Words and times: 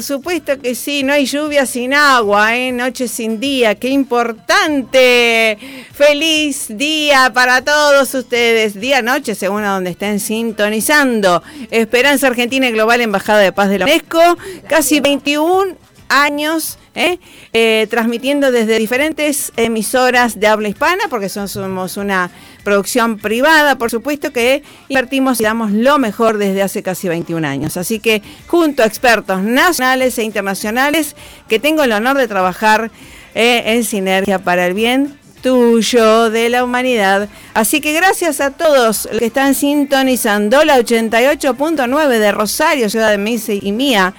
Por 0.00 0.06
supuesto 0.06 0.58
que 0.58 0.74
sí, 0.74 1.02
no 1.02 1.12
hay 1.12 1.26
lluvia 1.26 1.66
sin 1.66 1.92
agua, 1.92 2.56
¿eh? 2.56 2.72
noche 2.72 3.06
sin 3.06 3.38
día, 3.38 3.74
qué 3.74 3.88
importante. 3.88 5.58
Feliz 5.92 6.68
día 6.70 7.30
para 7.34 7.62
todos 7.62 8.14
ustedes, 8.14 8.80
día, 8.80 9.02
noche, 9.02 9.34
según 9.34 9.62
a 9.62 9.74
donde 9.74 9.90
estén 9.90 10.18
sintonizando. 10.18 11.42
Esperanza 11.70 12.28
Argentina 12.28 12.70
Global 12.70 13.02
Embajada 13.02 13.40
de 13.40 13.52
Paz 13.52 13.68
de 13.68 13.80
la 13.80 13.84
UNESCO, 13.84 14.38
casi 14.66 15.00
21 15.00 15.76
años 16.08 16.78
¿eh? 16.94 17.18
Eh, 17.52 17.86
transmitiendo 17.90 18.50
desde 18.50 18.78
diferentes 18.78 19.52
emisoras 19.56 20.38
de 20.40 20.46
habla 20.46 20.68
hispana, 20.68 21.04
porque 21.08 21.28
somos 21.28 21.96
una 21.96 22.30
producción 22.62 23.18
privada, 23.18 23.76
por 23.78 23.90
supuesto, 23.90 24.32
que 24.32 24.62
invertimos 24.88 25.40
y 25.40 25.44
damos 25.44 25.72
lo 25.72 25.98
mejor 25.98 26.38
desde 26.38 26.62
hace 26.62 26.82
casi 26.82 27.08
21 27.08 27.46
años. 27.46 27.76
Así 27.76 27.98
que 28.00 28.22
junto 28.46 28.82
a 28.82 28.86
expertos 28.86 29.42
nacionales 29.42 30.18
e 30.18 30.22
internacionales, 30.22 31.16
que 31.48 31.58
tengo 31.58 31.82
el 31.82 31.92
honor 31.92 32.16
de 32.16 32.28
trabajar 32.28 32.90
eh, 33.34 33.62
en 33.66 33.84
sinergia 33.84 34.38
para 34.38 34.66
el 34.66 34.74
bien 34.74 35.18
tuyo, 35.40 36.30
de 36.30 36.48
la 36.48 36.64
humanidad. 36.64 37.28
Así 37.54 37.80
que 37.80 37.92
gracias 37.92 38.40
a 38.40 38.50
todos 38.50 39.08
los 39.10 39.18
que 39.18 39.26
están 39.26 39.54
sintonizando 39.54 40.64
la 40.64 40.78
88.9 40.78 42.18
de 42.18 42.32
Rosario, 42.32 42.90
Ciudad 42.90 43.10
de 43.10 43.18
Misa 43.18 43.52
y 43.54 43.72
mía 43.72 44.14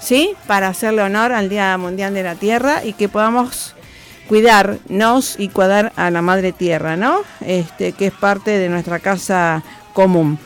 ¿sí? 0.00 0.34
Para 0.46 0.68
hacerle 0.68 1.02
honor 1.02 1.32
al 1.32 1.48
Día 1.48 1.76
Mundial 1.78 2.14
de 2.14 2.22
la 2.22 2.34
Tierra 2.34 2.84
y 2.84 2.92
que 2.92 3.08
podamos 3.08 3.74
cuidarnos 4.28 5.36
y 5.38 5.48
cuidar 5.48 5.92
a 5.96 6.10
la 6.10 6.22
Madre 6.22 6.52
Tierra, 6.52 6.96
¿no? 6.96 7.20
Este, 7.40 7.92
que 7.92 8.08
es 8.08 8.12
parte 8.12 8.50
de 8.58 8.68
nuestra 8.68 8.98
casa 8.98 9.62
común. 9.94 10.38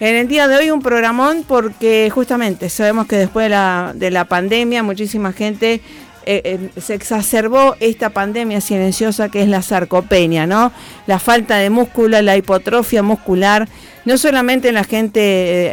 En 0.00 0.16
el 0.16 0.28
día 0.28 0.48
de 0.48 0.56
hoy 0.56 0.70
un 0.70 0.80
programón 0.80 1.44
porque 1.46 2.10
justamente 2.12 2.70
sabemos 2.70 3.06
que 3.06 3.16
después 3.16 3.44
de 3.44 3.50
la, 3.50 3.92
de 3.94 4.10
la 4.10 4.24
pandemia 4.24 4.82
muchísima 4.82 5.32
gente 5.32 5.82
eh, 6.26 6.42
eh, 6.44 6.80
se 6.80 6.94
exacerbó 6.94 7.76
esta 7.80 8.10
pandemia 8.10 8.60
silenciosa 8.60 9.28
que 9.28 9.42
es 9.42 9.48
la 9.48 9.62
sarcopenia, 9.62 10.46
¿no? 10.46 10.72
La 11.06 11.18
falta 11.18 11.56
de 11.56 11.70
músculo, 11.70 12.20
la 12.22 12.36
hipotrofia 12.36 13.02
muscular, 13.02 13.68
no 14.04 14.18
solamente 14.18 14.68
en 14.68 14.74
la 14.74 14.84
gente 14.84 15.20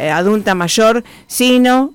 eh, 0.06 0.10
adulta 0.10 0.54
mayor, 0.54 1.04
sino 1.26 1.94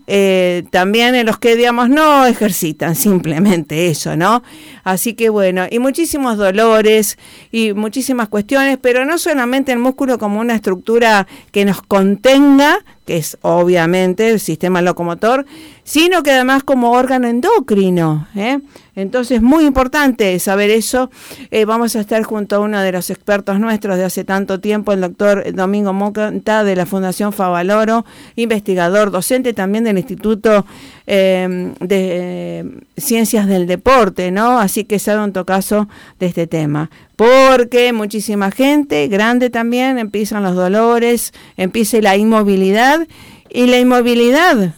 también 0.71 1.15
en 1.15 1.25
los 1.25 1.37
que, 1.39 1.55
digamos, 1.55 1.89
no 1.89 2.25
ejercitan, 2.25 2.95
simplemente 2.97 3.87
eso, 3.87 4.15
¿no? 4.15 4.43
Así 4.83 5.13
que 5.13 5.29
bueno, 5.29 5.65
y 5.69 5.79
muchísimos 5.79 6.37
dolores 6.37 7.17
y 7.51 7.73
muchísimas 7.73 8.29
cuestiones, 8.29 8.77
pero 8.81 9.05
no 9.05 9.17
solamente 9.17 9.71
el 9.71 9.79
músculo 9.79 10.17
como 10.17 10.39
una 10.39 10.55
estructura 10.55 11.27
que 11.51 11.65
nos 11.65 11.81
contenga, 11.81 12.83
que 13.05 13.17
es 13.17 13.37
obviamente 13.41 14.29
el 14.29 14.39
sistema 14.39 14.81
locomotor, 14.81 15.45
sino 15.83 16.23
que 16.23 16.31
además 16.31 16.63
como 16.63 16.91
órgano 16.91 17.27
endocrino. 17.27 18.27
¿eh? 18.35 18.59
Entonces, 18.95 19.41
muy 19.41 19.65
importante 19.65 20.37
saber 20.39 20.69
eso. 20.69 21.09
Eh, 21.49 21.65
vamos 21.65 21.95
a 21.95 21.99
estar 21.99 22.21
junto 22.23 22.55
a 22.55 22.59
uno 22.59 22.79
de 22.79 22.91
los 22.91 23.09
expertos 23.09 23.59
nuestros 23.59 23.97
de 23.97 24.05
hace 24.05 24.23
tanto 24.23 24.59
tiempo, 24.59 24.93
el 24.93 25.01
doctor 25.01 25.51
Domingo 25.53 25.93
Monta 25.93 26.63
de 26.63 26.75
la 26.75 26.85
Fundación 26.85 27.33
Favaloro, 27.33 28.05
investigador, 28.35 29.09
docente 29.09 29.53
también 29.53 29.83
del 29.83 29.97
Instituto 29.97 30.65
eh, 31.07 31.73
de 31.79 32.65
Ciencias 32.95 33.47
del 33.47 33.65
Deporte, 33.65 34.29
¿no? 34.31 34.59
Así 34.59 34.83
que 34.83 34.99
sabe 34.99 35.23
un 35.23 35.33
tocazo 35.33 35.87
de 36.19 36.27
este 36.27 36.45
tema. 36.45 36.91
Porque 37.15 37.93
muchísima 37.93 38.51
gente, 38.51 39.07
grande 39.07 39.49
también, 39.49 39.97
empiezan 39.97 40.43
los 40.43 40.55
dolores, 40.55 41.33
empieza 41.57 41.99
la 42.01 42.15
inmovilidad 42.15 43.07
y 43.49 43.65
la 43.67 43.79
inmovilidad 43.79 44.75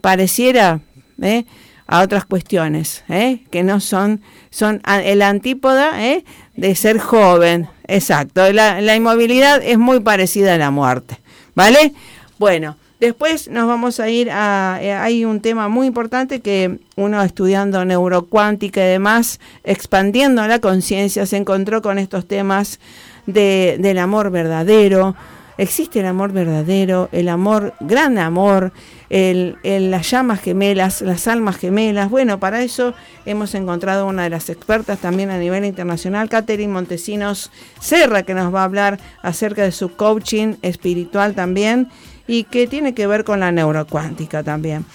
pareciera... 0.00 0.80
¿eh? 1.22 1.44
A 1.90 2.02
otras 2.02 2.24
cuestiones, 2.24 3.02
¿eh? 3.08 3.40
que 3.50 3.64
no 3.64 3.80
son, 3.80 4.20
son 4.50 4.80
el 4.86 5.22
antípoda 5.22 6.06
¿eh? 6.06 6.24
de 6.54 6.76
ser 6.76 7.00
joven. 7.00 7.68
Exacto, 7.88 8.52
la, 8.52 8.94
inmovilidad 8.94 9.60
es 9.60 9.76
muy 9.76 9.98
parecida 9.98 10.54
a 10.54 10.56
la 10.56 10.70
muerte, 10.70 11.18
¿vale? 11.56 11.92
Bueno, 12.38 12.76
después 13.00 13.48
nos 13.48 13.66
vamos 13.66 13.98
a 13.98 14.08
ir 14.08 14.30
a, 14.30 14.78
eh, 14.80 14.92
hay 14.92 15.24
un 15.24 15.40
tema 15.40 15.68
muy 15.68 15.88
importante 15.88 16.38
que 16.38 16.78
uno 16.94 17.20
estudiando 17.24 17.84
neurocuántica 17.84 18.80
y 18.82 18.88
demás, 18.88 19.40
expandiendo 19.64 20.46
la 20.46 20.60
conciencia, 20.60 21.26
se 21.26 21.38
encontró 21.38 21.82
con 21.82 21.98
estos 21.98 22.24
temas 22.28 22.78
de, 23.26 23.78
del 23.80 23.98
amor 23.98 24.30
verdadero, 24.30 25.16
existe 25.60 26.00
el 26.00 26.06
amor 26.06 26.32
verdadero, 26.32 27.10
el 27.12 27.28
amor, 27.28 27.74
gran 27.80 28.16
amor, 28.16 28.72
el, 29.10 29.58
las 29.62 30.10
llamas 30.10 30.40
gemelas, 30.40 31.02
las 31.02 31.28
almas 31.28 31.58
gemelas. 31.58 32.08
Bueno, 32.08 32.40
para 32.40 32.62
eso 32.62 32.94
hemos 33.26 33.54
encontrado 33.54 34.06
una 34.06 34.22
de 34.22 34.30
las 34.30 34.48
expertas 34.48 35.00
también 35.00 35.28
a 35.28 35.38
nivel 35.38 35.66
internacional, 35.66 36.30
Catherine 36.30 36.72
Montesinos 36.72 37.50
Serra, 37.78 38.22
que 38.22 38.32
nos 38.32 38.54
va 38.54 38.62
a 38.62 38.64
hablar 38.64 38.98
acerca 39.22 39.62
de 39.62 39.72
su 39.72 39.94
coaching 39.94 40.54
espiritual 40.62 41.34
también 41.34 41.88
y 42.26 42.44
que 42.44 42.66
tiene 42.66 42.94
que 42.94 43.06
ver 43.06 43.24
con 43.24 43.40
la 43.40 43.52
neurocuántica 43.52 44.42
también. 44.42 44.86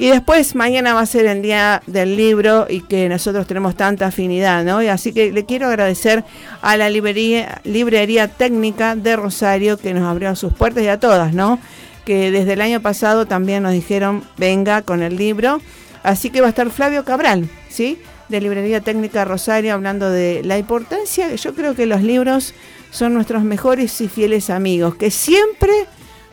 Y 0.00 0.10
después 0.10 0.54
mañana 0.54 0.94
va 0.94 1.00
a 1.00 1.06
ser 1.06 1.26
el 1.26 1.42
día 1.42 1.82
del 1.88 2.16
libro 2.16 2.68
y 2.70 2.82
que 2.82 3.08
nosotros 3.08 3.48
tenemos 3.48 3.74
tanta 3.74 4.06
afinidad, 4.06 4.62
¿no? 4.64 4.80
Y 4.80 4.86
así 4.86 5.12
que 5.12 5.32
le 5.32 5.44
quiero 5.44 5.66
agradecer 5.66 6.24
a 6.62 6.76
la 6.76 6.88
librería, 6.88 7.60
librería 7.64 8.28
técnica 8.28 8.94
de 8.94 9.16
Rosario 9.16 9.76
que 9.76 9.92
nos 9.94 10.04
abrió 10.04 10.36
sus 10.36 10.52
puertas 10.52 10.84
y 10.84 10.86
a 10.86 11.00
todas, 11.00 11.34
¿no? 11.34 11.58
Que 12.04 12.30
desde 12.30 12.52
el 12.52 12.60
año 12.60 12.80
pasado 12.80 13.26
también 13.26 13.64
nos 13.64 13.72
dijeron 13.72 14.22
venga 14.36 14.82
con 14.82 15.02
el 15.02 15.16
libro. 15.16 15.60
Así 16.04 16.30
que 16.30 16.40
va 16.40 16.46
a 16.46 16.50
estar 16.50 16.70
Flavio 16.70 17.04
Cabral, 17.04 17.50
¿sí? 17.68 17.98
De 18.28 18.40
Librería 18.40 18.80
Técnica 18.80 19.24
Rosario 19.24 19.74
hablando 19.74 20.08
de 20.10 20.42
la 20.44 20.58
importancia. 20.58 21.34
Yo 21.34 21.56
creo 21.56 21.74
que 21.74 21.86
los 21.86 22.02
libros 22.02 22.54
son 22.92 23.14
nuestros 23.14 23.42
mejores 23.42 24.00
y 24.00 24.06
fieles 24.06 24.48
amigos, 24.48 24.94
que 24.94 25.10
siempre 25.10 25.72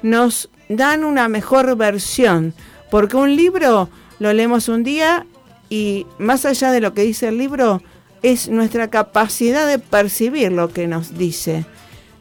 nos 0.04 0.52
dan 0.70 1.04
una 1.04 1.28
mejor 1.30 1.76
versión 1.76 2.54
porque 2.96 3.18
un 3.18 3.36
libro 3.36 3.90
lo 4.20 4.32
leemos 4.32 4.70
un 4.70 4.86
día 4.86 5.26
y 5.70 6.08
más 6.18 6.46
allá 6.46 6.72
de 6.72 6.80
lo 6.80 6.94
que 6.94 7.02
dice 7.02 7.28
el 7.28 7.38
libro, 7.38 7.82
es 8.24 8.48
nuestra 8.48 8.90
capacidad 8.90 9.68
de 9.68 9.80
percibir 9.80 10.54
lo 10.54 10.72
que 10.72 10.88
nos 10.88 11.18
dice. 11.18 11.66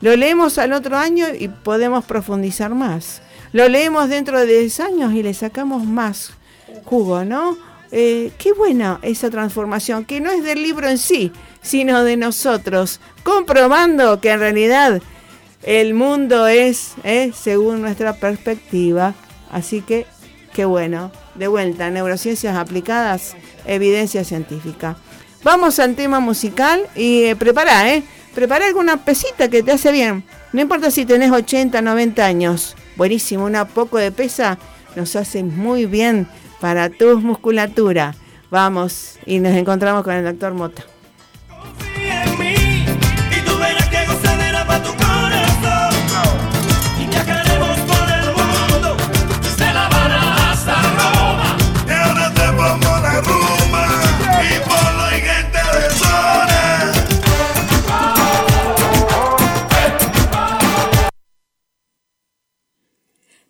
Lo 0.00 0.16
leemos 0.16 0.58
al 0.58 0.72
otro 0.72 0.96
año 0.96 1.26
y 1.32 1.46
podemos 1.46 2.04
profundizar 2.04 2.74
más. 2.74 3.22
Lo 3.52 3.68
leemos 3.68 4.08
dentro 4.08 4.40
de 4.40 4.46
10 4.62 4.80
años 4.80 5.14
y 5.14 5.22
le 5.22 5.32
sacamos 5.32 5.84
más 5.84 6.32
jugo, 6.84 7.24
¿no? 7.24 7.56
Eh, 7.92 8.32
qué 8.36 8.52
buena 8.52 8.98
esa 9.02 9.30
transformación, 9.30 10.04
que 10.04 10.20
no 10.20 10.32
es 10.32 10.42
del 10.42 10.60
libro 10.60 10.88
en 10.88 10.98
sí, 10.98 11.30
sino 11.62 12.02
de 12.02 12.16
nosotros, 12.16 12.98
comprobando 13.22 14.20
que 14.20 14.32
en 14.32 14.40
realidad 14.40 15.00
el 15.62 15.94
mundo 15.94 16.48
es 16.48 16.94
eh, 17.04 17.30
según 17.32 17.80
nuestra 17.80 18.14
perspectiva. 18.14 19.14
Así 19.52 19.82
que 19.82 20.04
Qué 20.54 20.64
bueno. 20.64 21.10
De 21.34 21.48
vuelta, 21.48 21.90
neurociencias 21.90 22.56
aplicadas, 22.56 23.36
evidencia 23.66 24.22
científica. 24.22 24.96
Vamos 25.42 25.80
al 25.80 25.96
tema 25.96 26.20
musical 26.20 26.86
y 26.94 27.24
eh, 27.24 27.36
prepara, 27.36 27.92
¿eh? 27.92 28.04
Prepara 28.34 28.66
alguna 28.66 29.04
pesita 29.04 29.50
que 29.50 29.64
te 29.64 29.72
hace 29.72 29.90
bien. 29.90 30.24
No 30.52 30.60
importa 30.60 30.92
si 30.92 31.04
tenés 31.04 31.32
80, 31.32 31.82
90 31.82 32.24
años. 32.24 32.76
Buenísimo, 32.96 33.44
una 33.44 33.66
poco 33.66 33.98
de 33.98 34.12
pesa 34.12 34.58
nos 34.94 35.16
hace 35.16 35.42
muy 35.42 35.86
bien 35.86 36.28
para 36.60 36.88
tu 36.88 37.18
musculatura. 37.18 38.14
Vamos 38.48 39.18
y 39.26 39.40
nos 39.40 39.54
encontramos 39.54 40.04
con 40.04 40.14
el 40.14 40.24
doctor 40.24 40.54
Mota. 40.54 40.93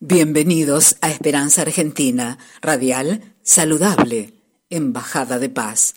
Bienvenidos 0.06 0.96
a 1.00 1.10
Esperanza 1.10 1.62
Argentina, 1.62 2.36
radial, 2.60 3.34
saludable, 3.40 4.34
Embajada 4.68 5.38
de 5.38 5.48
Paz, 5.48 5.94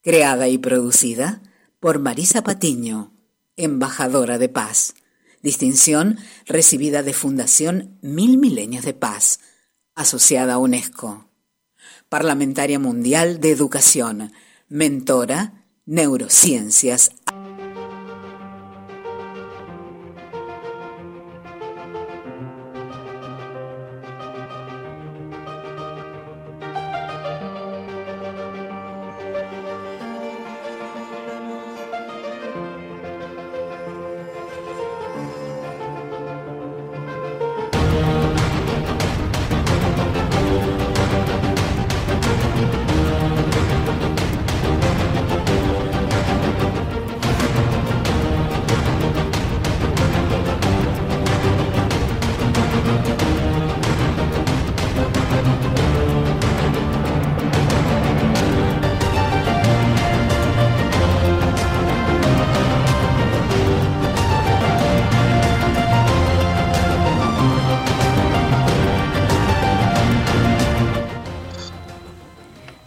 creada 0.00 0.48
y 0.48 0.56
producida 0.56 1.42
por 1.78 1.98
Marisa 1.98 2.42
Patiño, 2.42 3.12
embajadora 3.58 4.38
de 4.38 4.48
paz. 4.48 4.94
Distinción 5.42 6.16
recibida 6.46 7.02
de 7.02 7.12
Fundación 7.12 7.98
Mil 8.00 8.38
Milenios 8.38 8.86
de 8.86 8.94
Paz, 8.94 9.40
asociada 9.94 10.54
a 10.54 10.58
UNESCO. 10.58 11.28
Parlamentaria 12.08 12.78
Mundial 12.78 13.40
de 13.40 13.50
Educación, 13.50 14.32
mentora, 14.70 15.66
neurociencias. 15.84 17.10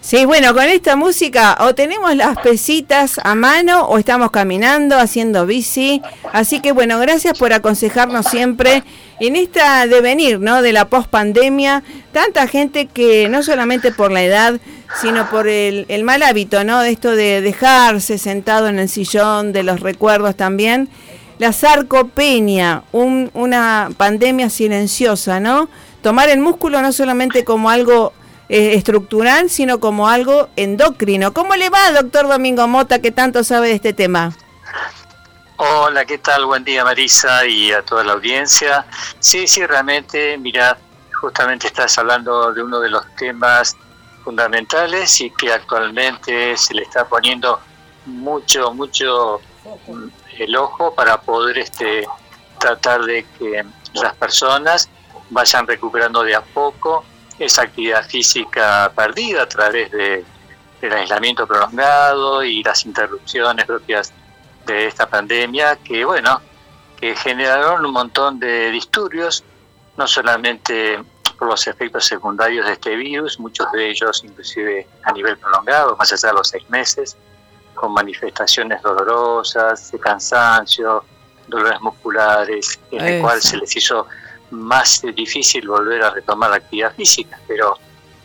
Sí, 0.07 0.23
bueno, 0.23 0.53
con 0.53 0.63
esta 0.63 0.95
música 0.95 1.57
o 1.59 1.75
tenemos 1.75 2.15
las 2.15 2.37
pesitas 2.37 3.19
a 3.25 3.35
mano 3.35 3.81
o 3.87 3.97
estamos 3.97 4.31
caminando, 4.31 4.97
haciendo 4.97 5.45
bici. 5.45 6.01
Así 6.31 6.61
que 6.61 6.71
bueno, 6.71 6.97
gracias 6.97 7.37
por 7.37 7.51
aconsejarnos 7.51 8.25
siempre 8.27 8.85
en 9.19 9.35
esta 9.35 9.85
devenir, 9.85 10.39
¿no? 10.39 10.61
De 10.61 10.71
la 10.71 10.85
pospandemia. 10.85 11.83
Tanta 12.13 12.47
gente 12.47 12.85
que 12.85 13.27
no 13.27 13.43
solamente 13.43 13.91
por 13.91 14.13
la 14.13 14.23
edad, 14.23 14.61
sino 15.01 15.29
por 15.29 15.49
el, 15.49 15.85
mal 16.05 16.23
hábito, 16.23 16.63
¿no? 16.63 16.79
De 16.79 16.91
esto 16.91 17.11
de 17.11 17.41
dejarse 17.41 18.17
sentado 18.17 18.69
en 18.69 18.79
el 18.79 18.87
sillón, 18.87 19.51
de 19.51 19.63
los 19.63 19.81
recuerdos 19.81 20.37
también. 20.37 20.87
La 21.37 21.51
sarcopenia, 21.51 22.83
una 22.93 23.89
pandemia 23.97 24.49
silenciosa, 24.49 25.41
¿no? 25.41 25.67
Tomar 26.01 26.29
el 26.29 26.39
músculo 26.39 26.81
no 26.81 26.93
solamente 26.93 27.43
como 27.43 27.69
algo 27.69 28.13
eh, 28.49 28.75
estructural, 28.75 29.49
sino 29.49 29.79
como 29.79 30.07
algo 30.07 30.49
endocrino. 30.55 31.33
¿Cómo 31.33 31.55
le 31.55 31.69
va, 31.69 31.91
doctor 31.91 32.27
Domingo 32.27 32.67
Mota, 32.67 32.99
que 32.99 33.11
tanto 33.11 33.43
sabe 33.43 33.67
de 33.67 33.73
este 33.73 33.93
tema? 33.93 34.33
Hola, 35.57 36.05
¿qué 36.05 36.17
tal? 36.19 36.45
Buen 36.45 36.63
día, 36.63 36.83
Marisa, 36.83 37.45
y 37.45 37.71
a 37.71 37.81
toda 37.81 38.03
la 38.03 38.13
audiencia. 38.13 38.85
Sí, 39.19 39.47
sí, 39.47 39.65
realmente, 39.65 40.37
mira, 40.37 40.77
justamente 41.19 41.67
estás 41.67 41.97
hablando 41.97 42.53
de 42.53 42.61
uno 42.61 42.79
de 42.79 42.89
los 42.89 43.03
temas 43.15 43.75
fundamentales 44.23 45.19
y 45.19 45.31
que 45.31 45.51
actualmente 45.51 46.55
se 46.57 46.73
le 46.73 46.83
está 46.83 47.05
poniendo 47.05 47.59
mucho, 48.05 48.73
mucho 48.73 49.41
el 50.37 50.55
ojo 50.55 50.93
para 50.93 51.19
poder 51.19 51.57
este, 51.57 52.07
tratar 52.59 53.03
de 53.03 53.25
que 53.37 53.65
las 53.93 54.15
personas 54.15 54.89
vayan 55.29 55.67
recuperando 55.67 56.23
de 56.23 56.35
a 56.35 56.41
poco 56.41 57.03
esa 57.39 57.63
actividad 57.63 58.07
física 58.07 58.91
perdida 58.95 59.43
a 59.43 59.47
través 59.47 59.91
de, 59.91 60.25
del 60.81 60.93
aislamiento 60.93 61.45
prolongado 61.45 62.43
y 62.43 62.63
las 62.63 62.85
interrupciones 62.85 63.65
propias 63.65 64.13
de 64.65 64.87
esta 64.87 65.07
pandemia 65.07 65.77
que, 65.77 66.03
bueno, 66.03 66.41
que 66.99 67.15
generaron 67.15 67.85
un 67.85 67.93
montón 67.93 68.39
de 68.39 68.71
disturbios, 68.71 69.43
no 69.97 70.07
solamente 70.07 70.99
por 71.37 71.47
los 71.47 71.67
efectos 71.67 72.05
secundarios 72.05 72.65
de 72.65 72.73
este 72.73 72.95
virus, 72.95 73.39
muchos 73.39 73.71
de 73.71 73.89
ellos 73.89 74.23
inclusive 74.23 74.87
a 75.03 75.11
nivel 75.11 75.37
prolongado, 75.37 75.95
más 75.95 76.11
allá 76.11 76.29
de 76.29 76.35
los 76.35 76.49
seis 76.49 76.67
meses, 76.69 77.15
con 77.75 77.93
manifestaciones 77.93 78.81
dolorosas, 78.81 79.91
de 79.91 79.99
cansancio, 79.99 81.03
dolores 81.47 81.79
musculares, 81.81 82.79
en 82.91 83.05
el 83.05 83.21
cual 83.21 83.41
se 83.41 83.57
les 83.57 83.75
hizo 83.75 84.07
más 84.51 85.01
difícil 85.15 85.67
volver 85.67 86.03
a 86.03 86.11
retomar 86.11 86.49
la 86.49 86.57
actividad 86.57 86.93
física, 86.95 87.39
pero 87.47 87.77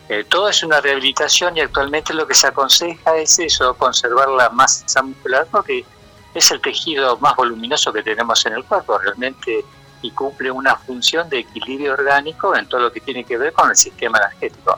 eh, 0.09 0.23
todo 0.27 0.49
es 0.49 0.63
una 0.63 0.81
rehabilitación 0.81 1.57
y 1.57 1.61
actualmente 1.61 2.13
lo 2.13 2.27
que 2.27 2.33
se 2.33 2.47
aconseja 2.47 3.17
es 3.17 3.39
eso, 3.39 3.73
conservar 3.75 4.29
la 4.29 4.49
masa 4.49 5.01
muscular 5.01 5.47
porque 5.49 5.85
es 6.33 6.51
el 6.51 6.61
tejido 6.61 7.17
más 7.17 7.35
voluminoso 7.35 7.93
que 7.93 8.03
tenemos 8.03 8.45
en 8.45 8.53
el 8.53 8.63
cuerpo 8.65 8.97
realmente 8.97 9.63
y 10.01 10.11
cumple 10.11 10.51
una 10.51 10.75
función 10.75 11.29
de 11.29 11.39
equilibrio 11.39 11.93
orgánico 11.93 12.55
en 12.55 12.67
todo 12.67 12.81
lo 12.81 12.91
que 12.91 12.99
tiene 12.99 13.23
que 13.23 13.37
ver 13.37 13.53
con 13.53 13.69
el 13.69 13.75
sistema 13.75 14.17
energético. 14.17 14.77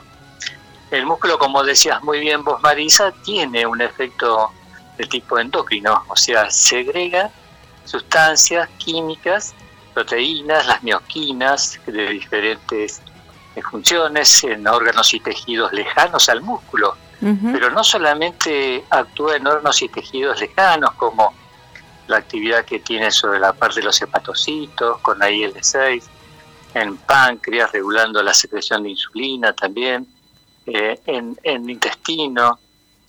El 0.90 1.04
músculo, 1.04 1.38
como 1.38 1.64
decías 1.64 2.02
muy 2.04 2.20
bien 2.20 2.44
vos, 2.44 2.62
Marisa, 2.62 3.12
tiene 3.24 3.66
un 3.66 3.80
efecto 3.80 4.52
de 4.96 5.04
tipo 5.06 5.38
endocrino, 5.38 6.04
o 6.08 6.16
sea, 6.16 6.48
segrega 6.50 7.30
sustancias 7.84 8.68
químicas 8.78 9.54
proteínas, 9.96 10.66
las 10.66 10.82
mioquinas 10.82 11.80
de 11.86 12.10
diferentes 12.10 13.00
eh, 13.54 13.62
funciones 13.62 14.44
en 14.44 14.68
órganos 14.68 15.14
y 15.14 15.20
tejidos 15.20 15.72
lejanos 15.72 16.28
al 16.28 16.42
músculo. 16.42 16.94
Pero 17.18 17.70
no 17.70 17.82
solamente 17.82 18.84
actúa 18.90 19.36
en 19.36 19.46
órganos 19.46 19.80
y 19.80 19.88
tejidos 19.88 20.38
lejanos, 20.38 20.92
como 20.96 21.32
la 22.08 22.18
actividad 22.18 22.66
que 22.66 22.78
tiene 22.80 23.10
sobre 23.10 23.40
la 23.40 23.54
parte 23.54 23.80
de 23.80 23.86
los 23.86 24.00
hepatocitos, 24.02 24.98
con 24.98 25.18
la 25.18 25.30
IL-6, 25.30 26.02
en 26.74 26.98
páncreas, 26.98 27.72
regulando 27.72 28.22
la 28.22 28.34
secreción 28.34 28.82
de 28.82 28.90
insulina 28.90 29.54
también, 29.54 30.06
eh, 30.66 31.00
en, 31.06 31.34
en 31.42 31.70
intestino, 31.70 32.58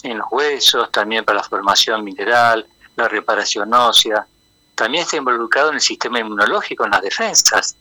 en 0.03 0.20
los 0.20 0.27
huesos, 0.32 0.89
también 0.89 1.25
para 1.25 1.39
la 1.39 1.44
formación 1.44 2.01
mineral, 2.01 2.65
la 2.96 3.10
reparación 3.10 3.74
ósea, 3.74 4.25
también 4.77 5.03
está 5.03 5.17
involucrado 5.17 5.69
en 5.69 5.75
el 5.75 5.81
sistema 5.81 6.19
inmunológico, 6.19 6.86
en 6.86 6.91
las 6.91 7.01
defensas. 7.01 7.75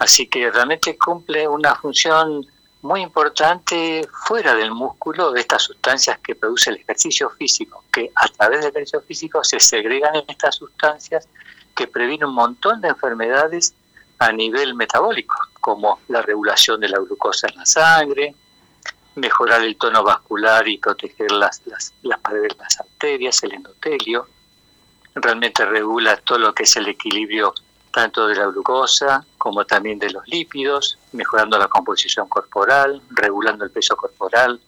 Así 0.00 0.26
que 0.26 0.50
realmente 0.50 0.98
cumple 0.98 1.46
una 1.46 1.76
función 1.76 2.44
muy 2.82 3.02
importante 3.02 4.08
fuera 4.26 4.54
del 4.56 4.72
músculo 4.72 5.30
de 5.30 5.42
estas 5.42 5.62
sustancias 5.62 6.18
que 6.18 6.34
produce 6.34 6.70
el 6.70 6.76
ejercicio 6.78 7.30
físico, 7.30 7.84
que 7.92 8.10
a 8.16 8.26
través 8.26 8.62
del 8.62 8.70
ejercicio 8.70 9.00
físico 9.02 9.44
se 9.44 9.60
segregan 9.60 10.16
en 10.16 10.24
estas 10.26 10.56
sustancias 10.56 11.28
que 11.76 11.86
previenen 11.86 12.28
un 12.28 12.34
montón 12.34 12.80
de 12.80 12.88
enfermedades 12.88 13.74
a 14.18 14.32
nivel 14.32 14.74
metabólico, 14.74 15.36
como 15.60 16.00
la 16.08 16.20
regulación 16.20 16.80
de 16.80 16.88
la 16.88 16.98
glucosa 16.98 17.46
en 17.46 17.58
la 17.58 17.66
sangre, 17.66 18.34
mejorar 19.14 19.62
el 19.62 19.76
tono 19.76 20.02
vascular 20.02 20.66
y 20.66 20.78
proteger 20.78 21.30
las, 21.30 21.62
las, 21.66 21.94
las 22.02 22.18
paredes 22.18 22.56
de 22.56 22.64
las 22.64 22.80
arterias, 22.80 23.40
el 23.44 23.52
endotelio, 23.52 24.26
realmente 25.14 25.64
regula 25.64 26.16
todo 26.16 26.38
lo 26.38 26.54
que 26.54 26.64
es 26.64 26.76
el 26.76 26.88
equilibrio 26.88 27.54
tanto 27.90 28.26
de 28.28 28.36
la 28.36 28.46
glucosa 28.46 29.24
como 29.36 29.64
también 29.64 29.98
de 29.98 30.10
los 30.10 30.26
lípidos, 30.28 30.98
mejorando 31.12 31.58
la 31.58 31.68
composición 31.68 32.28
corporal, 32.28 33.02
regulando 33.10 33.64
el 33.64 33.70
peso 33.70 33.96
corporal. 33.96 34.60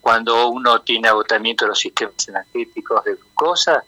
Cuando 0.00 0.48
uno 0.48 0.80
tiene 0.82 1.08
agotamiento 1.08 1.64
de 1.64 1.70
los 1.70 1.78
sistemas 1.78 2.28
energéticos 2.28 3.04
de 3.04 3.14
glucosa, 3.14 3.84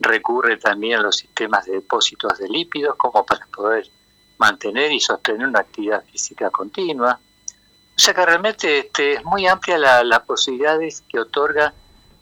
recurre 0.00 0.56
también 0.56 0.98
a 0.98 1.02
los 1.02 1.16
sistemas 1.16 1.64
de 1.66 1.74
depósitos 1.74 2.38
de 2.38 2.48
lípidos 2.48 2.96
como 2.96 3.24
para 3.24 3.46
poder 3.46 3.88
mantener 4.38 4.92
y 4.92 5.00
sostener 5.00 5.46
una 5.46 5.60
actividad 5.60 6.04
física 6.04 6.50
continua. 6.50 7.18
O 7.96 7.98
sea 7.98 8.12
que 8.12 8.26
realmente 8.26 8.78
este, 8.80 9.14
es 9.14 9.24
muy 9.24 9.46
amplia 9.46 9.78
la, 9.78 10.02
las 10.02 10.20
posibilidades 10.20 11.04
que 11.08 11.20
otorga 11.20 11.72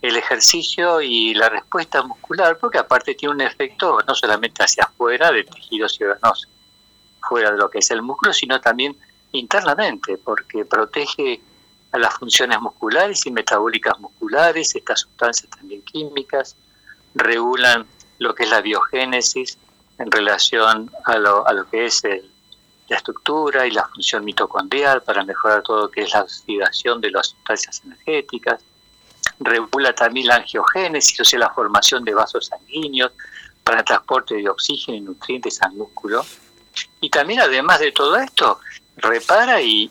el 0.02 0.16
ejercicio 0.16 1.00
y 1.00 1.32
la 1.34 1.48
respuesta 1.48 2.02
muscular, 2.02 2.58
porque 2.58 2.78
aparte 2.78 3.14
tiene 3.14 3.34
un 3.34 3.40
efecto 3.40 3.98
no 4.06 4.14
solamente 4.14 4.62
hacia 4.62 4.84
afuera 4.84 5.30
de 5.30 5.44
tejidos 5.44 5.98
y 6.00 6.04
órganos 6.04 6.48
fuera 7.20 7.52
de 7.52 7.58
lo 7.58 7.70
que 7.70 7.78
es 7.78 7.90
el 7.92 8.02
músculo, 8.02 8.32
sino 8.32 8.60
también 8.60 8.96
internamente, 9.30 10.18
porque 10.18 10.64
protege 10.64 11.40
a 11.92 11.98
las 11.98 12.14
funciones 12.14 12.60
musculares 12.60 13.24
y 13.26 13.30
metabólicas 13.30 13.98
musculares, 14.00 14.74
estas 14.74 15.00
sustancias 15.00 15.48
también 15.50 15.82
químicas, 15.82 16.56
regulan 17.14 17.86
lo 18.18 18.34
que 18.34 18.44
es 18.44 18.50
la 18.50 18.60
biogénesis 18.60 19.56
en 19.98 20.10
relación 20.10 20.90
a 21.04 21.16
lo, 21.16 21.46
a 21.46 21.52
lo 21.52 21.68
que 21.68 21.86
es 21.86 22.02
el, 22.04 22.32
la 22.88 22.96
estructura 22.96 23.66
y 23.66 23.70
la 23.70 23.86
función 23.88 24.24
mitocondrial 24.24 25.02
para 25.02 25.24
mejorar 25.24 25.62
todo 25.62 25.82
lo 25.82 25.90
que 25.90 26.02
es 26.02 26.12
la 26.12 26.22
oxidación 26.22 27.00
de 27.00 27.10
las 27.10 27.28
sustancias 27.28 27.82
energéticas. 27.84 28.60
Regula 29.40 29.94
también 29.94 30.26
la 30.28 30.36
angiogénesis, 30.36 31.20
o 31.20 31.24
sea, 31.24 31.38
la 31.38 31.50
formación 31.50 32.04
de 32.04 32.14
vasos 32.14 32.46
sanguíneos 32.46 33.12
para 33.64 33.80
el 33.80 33.84
transporte 33.84 34.36
de 34.36 34.48
oxígeno 34.48 34.96
y 34.96 35.00
nutrientes 35.00 35.60
al 35.62 35.72
músculo. 35.72 36.24
Y 37.00 37.10
también, 37.10 37.40
además 37.40 37.80
de 37.80 37.92
todo 37.92 38.16
esto, 38.16 38.60
repara 38.96 39.60
y, 39.60 39.90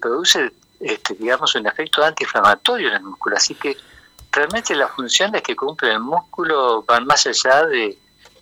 produce, 0.00 0.52
este, 0.80 1.14
digamos, 1.14 1.54
un 1.54 1.66
efecto 1.66 2.02
antiinflamatorio 2.02 2.88
en 2.88 2.94
el 2.94 3.02
músculo. 3.02 3.36
Así 3.36 3.54
que 3.54 3.76
realmente 4.32 4.74
las 4.74 4.90
funciones 4.92 5.42
que 5.42 5.56
cumple 5.56 5.92
el 5.92 6.00
músculo 6.00 6.82
van 6.82 7.06
más 7.06 7.26
allá 7.26 7.66
de, 7.66 7.98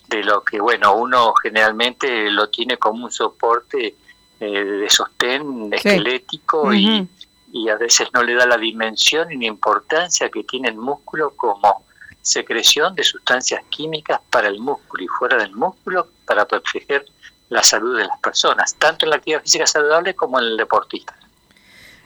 de 0.09 0.25
lo 0.25 0.43
que, 0.43 0.61
bueno, 0.61 0.95
uno 0.95 1.35
generalmente 1.43 2.31
lo 2.31 2.49
tiene 2.49 2.77
como 2.77 3.05
un 3.05 3.11
soporte 3.11 3.97
eh, 4.39 4.65
de 4.65 4.91
sostén 4.91 5.73
esquelético 5.73 6.73
y, 6.73 7.09
y, 7.53 7.69
a 7.69 7.77
veces 7.77 8.09
no 8.13 8.23
le 8.23 8.35
da 8.35 8.47
la 8.47 8.57
dimensión 8.57 9.29
la 9.29 9.47
importancia 9.47 10.29
que 10.29 10.45
tiene 10.45 10.69
el 10.69 10.77
músculo 10.77 11.33
como 11.37 11.85
secreción 12.21 12.95
de 12.95 13.05
sustancias 13.05 13.63
químicas 13.71 14.21
para 14.31 14.49
el 14.49 14.59
músculo 14.59 15.05
y 15.05 15.07
fuera 15.07 15.37
del 15.37 15.53
músculo 15.53 16.09
para 16.27 16.45
proteger 16.45 17.07
la 17.49 17.63
salud 17.63 17.97
de 17.97 18.05
las 18.05 18.19
personas, 18.19 18.75
tanto 18.75 19.07
en 19.07 19.11
la 19.11 19.17
actividad 19.17 19.43
física 19.43 19.67
saludable 19.67 20.15
como 20.15 20.41
en 20.41 20.47
el 20.47 20.57
deportista. 20.57 21.15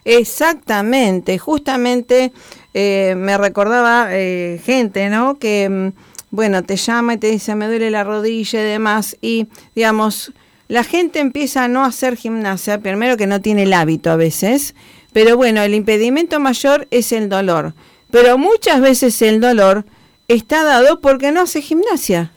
Exactamente, 0.04 1.38
justamente 1.38 2.32
eh, 2.74 3.14
me 3.16 3.36
recordaba 3.36 4.08
eh, 4.10 4.60
gente, 4.64 5.08
¿no? 5.08 5.38
Que 5.38 5.68
mm, 5.68 5.92
bueno, 6.30 6.62
te 6.62 6.76
llama 6.76 7.14
y 7.14 7.16
te 7.18 7.30
dice, 7.30 7.54
me 7.54 7.66
duele 7.66 7.90
la 7.90 8.04
rodilla 8.04 8.60
y 8.60 8.64
demás, 8.64 9.16
y 9.20 9.48
digamos, 9.74 10.32
la 10.68 10.84
gente 10.84 11.18
empieza 11.18 11.64
a 11.64 11.68
no 11.68 11.84
hacer 11.84 12.16
gimnasia, 12.16 12.78
primero 12.78 13.16
que 13.16 13.26
no 13.26 13.40
tiene 13.40 13.64
el 13.64 13.72
hábito 13.72 14.10
a 14.10 14.16
veces, 14.16 14.74
pero 15.12 15.36
bueno, 15.36 15.62
el 15.62 15.74
impedimento 15.74 16.40
mayor 16.40 16.86
es 16.90 17.12
el 17.12 17.28
dolor, 17.28 17.74
pero 18.10 18.38
muchas 18.38 18.80
veces 18.80 19.20
el 19.22 19.40
dolor 19.40 19.84
está 20.28 20.64
dado 20.64 21.00
porque 21.00 21.32
no 21.32 21.42
hace 21.42 21.62
gimnasia. 21.62 22.30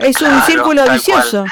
Es 0.00 0.20
un 0.22 0.42
círculo 0.42 0.82
vicioso. 0.90 1.44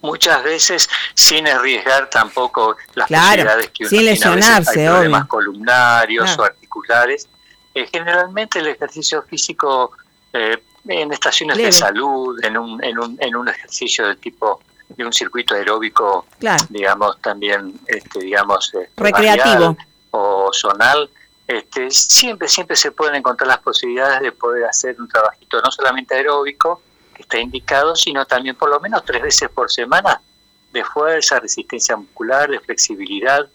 muchas 0.00 0.42
veces 0.42 0.88
sin 1.14 1.46
arriesgar 1.46 2.08
tampoco 2.08 2.76
las 2.94 3.08
posibilidades 3.08 3.70
que 3.70 3.84
uno 3.84 3.90
sin 3.90 4.04
lesionarse, 4.06 4.72
tiene. 4.72 4.90
problemas 4.90 5.26
columnarios 5.26 6.38
o 6.38 6.44
articulares. 6.44 7.28
Eh, 7.74 7.86
generalmente 7.92 8.60
el 8.60 8.68
ejercicio 8.68 9.22
físico 9.22 9.92
eh, 10.32 10.62
en 10.88 11.12
estaciones 11.12 11.58
de 11.58 11.72
salud, 11.72 12.42
en 12.42 12.56
un, 12.56 12.82
en, 12.82 12.98
un, 12.98 13.18
en 13.20 13.36
un 13.36 13.48
ejercicio 13.48 14.06
de 14.06 14.16
tipo 14.16 14.62
de 14.96 15.04
un 15.04 15.12
circuito 15.12 15.54
aeróbico, 15.54 16.26
digamos, 16.68 17.20
también, 17.20 17.74
este, 17.86 18.20
digamos, 18.20 18.72
este, 18.72 18.90
recreativo 18.96 19.76
o 20.10 20.50
zonal, 20.52 21.10
este, 21.46 21.90
siempre, 21.90 22.48
siempre 22.48 22.76
se 22.76 22.90
pueden 22.90 23.16
encontrar 23.16 23.48
las 23.48 23.58
posibilidades 23.58 24.20
de 24.20 24.32
poder 24.32 24.64
hacer 24.64 25.00
un 25.00 25.08
trabajito 25.08 25.60
no 25.60 25.70
solamente 25.70 26.14
aeróbico, 26.14 26.80
que 27.14 27.22
está 27.22 27.38
indicado, 27.38 27.94
sino 27.94 28.24
también 28.24 28.56
por 28.56 28.70
lo 28.70 28.80
menos 28.80 29.04
tres 29.04 29.22
veces 29.22 29.48
por 29.50 29.70
semana 29.70 30.20
de 30.72 30.84
fuerza, 30.84 31.38
resistencia 31.38 31.96
muscular, 31.96 32.50
de 32.50 32.60
flexibilidad. 32.60 33.46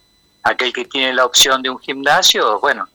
Aquel 0.43 0.71
que 0.71 0.85
tiene 0.85 1.13
la 1.13 1.25
opción 1.25 1.61
de 1.61 1.69
un 1.69 1.79
gimnasio, 1.79 2.59
bueno, 2.59 2.87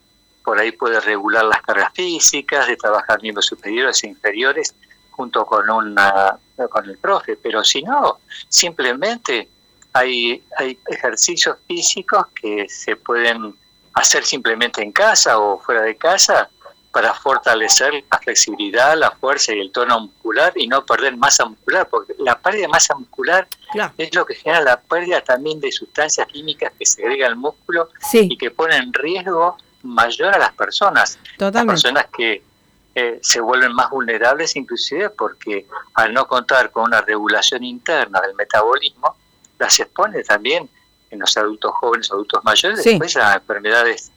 por 0.43 0.59
ahí 0.59 0.73
puede 0.73 1.01
regular 1.01 1.45
las 1.45 1.61
cargas 1.63 1.93
físicas, 1.93 2.67
de 2.67 2.77
trabajar 2.77 3.21
miembros 3.21 3.47
superiores 3.47 4.03
e 4.05 4.09
inferiores 4.09 4.75
junto 5.17 5.45
con 5.45 5.69
una 5.71 6.39
con 6.71 6.89
el 6.89 6.97
profe, 6.99 7.37
pero 7.37 7.65
si 7.65 7.83
no, 7.83 8.21
simplemente 8.49 9.49
hay, 9.93 10.43
hay 10.57 10.79
ejercicios 10.87 11.57
físicos 11.67 12.27
que 12.41 12.69
se 12.69 12.97
pueden 12.97 13.55
hacer 13.95 14.25
simplemente 14.25 14.83
en 14.83 14.93
casa 14.93 15.39
o 15.39 15.59
fuera 15.59 15.83
de 15.83 15.97
casa 15.97 16.49
para 16.93 17.13
fortalecer 17.13 18.05
la 18.11 18.19
flexibilidad, 18.19 18.97
la 18.97 19.11
fuerza 19.11 19.53
y 19.53 19.59
el 19.59 19.73
tono 19.73 19.99
muscular 19.99 20.53
y 20.55 20.69
no 20.69 20.87
perder 20.87 21.17
masa 21.17 21.45
muscular, 21.45 21.89
porque 21.89 22.15
la 22.19 22.39
pérdida 22.39 22.63
de 22.63 22.69
masa 22.69 22.95
muscular 22.95 23.49
es 23.99 24.15
lo 24.15 24.25
que 24.25 24.37
genera 24.37 24.61
la 24.61 24.81
pérdida 24.81 25.21
también 25.21 25.59
de 25.59 25.73
sustancias 25.73 26.27
químicas 26.29 26.73
que 26.79 26.87
segrega 26.87 27.27
el 27.27 27.35
músculo 27.35 27.89
y 28.13 28.39
que 28.39 28.53
pone 28.53 28.77
en 28.77 28.93
riesgo 28.93 29.57
mayor 29.83 30.35
a 30.35 30.39
las 30.39 30.53
personas. 30.53 31.19
Las 31.39 31.65
personas 31.65 32.07
que 32.17 32.45
eh, 32.95 33.19
se 33.23 33.41
vuelven 33.41 33.73
más 33.73 33.91
vulnerables 33.91 34.55
inclusive 34.55 35.11
porque 35.11 35.67
al 35.95 36.15
no 36.15 36.29
contar 36.29 36.71
con 36.71 36.85
una 36.85 37.01
regulación 37.01 37.65
interna 37.65 38.21
del 38.21 38.35
metabolismo, 38.35 39.17
las 39.59 39.81
expone 39.81 40.23
también 40.23 40.69
en 41.11 41.19
los 41.19 41.37
adultos 41.37 41.73
jóvenes, 41.81 42.11
adultos 42.11 42.43
mayores, 42.45 42.85
después 42.85 43.17
a 43.17 43.35
enfermedades, 43.35 44.11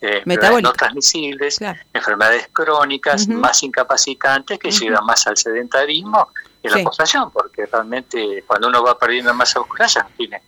eh, 0.00 0.22
no 0.24 0.72
transmisibles, 0.72 1.58
enfermedades 1.92 2.48
crónicas, 2.52 3.26
más 3.28 3.62
incapacitantes 3.62 4.58
que 4.58 4.70
llevan 4.70 5.04
más 5.04 5.26
al 5.26 5.36
sedentarismo 5.36 6.28
y 6.62 6.68
a 6.68 6.76
la 6.76 6.84
postración, 6.84 7.30
porque 7.30 7.66
realmente 7.66 8.44
cuando 8.46 8.68
uno 8.68 8.82
va 8.82 8.98
perdiendo 8.98 9.32
masa 9.34 9.60
muscular 9.60 9.88
ya 9.88 10.02
no 10.02 10.10
tiene 10.16 10.42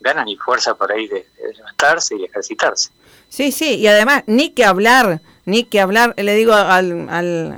ganas 0.00 0.24
ni 0.24 0.36
fuerza 0.36 0.74
por 0.74 0.90
ahí 0.90 1.06
de 1.06 1.26
levantarse 1.56 2.16
y 2.16 2.24
ejercitarse. 2.24 2.90
Sí, 3.28 3.52
sí, 3.52 3.76
y 3.76 3.86
además, 3.86 4.24
ni 4.26 4.50
que 4.50 4.64
hablar, 4.64 5.20
ni 5.44 5.64
que 5.64 5.80
hablar, 5.80 6.14
le 6.16 6.34
digo 6.34 6.52
al, 6.54 7.08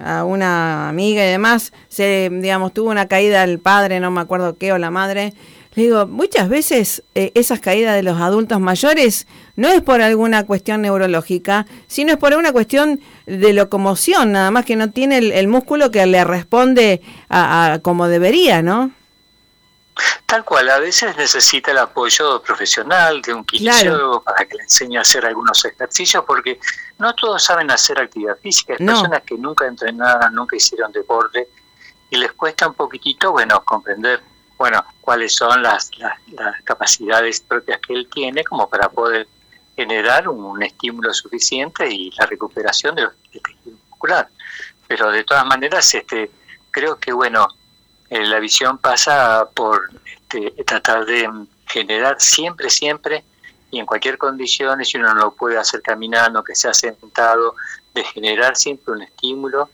a 0.05 0.25
una 0.25 0.89
amiga 0.89 1.25
y 1.25 1.29
demás, 1.29 1.73
se, 1.89 2.31
digamos, 2.31 2.73
tuvo 2.73 2.91
una 2.91 3.09
caída 3.09 3.45
el 3.45 3.59
padre, 3.59 4.01
no 4.01 4.11
me 4.11 4.21
acuerdo 4.21 4.57
qué, 4.57 4.73
o 4.73 4.79
la 4.79 4.91
madre, 4.91 5.35
le 5.75 5.85
digo, 5.85 6.07
muchas 6.07 6.49
veces 6.49 7.03
eh, 7.15 7.33
esas 7.35 7.61
caídas 7.61 7.95
de 7.95 8.03
los 8.03 8.21
adultos 8.21 8.61
mayores 8.61 9.27
no 9.57 9.69
es 9.69 9.81
por 9.81 10.03
alguna 10.03 10.45
cuestión 10.45 10.83
neurológica, 10.83 11.67
sino 11.87 12.13
es 12.13 12.19
por 12.19 12.35
una 12.35 12.53
cuestión 12.53 13.01
de 13.27 13.53
locomoción, 13.55 14.33
nada 14.33 14.51
más 14.51 14.67
que 14.67 14.77
no 14.77 14.91
tiene 14.91 15.19
el, 15.19 15.49
músculo 15.49 15.91
que 15.91 16.05
le 16.07 16.25
responde 16.25 17.01
a 17.31 17.79
como 17.83 18.09
debería, 18.09 18.63
¿no? 18.63 18.93
Tal 20.27 20.45
cual, 20.45 20.71
a 20.71 20.79
veces 20.79 21.17
necesita 21.17 21.73
el 21.73 21.79
apoyo 21.79 22.43
profesional 22.43 23.21
de 23.23 23.35
un 23.35 23.45
kinesiólogo 23.45 24.23
para 24.23 24.45
que 24.47 24.57
le 24.57 24.63
enseñe 24.63 24.97
a 24.97 25.03
hacer 25.03 25.27
algunos 25.27 25.65
ejercicios, 25.65 26.25
porque 26.27 26.59
no 26.99 27.15
todos 27.15 27.43
saben 27.45 27.71
hacer 27.71 28.01
actividad 28.01 28.37
física. 28.39 28.75
Hay 28.79 28.87
personas 28.87 29.23
que 29.23 29.37
nunca 29.37 29.67
entrenaron, 29.67 30.35
nunca 30.35 30.57
hicieron 30.57 30.91
deporte 30.93 31.49
y 32.11 32.17
les 32.17 32.33
cuesta 32.33 32.69
un 32.69 32.75
poquitito, 32.75 33.33
bueno, 33.33 33.65
comprender, 33.65 34.21
bueno, 34.59 34.85
cuáles 35.01 35.35
son 35.35 35.63
las, 35.63 35.91
las, 35.99 36.63
capacidades 36.63 37.41
propias 37.41 37.81
que 37.81 37.95
él 37.95 38.09
tiene 38.13 38.45
como 38.45 38.69
para 38.69 38.89
poder 38.89 39.27
generar 39.77 40.29
un, 40.29 40.63
estímulo 40.63 41.13
suficiente 41.15 41.89
y 41.91 42.11
la 42.13 42.27
recuperación 42.27 42.95
de 42.95 43.03
los 43.03 43.13
tejido 43.31 43.77
muscular. 43.89 44.29
Pero 44.87 45.11
de 45.11 45.25
todas 45.25 45.47
maneras, 45.47 45.95
este, 45.95 46.31
creo 46.71 46.97
que, 46.97 47.13
bueno, 47.13 47.49
eh, 48.13 48.27
la 48.27 48.41
visión 48.41 48.77
pasa 48.77 49.49
por 49.55 49.89
este, 50.05 50.51
tratar 50.65 51.07
de 51.07 51.31
generar 51.65 52.17
siempre, 52.21 52.69
siempre, 52.69 53.25
y 53.71 53.79
en 53.79 53.87
cualquier 53.87 54.19
condición, 54.19 54.85
si 54.85 54.99
uno 54.99 55.15
no 55.15 55.21
lo 55.23 55.31
puede 55.31 55.57
hacer 55.57 55.81
caminando, 55.81 56.45
que 56.45 56.55
sea 56.55 56.75
sentado, 56.75 57.55
de 57.95 58.05
generar 58.05 58.55
siempre 58.55 58.93
un 58.93 59.01
estímulo 59.01 59.71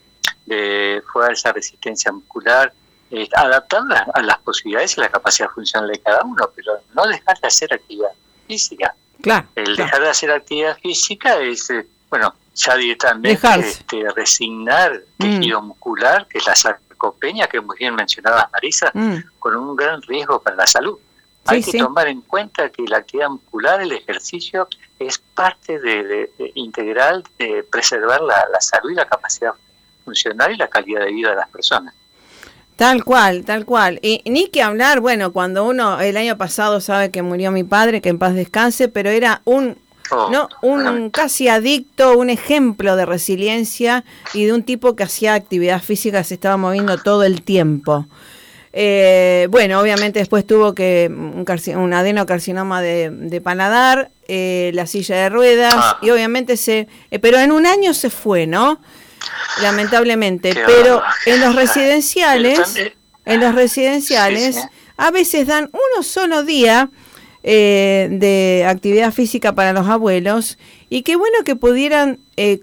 de 0.47 1.02
fuerza, 1.12 1.52
resistencia 1.52 2.12
muscular, 2.12 2.73
eh, 3.11 3.28
adaptarla 3.35 4.07
a 4.14 4.23
las 4.23 4.38
posibilidades 4.38 4.97
y 4.97 5.00
la 5.00 5.09
capacidad 5.09 5.49
funcional 5.49 5.90
de 5.90 5.99
cada 5.99 6.23
uno, 6.23 6.49
pero 6.54 6.80
no 6.95 7.09
dejar 7.09 7.40
de 7.40 7.49
hacer 7.49 7.75
actividad 7.75 8.12
física. 8.47 8.95
Claro, 9.21 9.49
el 9.57 9.75
dejar 9.75 10.00
de 10.00 10.11
hacer 10.11 10.30
actividad 10.30 10.78
física 10.78 11.40
es, 11.40 11.68
eh, 11.71 11.85
bueno, 12.09 12.33
ya 12.54 12.76
directamente 12.76 13.49
este, 13.59 14.09
resignar 14.14 15.02
mm. 15.18 15.23
tejido 15.23 15.61
muscular, 15.61 16.28
que 16.28 16.38
es 16.38 16.47
la 16.47 16.54
Copeña, 16.99 17.47
que 17.47 17.61
muy 17.61 17.76
bien 17.78 17.95
mencionaba 17.95 18.50
Marisa, 18.52 18.90
mm. 18.93 19.17
con 19.38 19.57
un 19.57 19.75
gran 19.75 20.02
riesgo 20.02 20.40
para 20.40 20.57
la 20.57 20.67
salud. 20.67 20.99
Hay 21.47 21.62
que 21.62 21.78
tomar 21.78 22.09
en 22.09 22.21
cuenta 22.21 22.69
que 22.69 22.83
la 22.83 22.99
actividad 22.99 23.31
muscular, 23.31 23.81
el 23.81 23.93
ejercicio, 23.93 24.69
es 24.99 25.19
parte 25.19 25.78
de, 25.78 26.31
integral 26.55 27.25
de 27.38 27.62
preservar 27.62 28.21
la, 28.21 28.61
salud 28.61 28.90
y 28.90 28.95
la 28.95 29.07
capacidad 29.07 29.52
funcional 30.05 30.52
y 30.52 30.57
la 30.57 30.69
calidad 30.69 31.00
de 31.05 31.12
vida 31.12 31.31
de 31.31 31.37
las 31.37 31.49
personas. 31.49 31.95
Tal 32.76 33.02
cual, 33.02 33.45
tal 33.45 33.64
cual. 33.64 33.99
Y 34.02 34.23
ni 34.26 34.49
que 34.49 34.62
hablar, 34.62 35.00
bueno, 35.00 35.33
cuando 35.33 35.64
uno 35.64 36.00
el 36.00 36.17
año 36.17 36.37
pasado 36.37 36.81
sabe 36.81 37.11
que 37.11 37.23
murió 37.23 37.50
mi 37.50 37.64
padre, 37.64 38.00
que 38.00 38.11
en 38.11 38.19
paz 38.19 38.35
descanse, 38.35 38.88
pero 38.88 39.11
era 39.11 39.40
un 39.45 39.78
no, 40.31 40.49
un 40.62 41.11
casi 41.11 41.49
adicto, 41.49 42.17
un 42.17 42.31
ejemplo 42.31 42.97
de 42.97 43.07
resiliencia 43.07 44.05
y 44.35 44.45
de 44.47 44.53
un 44.53 44.62
tipo 44.62 44.97
que 44.97 45.05
hacía 45.05 45.35
actividad 45.35 45.83
física, 45.83 46.25
se 46.25 46.35
estaba 46.35 46.57
moviendo 46.57 46.99
todo 46.99 47.25
el 47.25 47.43
tiempo. 47.43 48.07
Eh, 48.73 49.49
bueno, 49.50 49.81
obviamente 49.81 50.19
después 50.19 50.47
tuvo 50.47 50.75
que 50.75 51.11
un, 51.11 51.45
un 51.79 51.93
adenocarcinoma 51.93 52.83
de, 52.83 53.11
de 53.11 53.41
paladar, 53.41 54.11
eh, 54.29 54.71
la 54.75 54.87
silla 54.87 55.17
de 55.17 55.29
ruedas 55.31 55.75
ah. 55.77 55.99
y 56.03 56.11
obviamente 56.11 56.57
se, 56.59 56.87
eh, 57.11 57.19
pero 57.19 57.38
en 57.38 57.50
un 57.50 57.67
año 57.67 57.95
se 57.95 58.11
fue, 58.11 58.47
¿no? 58.47 58.79
Lamentablemente, 59.62 60.55
pero 60.67 61.03
en 61.27 61.41
los 61.41 61.57
residenciales, 61.57 62.61
en 63.25 63.41
los 63.41 63.55
residenciales 63.55 64.59
a 64.97 65.11
veces 65.11 65.47
dan 65.47 65.71
uno 65.73 66.03
solo 66.03 66.45
día 66.45 66.91
eh, 67.50 68.09
de 68.11 68.67
actividad 68.69 69.11
física 69.11 69.55
para 69.55 69.73
los 69.73 69.88
abuelos 69.88 70.59
y 70.90 71.00
qué 71.00 71.17
bueno 71.17 71.38
que 71.47 71.57
pudieran 71.57 72.19
eh, 72.37 72.61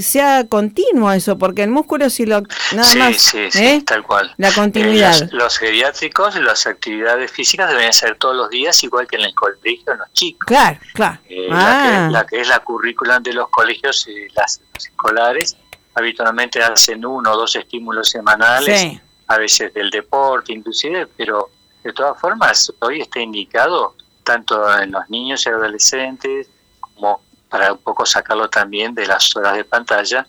sea 0.00 0.48
continuo 0.48 1.12
eso, 1.12 1.36
porque 1.36 1.62
el 1.62 1.68
músculo 1.68 2.08
si 2.08 2.24
lo 2.24 2.40
nada 2.72 2.84
sí, 2.84 2.98
más, 2.98 3.16
sí, 3.18 3.50
sí, 3.50 3.62
¿eh? 3.62 3.82
tal 3.86 4.02
cual. 4.02 4.32
La 4.38 4.50
continuidad. 4.52 5.20
los, 5.20 5.32
los, 5.34 5.58
geriátricos, 5.58 6.34
las 6.36 6.66
actividades 6.66 7.30
físicas 7.30 7.68
deben 7.68 7.92
ser 7.92 8.16
todos 8.16 8.34
los 8.34 8.48
días, 8.48 8.82
igual 8.82 9.06
que 9.06 9.16
en 9.16 9.24
el 9.24 9.34
colegio, 9.34 9.92
en 9.92 9.98
los 9.98 10.10
chicos. 10.14 10.46
Claro, 10.46 10.80
claro. 10.94 11.18
ah. 11.50 12.08
la, 12.10 12.24
que, 12.24 12.40
es 12.40 12.48
la 12.48 12.60
currícula 12.60 13.20
de 13.20 13.34
los 13.34 13.50
colegios, 13.50 14.08
las 14.34 14.62
escolares, 14.78 15.58
habitualmente 15.92 16.62
hacen 16.62 17.04
uno 17.04 17.32
o 17.32 17.36
dos 17.36 17.54
estímulos 17.54 18.08
semanales, 18.08 18.98
a 19.26 19.36
veces 19.36 19.74
del 19.74 19.90
deporte 19.90 20.54
inclusive, 20.54 21.06
pero 21.18 21.50
de 21.84 21.92
todas 21.92 22.18
formas 22.18 22.72
hoy 22.80 23.02
está 23.02 23.20
indicado 23.20 23.94
tanto 24.22 24.78
en 24.78 24.92
los 24.92 25.08
niños 25.10 25.44
y 25.46 25.48
adolescentes 25.48 26.48
como 26.80 27.20
para 27.48 27.72
un 27.72 27.78
poco 27.78 28.06
sacarlo 28.06 28.48
también 28.48 28.94
de 28.94 29.06
las 29.06 29.34
horas 29.36 29.56
de 29.56 29.64
pantalla. 29.64 30.26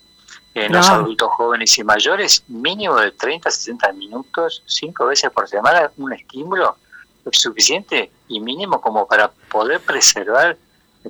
En 0.55 0.71
los 0.71 0.87
adultos 0.87 1.29
jóvenes 1.31 1.75
y 1.79 1.83
mayores, 1.83 2.43
mínimo 2.47 2.97
de 2.97 3.11
30 3.11 3.49
a 3.49 3.51
60 3.51 3.91
minutos, 3.93 4.61
cinco 4.67 5.07
veces 5.07 5.31
por 5.31 5.47
semana, 5.47 5.91
un 5.97 6.13
estímulo 6.13 6.77
es 7.25 7.39
suficiente 7.39 8.11
y 8.27 8.39
mínimo 8.39 8.79
como 8.79 9.07
para 9.07 9.31
poder 9.31 9.79
preservar 9.81 10.57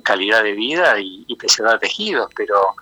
calidad 0.02 0.42
de 0.42 0.52
vida 0.52 0.98
y, 0.98 1.34
preservar 1.36 1.78
tejidos, 1.78 2.30
pero 2.34 2.74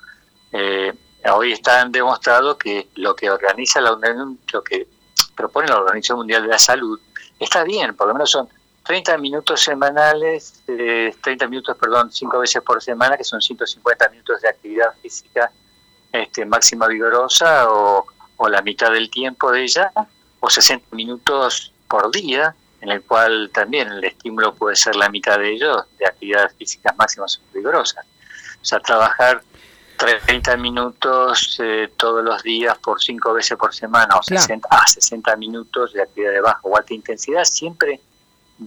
eh, 0.53 0.93
hoy 1.35 1.53
están 1.53 1.91
demostrado 1.91 2.57
que 2.57 2.89
lo 2.95 3.17
que 3.17 3.31
organiza 3.31 3.81
la 3.81 3.99
lo 4.53 4.63
que 4.63 4.87
propone 5.35 5.69
la 5.69 5.79
Organización 5.79 6.19
Mundial 6.19 6.43
de 6.43 6.49
la 6.49 6.59
Salud 6.59 7.01
está 7.39 7.65
bien, 7.65 7.95
por 7.97 8.09
lo 8.09 8.15
menos 8.15 8.31
son 8.31 8.49
30 8.85 9.17
minutos 9.19 9.61
semanales, 9.61 10.63
eh, 10.67 11.15
30 11.23 11.47
minutos, 11.49 11.77
perdón, 11.77 12.11
5 12.13 12.39
veces 12.39 12.63
por 12.63 12.83
semana, 12.83 13.17
que 13.17 13.25
son 13.25 13.41
150 13.41 14.09
minutos 14.09 14.41
de 14.41 14.49
actividad 14.49 14.93
física 15.01 15.51
este, 16.11 16.45
máxima 16.45 16.89
vigorosa 16.89 17.71
o, 17.71 18.07
o 18.37 18.49
la 18.49 18.61
mitad 18.63 18.91
del 18.91 19.11
tiempo 19.11 19.51
de 19.53 19.63
ella, 19.63 19.93
o 20.41 20.51
60 20.51 20.95
minutos 20.97 21.73
por 21.89 22.11
día, 22.11 22.55
en 22.81 22.91
el 22.91 23.03
cual 23.03 23.51
también 23.55 23.89
el 23.89 24.05
estímulo 24.05 24.55
puede 24.55 24.75
ser 24.75 24.97
la 24.97 25.09
mitad 25.09 25.39
de 25.39 25.53
ellos 25.53 25.85
de 25.99 26.07
actividades 26.07 26.53
físicas 26.57 26.97
máximas 26.97 27.41
vigorosas. 27.55 28.05
O 28.61 28.65
sea, 28.65 28.81
trabajar 28.81 29.43
30 29.97 30.57
minutos 30.57 31.59
eh, 31.63 31.91
todos 31.97 32.25
los 32.25 32.43
días 32.43 32.77
por 32.79 33.01
5 33.01 33.35
veces 33.35 33.57
por 33.57 33.73
semana 33.73 34.17
o 34.17 34.23
60, 34.23 34.67
a 34.69 34.87
60 34.87 35.37
minutos 35.37 35.93
de 35.93 36.03
actividad 36.03 36.33
de 36.33 36.41
baja 36.41 36.61
o 36.63 36.77
alta 36.77 36.93
intensidad 36.93 37.45
siempre 37.45 38.01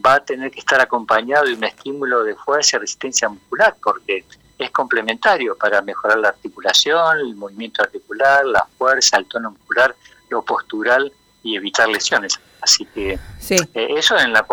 va 0.03 0.15
a 0.15 0.19
tener 0.19 0.51
que 0.51 0.59
estar 0.59 0.79
acompañado 0.81 1.45
de 1.45 1.53
un 1.53 1.63
estímulo 1.63 2.23
de 2.23 2.35
fuerza 2.35 2.77
y 2.77 2.79
resistencia 2.79 3.29
muscular, 3.29 3.75
porque 3.81 4.25
es 4.57 4.71
complementario 4.71 5.57
para 5.57 5.81
mejorar 5.81 6.17
la 6.19 6.29
articulación, 6.29 7.19
el 7.19 7.35
movimiento 7.35 7.81
articular, 7.83 8.45
la 8.45 8.65
fuerza, 8.77 9.17
el 9.17 9.25
tono 9.25 9.51
muscular, 9.51 9.95
lo 10.29 10.41
postural 10.43 11.11
y 11.43 11.55
evitar 11.55 11.87
lesiones. 11.87 12.39
Así 12.61 12.85
que 12.85 13.13
eh, 13.13 13.87
eso 13.95 14.17
en 14.17 14.33
la 14.33 14.45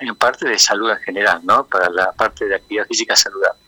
en 0.00 0.14
parte 0.14 0.48
de 0.48 0.58
salud 0.58 0.90
en 0.90 0.98
general, 0.98 1.40
¿no? 1.44 1.66
Para 1.66 1.90
la 1.90 2.12
parte 2.12 2.46
de 2.46 2.54
actividad 2.54 2.86
física 2.86 3.14
saludable. 3.14 3.58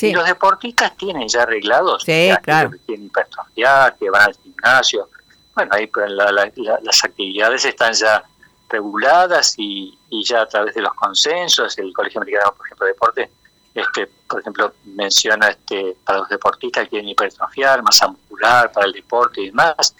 Y 0.00 0.12
los 0.12 0.26
deportistas 0.26 0.96
tienen 0.96 1.28
ya 1.28 1.42
arreglados, 1.42 2.02
sí, 2.02 2.30
claro. 2.42 2.72
que 2.72 2.78
tienen 2.78 3.06
hipertrofia, 3.06 3.94
que 3.98 4.10
van 4.10 4.22
al 4.22 4.36
gimnasio. 4.42 5.08
Bueno, 5.54 5.70
ahí 5.72 5.86
pues, 5.86 6.10
las 6.10 7.04
actividades 7.04 7.64
están 7.64 7.92
ya 7.92 8.24
reguladas 8.68 9.54
y, 9.56 9.98
ya 10.24 10.42
a 10.42 10.46
través 10.46 10.74
de 10.74 10.82
los 10.82 10.94
consensos, 10.94 11.76
el 11.78 11.92
Colegio 11.92 12.20
Americano, 12.20 12.54
por 12.56 12.66
ejemplo, 12.66 12.86
de 12.86 12.92
Deporte, 12.92 13.30
este, 13.74 14.06
por 14.28 14.40
ejemplo, 14.40 14.72
menciona 14.84 15.48
este, 15.48 15.96
para 16.04 16.20
los 16.20 16.28
deportistas 16.28 16.84
que 16.84 16.90
quieren 16.90 17.08
hipertrofiar, 17.08 17.82
masa 17.82 18.08
muscular 18.08 18.70
para 18.72 18.86
el 18.86 18.92
deporte 18.92 19.40
y 19.40 19.46
demás, 19.46 19.94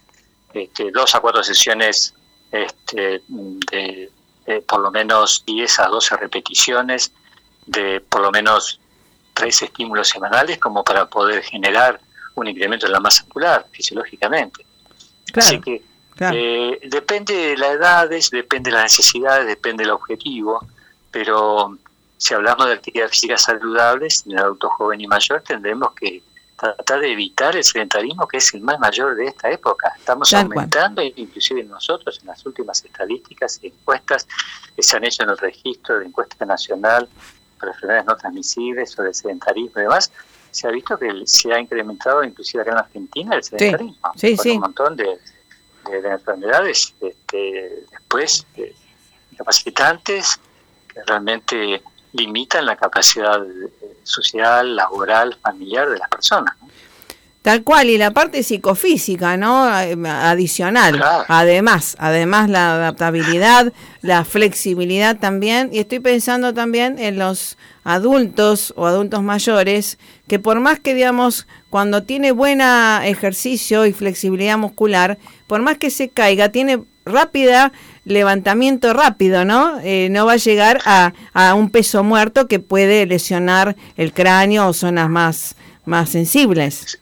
este, 0.53 0.93
dos 0.93 1.15
a 1.15 1.21
cuatro 1.21 1.43
sesiones 1.43 2.15
este, 2.53 3.23
de, 3.27 4.11
por 4.69 4.81
lo 4.81 4.93
menos 4.93 5.43
10 5.45 5.81
a 5.81 5.87
12 5.89 6.17
repeticiones 6.17 7.13
de 7.67 8.01
por 8.01 8.21
lo 8.21 8.31
menos 8.31 8.79
tres 9.33 9.63
estímulos 9.63 10.09
semanales 10.09 10.59
como 10.59 10.85
para 10.85 11.07
poder 11.07 11.43
generar 11.43 12.01
un 12.37 12.47
incremento 12.47 12.87
de 12.87 12.93
la 12.93 13.01
masa 13.01 13.25
muscular 13.25 13.67
fisiológicamente. 13.73 14.65
Así 15.35 15.61
que 15.61 15.83
eh, 16.21 16.79
depende 16.85 17.35
de 17.35 17.57
las 17.57 17.71
edades, 17.71 18.31
depende 18.31 18.71
de 18.71 18.77
las 18.77 18.85
necesidades, 18.85 19.47
depende 19.47 19.83
del 19.83 19.93
objetivo, 19.93 20.65
pero 21.11 21.77
si 22.17 22.35
hablamos 22.35 22.67
de 22.67 22.75
actividades 22.75 23.13
físicas 23.13 23.43
saludables 23.43 24.25
en 24.27 24.33
el 24.33 24.39
adulto 24.39 24.69
joven 24.71 25.01
y 25.01 25.07
mayor, 25.07 25.43
tendremos 25.43 25.93
que 25.95 26.23
tratar 26.57 27.01
de 27.01 27.13
evitar 27.13 27.57
el 27.57 27.65
sedentarismo 27.65 28.27
que 28.29 28.39
es 28.39 28.55
el 28.55 28.61
más 28.61 28.79
mayor 28.79 29.17
de 29.17 29.27
esta 29.27 29.51
época. 29.51 29.93
Estamos 29.99 30.33
aumentando, 30.33 31.03
inclusive 31.03 31.65
nosotros 31.65 32.21
en 32.21 32.29
las 32.29 32.45
últimas 32.47 32.85
estadísticas 32.85 33.59
y 33.63 33.69
encuestas 33.69 34.27
que 34.75 34.83
se 34.83 34.97
han 34.97 35.05
hecho 35.05 35.25
en 35.25 35.31
el 35.31 35.39
registro 35.39 35.99
de 35.99 36.07
encuesta 36.07 36.47
nacional 36.47 37.09
para 37.59 37.73
enfermedades 37.73 38.07
no 38.07 38.17
transmisibles 38.17 38.91
sobre 38.91 39.09
el 39.09 39.15
sedentarismo 39.15 39.81
y 39.81 39.83
demás, 39.83 40.11
se 40.51 40.69
ha 40.69 40.71
visto 40.71 40.97
que 40.97 41.11
se 41.27 41.53
ha 41.53 41.59
incrementado 41.59 42.23
inclusive 42.23 42.63
acá 42.63 42.73
en 42.73 42.79
Argentina 42.79 43.37
el 43.37 43.43
sedentarismo. 43.43 44.13
Sí, 44.17 44.37
sí, 44.37 44.53
Un 44.53 44.61
montón 44.61 44.97
de, 44.97 45.19
de, 45.91 46.09
enfermedades 46.09 46.95
este, 47.01 47.85
después 47.91 48.47
de 48.57 48.75
capacitantes 49.37 50.39
que 50.89 51.03
realmente 51.07 51.83
limitan 52.13 52.67
la 52.67 52.77
capacidad 52.77 53.41
social, 54.05 54.77
laboral, 54.77 55.37
familiar 55.43 55.89
de 55.91 55.99
las 55.99 56.09
personas. 56.09 56.55
Tal 57.45 57.63
cual, 57.63 57.91
y 57.91 57.99
la 57.99 58.11
parte 58.13 58.43
psicofísica, 58.43 59.37
¿no? 59.37 59.65
Adicional. 59.65 60.99
Además, 61.29 61.95
además 61.99 62.49
la 62.49 62.77
adaptabilidad, 62.77 63.71
la 64.01 64.25
flexibilidad 64.25 65.19
también. 65.19 65.69
Y 65.71 65.81
estoy 65.81 66.01
pensando 66.01 66.55
también 66.55 66.99
en 66.99 67.19
los 67.19 67.59
adultos 67.85 68.73
o 68.77 68.87
adultos 68.87 69.23
mayores, 69.23 69.99
que 70.27 70.39
por 70.39 70.61
más 70.61 70.81
que, 70.81 70.95
digamos, 70.95 71.47
cuando 71.71 72.03
tiene 72.03 72.33
buen 72.33 72.61
ejercicio 72.61 73.87
y 73.87 73.93
flexibilidad 73.93 74.59
muscular, 74.59 75.19
por 75.47 75.63
más 75.63 75.79
que 75.79 75.91
se 75.91 76.09
caiga, 76.09 76.49
tiene 76.49 76.83
rápida 77.05 77.73
levantamiento 78.05 78.93
rápido, 78.93 79.45
¿no? 79.45 79.79
Eh, 79.83 80.09
no 80.11 80.27
va 80.27 80.33
a 80.33 80.37
llegar 80.37 80.81
a, 80.85 81.13
a 81.33 81.55
un 81.55 81.71
peso 81.71 82.03
muerto 82.03 82.49
que 82.49 82.59
puede 82.59 83.07
lesionar 83.07 83.77
el 83.97 84.13
cráneo 84.13 84.69
o 84.69 84.73
zonas 84.73 85.09
más, 85.09 85.57
más 85.85 86.11
sensibles. 86.11 86.99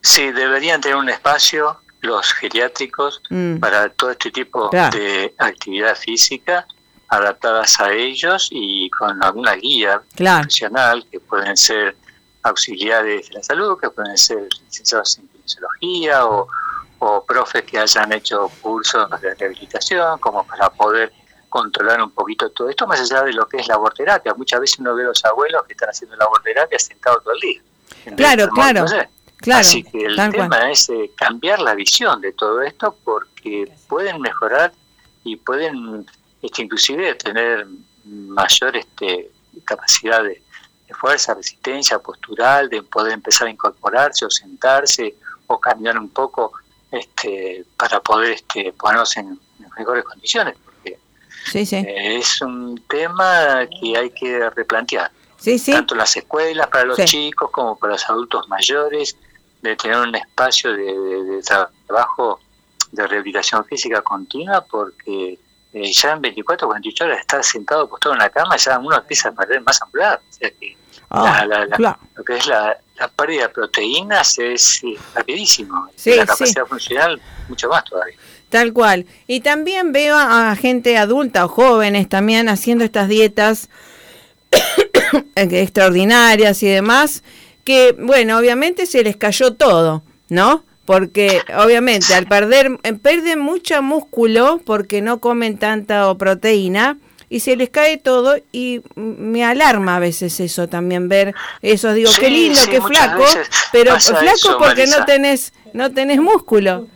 Sí, 0.00 0.30
deberían 0.32 0.80
tener 0.80 0.96
un 0.96 1.08
espacio 1.08 1.78
los 2.00 2.32
geriátricos 2.32 3.20
mm. 3.30 3.58
para 3.58 3.88
todo 3.90 4.12
este 4.12 4.30
tipo 4.30 4.70
de 4.70 5.34
actividad 5.38 5.96
física 5.96 6.66
adaptadas 7.08 7.80
a 7.80 7.92
ellos 7.92 8.48
y 8.50 8.87
con 8.98 9.22
alguna 9.22 9.54
guía 9.54 10.02
profesional 10.16 11.06
que 11.10 11.20
pueden 11.20 11.56
ser 11.56 11.96
auxiliares 12.42 13.28
de 13.28 13.34
la 13.34 13.42
salud, 13.42 13.78
que 13.80 13.90
pueden 13.90 14.16
ser 14.16 14.48
licenciados 14.64 15.18
en 15.18 15.28
kinesiología 15.28 16.26
o, 16.26 16.48
o 16.98 17.24
profes 17.24 17.62
que 17.64 17.78
hayan 17.78 18.12
hecho 18.12 18.50
cursos 18.60 19.08
de 19.20 19.34
rehabilitación, 19.34 20.18
como 20.18 20.44
para 20.44 20.68
poder 20.70 21.12
controlar 21.48 22.02
un 22.02 22.10
poquito 22.10 22.50
todo 22.50 22.68
esto, 22.68 22.86
más 22.86 23.00
allá 23.00 23.22
de 23.22 23.32
lo 23.32 23.46
que 23.46 23.58
es 23.58 23.68
laborterapia. 23.68 24.34
Muchas 24.34 24.60
veces 24.60 24.78
uno 24.80 24.94
ve 24.94 25.04
a 25.04 25.06
los 25.06 25.24
abuelos 25.24 25.62
que 25.66 25.72
están 25.72 25.90
haciendo 25.90 26.16
laborterapia 26.16 26.78
sentados 26.78 27.22
todo 27.22 27.34
el 27.34 27.40
día. 27.40 27.60
Claro, 28.16 28.48
claro. 28.48 28.84
Así 29.52 29.84
que 29.84 30.04
el 30.04 30.16
tema 30.32 30.70
es 30.70 30.88
eh, 30.88 31.12
cambiar 31.16 31.60
la 31.60 31.74
visión 31.74 32.20
de 32.20 32.32
todo 32.32 32.60
esto 32.62 32.96
porque 33.04 33.72
pueden 33.88 34.20
mejorar 34.20 34.72
y 35.24 35.36
pueden 35.36 36.06
este, 36.42 36.62
inclusive 36.62 37.14
tener 37.14 37.66
mayor 38.08 38.76
este, 38.76 39.30
capacidad 39.64 40.22
de, 40.22 40.42
fuerza, 40.98 41.34
resistencia 41.34 41.98
postural, 41.98 42.70
de 42.70 42.82
poder 42.82 43.12
empezar 43.12 43.46
a 43.46 43.50
incorporarse 43.50 44.24
o 44.24 44.30
sentarse 44.30 45.14
o 45.46 45.60
caminar 45.60 45.98
un 45.98 46.08
poco 46.08 46.52
este, 46.90 47.64
para 47.76 48.00
poder 48.00 48.32
este, 48.32 48.72
ponernos 48.72 49.14
en, 49.18 49.38
mejores 49.76 50.04
condiciones. 50.04 50.56
Porque 50.64 50.98
es 51.52 52.40
un 52.40 52.82
tema 52.88 53.66
que 53.80 53.98
hay 53.98 54.10
que 54.10 54.48
replantear. 54.50 55.10
Tanto 55.66 55.94
las 55.94 56.16
escuelas 56.16 56.66
para 56.66 56.84
los 56.84 56.98
chicos 57.04 57.50
como 57.50 57.78
para 57.78 57.92
los 57.92 58.08
adultos 58.08 58.48
mayores 58.48 59.16
de 59.62 59.76
tener 59.76 59.98
un 59.98 60.14
espacio 60.14 60.72
de, 60.72 61.40
trabajo 61.86 62.40
de 62.90 63.06
rehabilitación 63.06 63.64
física 63.64 64.02
continua 64.02 64.64
porque 64.64 65.38
eh, 65.72 65.92
ya 65.92 66.12
en 66.12 66.22
24 66.22 66.66
o 66.66 66.70
48 66.70 67.04
horas 67.04 67.20
estar 67.20 67.44
sentado 67.44 67.88
postrado 67.88 68.14
en 68.14 68.20
la 68.20 68.30
cama 68.30 68.56
ya 68.56 68.78
uno 68.78 68.96
empieza 68.96 69.28
a 69.28 69.32
perder 69.32 69.60
masa 69.60 69.84
muscular. 69.84 70.20
O 70.28 70.32
sea 70.32 70.50
que 70.50 70.76
ah, 71.10 71.44
lo 72.16 72.24
que 72.24 72.36
es 72.36 72.46
la, 72.46 72.78
pérdida 73.16 73.42
de 73.42 73.48
proteínas 73.50 74.38
es, 74.38 74.80
rapidísimo. 75.14 75.88
la 76.04 76.26
capacidad 76.26 76.66
funcional 76.66 77.20
mucho 77.48 77.68
más 77.68 77.84
todavía. 77.84 78.16
Tal 78.48 78.72
cual. 78.72 79.06
Y 79.26 79.40
también 79.40 79.92
veo 79.92 80.16
a, 80.16 80.56
gente 80.56 80.96
adulta 80.96 81.44
o 81.44 81.48
jóvenes 81.48 82.08
también 82.08 82.48
haciendo 82.48 82.84
estas 82.84 83.08
dietas 83.08 83.68
extraordinarias 85.36 86.62
y 86.62 86.68
demás, 86.68 87.22
que 87.64 87.94
bueno, 87.98 88.38
obviamente 88.38 88.86
se 88.86 89.02
les 89.02 89.16
cayó 89.16 89.52
todo, 89.52 90.02
¿no? 90.30 90.64
Porque 90.88 91.42
obviamente 91.54 92.14
al 92.14 92.26
perder, 92.26 92.78
eh, 92.82 92.94
pierden 92.94 93.40
mucho 93.40 93.82
músculo 93.82 94.58
porque 94.64 95.02
no 95.02 95.20
comen 95.20 95.58
tanta 95.58 96.14
proteína 96.14 96.96
y 97.28 97.40
se 97.40 97.56
les 97.56 97.68
cae 97.68 97.98
todo 97.98 98.38
y 98.52 98.80
me 98.94 99.44
alarma 99.44 99.96
a 99.96 99.98
veces 99.98 100.40
eso 100.40 100.66
también 100.66 101.10
ver 101.10 101.34
eso 101.60 101.92
digo 101.92 102.10
qué 102.18 102.30
lindo 102.30 102.58
qué 102.70 102.80
flaco 102.80 103.22
pero 103.70 104.00
flaco 104.00 104.56
porque 104.58 104.86
no 104.86 105.04
tenés 105.04 105.52
no 105.74 105.92
tenés 105.92 106.22
músculo. 106.22 106.86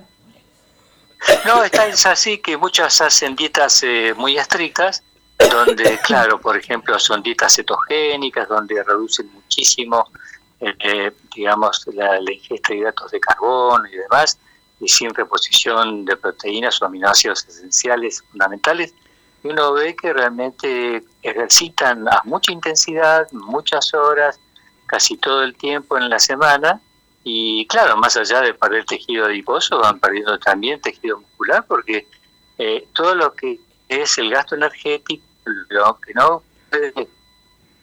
No, 1.45 1.63
es 1.63 2.07
así 2.07 2.39
que 2.39 2.57
muchas 2.57 2.99
hacen 3.03 3.37
dietas 3.37 3.83
eh, 3.83 4.15
muy 4.17 4.39
estrictas, 4.39 5.03
donde, 5.39 5.99
claro, 6.03 6.41
por 6.41 6.57
ejemplo, 6.57 6.99
son 6.99 7.23
dietas 7.23 7.55
cetogénicas, 7.55 8.49
donde 8.49 8.83
reducen 8.83 9.31
muchísimo, 9.33 10.11
eh, 10.63 11.13
digamos, 11.35 11.85
la, 11.93 12.19
ingesta 12.21 12.73
de 12.73 12.79
hidratos 12.79 13.11
de 13.11 13.21
carbono 13.21 13.85
y 13.89 13.97
demás, 13.97 14.39
y 14.81 14.89
sin 14.89 15.13
reposición 15.13 16.05
de 16.05 16.17
proteínas 16.17 16.81
o 16.81 16.87
aminoácidos 16.87 17.45
esenciales 17.47 18.23
fundamentales. 18.31 18.95
Y 19.43 19.49
uno 19.49 19.73
ve 19.73 19.97
que 19.97 20.13
realmente 20.13 21.03
ejercitan 21.23 22.07
a 22.09 22.21
mucha 22.25 22.53
intensidad, 22.53 23.27
muchas 23.33 23.93
horas, 23.93 24.39
casi 24.87 25.17
todo 25.17 25.43
el 25.43 25.57
tiempo 25.57 25.99
en 25.99 26.09
la 26.09 26.19
semana, 26.19 26.81
y 27.25 27.67
claro, 27.67 27.97
más 27.97 28.17
allá 28.17 28.41
de 28.41 28.55
perder 28.55 28.85
tejido 28.85 29.27
adiposo, 29.27 29.79
van 29.79 29.99
perdiendo 29.99 30.39
también 30.39 30.81
tejido 30.81 31.21
muscular, 31.21 31.65
porque 31.67 32.07
eh, 32.59 32.87
todo 32.95 33.15
lo 33.15 33.33
que 33.33 33.59
es 33.89 34.19
el 34.19 34.31
gasto 34.31 34.55
energético, 34.55 35.25
lo 35.71 35.99
que 35.99 36.15
no 36.15 36.43
puede 36.71 37.09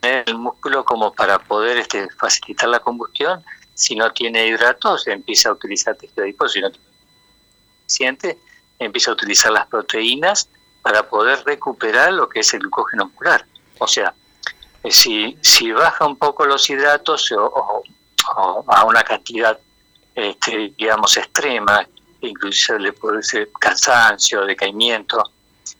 el 0.02 0.36
músculo 0.36 0.84
como 0.86 1.14
para 1.14 1.40
poder 1.40 1.78
este, 1.78 2.10
facilitar 2.12 2.70
la 2.70 2.80
combustión, 2.80 3.44
si 3.74 3.96
no 3.96 4.12
tiene 4.12 4.48
hidratos, 4.48 5.08
empieza 5.08 5.50
a 5.50 5.54
utilizar 5.54 5.96
tejido 5.96 6.24
adiposo, 6.24 6.54
si 6.54 6.62
no 6.62 6.72
tiene 6.72 6.86
suficiente, 7.82 8.38
empieza 8.78 9.12
a 9.12 9.14
utilizar 9.14 9.52
las 9.52 9.68
proteínas 9.68 10.50
para 10.82 11.08
poder 11.10 11.44
recuperar 11.46 12.14
lo 12.14 12.28
que 12.28 12.40
es 12.42 12.54
el 12.54 12.62
glucógeno 12.62 13.06
muscular. 13.06 13.46
O 13.80 13.88
sea, 13.88 14.14
eh, 14.84 14.92
si, 14.92 15.38
si 15.42 15.72
baja 15.72 16.06
un 16.06 16.18
poco 16.18 16.46
los 16.46 16.70
hidratos 16.70 17.32
o 17.32 17.84
a 18.68 18.84
una 18.86 19.04
cantidad, 19.04 19.58
este, 20.14 20.74
digamos, 20.78 21.18
extrema, 21.18 21.88
incluso 22.22 22.78
le 22.78 22.94
puede 22.94 23.24
ser 23.24 23.50
cansancio, 23.60 24.46
decaimiento, 24.46 25.24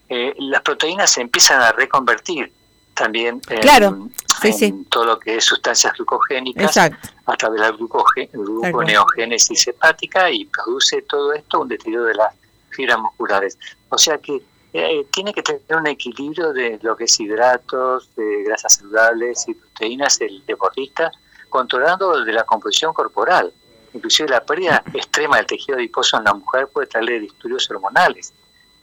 eh, 0.08 0.34
las 0.40 0.62
proteínas 0.62 1.12
se 1.12 1.22
empiezan 1.22 1.62
a 1.62 1.72
reconvertir 1.72 2.52
también 3.00 3.42
en, 3.50 4.86
todo 4.86 5.06
lo 5.06 5.20
que 5.20 5.38
es 5.38 5.46
sustancias 5.46 5.94
glucogénicas 5.94 6.78
a 6.78 7.38
través 7.38 7.62
de 7.62 7.68
la 7.68 7.72
gluconeogénesis 7.72 9.70
hepática 9.70 10.30
y 10.30 10.46
produce 10.46 11.02
todo 11.04 11.32
esto 11.32 11.62
un 11.62 11.70
deterioro 11.70 12.06
de 12.06 12.16
las 12.16 12.36
fibras 12.72 13.00
musculares. 13.00 13.58
O 13.88 13.98
sea 13.98 14.18
que 14.18 14.42
eh, 14.74 15.08
tiene 15.12 15.34
que 15.34 15.42
tener 15.42 15.64
un 15.70 15.88
equilibrio 15.88 16.52
de 16.52 16.78
lo 16.82 16.98
que 16.98 17.06
es 17.06 17.20
hidratos, 17.20 18.14
de 18.16 18.44
grasas 18.44 18.76
saludables 18.76 19.48
y 19.48 19.54
proteínas 19.54 20.20
el 20.20 20.46
deportista 20.46 21.10
controlando 21.50 22.24
de 22.26 22.34
la 22.34 22.44
composición 22.44 22.94
corporal. 22.94 23.54
Inclusive 23.94 24.28
la 24.28 24.44
pérdida 24.44 24.84
extrema 24.94 25.38
del 25.38 25.46
tejido 25.46 25.78
adiposo 25.78 26.18
en 26.18 26.26
la 26.26 26.34
mujer 26.34 26.68
puede 26.68 26.88
traerle 26.88 27.22
disturbios 27.22 27.70
hormonales, 27.72 28.34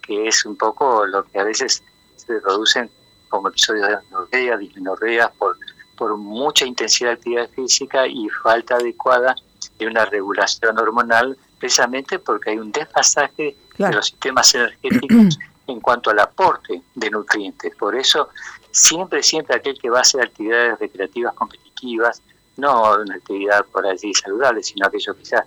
que 0.00 0.26
es 0.26 0.46
un 0.46 0.56
poco 0.56 1.04
lo 1.04 1.22
que 1.24 1.38
a 1.38 1.44
veces 1.44 1.82
se 2.16 2.40
producen 2.40 2.90
como 3.28 3.48
episodios 3.48 3.88
de 3.88 3.94
anorrea, 3.94 4.56
dismenorrea, 4.56 5.30
por, 5.38 5.56
por 5.96 6.16
mucha 6.16 6.66
intensidad 6.66 7.10
de 7.10 7.14
actividad 7.14 7.50
física 7.50 8.06
y 8.06 8.28
falta 8.42 8.76
adecuada 8.76 9.34
de 9.78 9.86
una 9.86 10.04
regulación 10.04 10.78
hormonal, 10.78 11.36
precisamente 11.58 12.18
porque 12.18 12.50
hay 12.50 12.58
un 12.58 12.72
desfasaje 12.72 13.56
de 13.78 13.92
los 13.92 14.06
sistemas 14.06 14.54
energéticos 14.54 15.38
en 15.66 15.80
cuanto 15.80 16.10
al 16.10 16.18
aporte 16.20 16.82
de 16.94 17.10
nutrientes. 17.10 17.74
Por 17.76 17.94
eso, 17.94 18.30
siempre, 18.70 19.22
siempre 19.22 19.56
aquel 19.56 19.78
que 19.78 19.90
va 19.90 19.98
a 19.98 20.02
hacer 20.02 20.22
actividades 20.22 20.78
recreativas 20.78 21.34
competitivas, 21.34 22.22
no 22.56 22.94
una 22.94 23.16
actividad 23.16 23.64
por 23.66 23.86
allí 23.86 24.14
saludable, 24.14 24.62
sino 24.62 24.86
aquellos 24.86 25.14
que 25.16 25.24
ya 25.24 25.44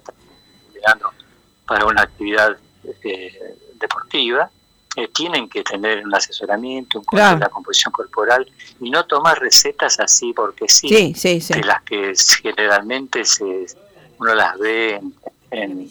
llegando 0.74 1.12
para 1.68 1.86
una 1.86 2.04
actividad 2.04 2.58
eh, 3.04 3.58
deportiva, 3.76 4.50
eh, 4.96 5.08
tienen 5.14 5.48
que 5.48 5.64
tener 5.64 6.06
un 6.06 6.14
asesoramiento, 6.14 7.00
un 7.00 7.06
control 7.06 7.36
de 7.36 7.46
la 7.46 7.50
composición 7.50 7.92
corporal 7.92 8.50
y 8.80 8.90
no 8.90 9.06
tomar 9.06 9.40
recetas 9.40 10.00
así 10.00 10.34
porque 10.34 10.68
sí, 10.68 10.90
de 10.90 11.64
las 11.64 11.84
que 11.84 12.14
generalmente 12.42 13.24
se, 13.24 13.68
uno 14.18 14.34
las 14.34 14.58
ve 14.58 15.00
en 15.52 15.90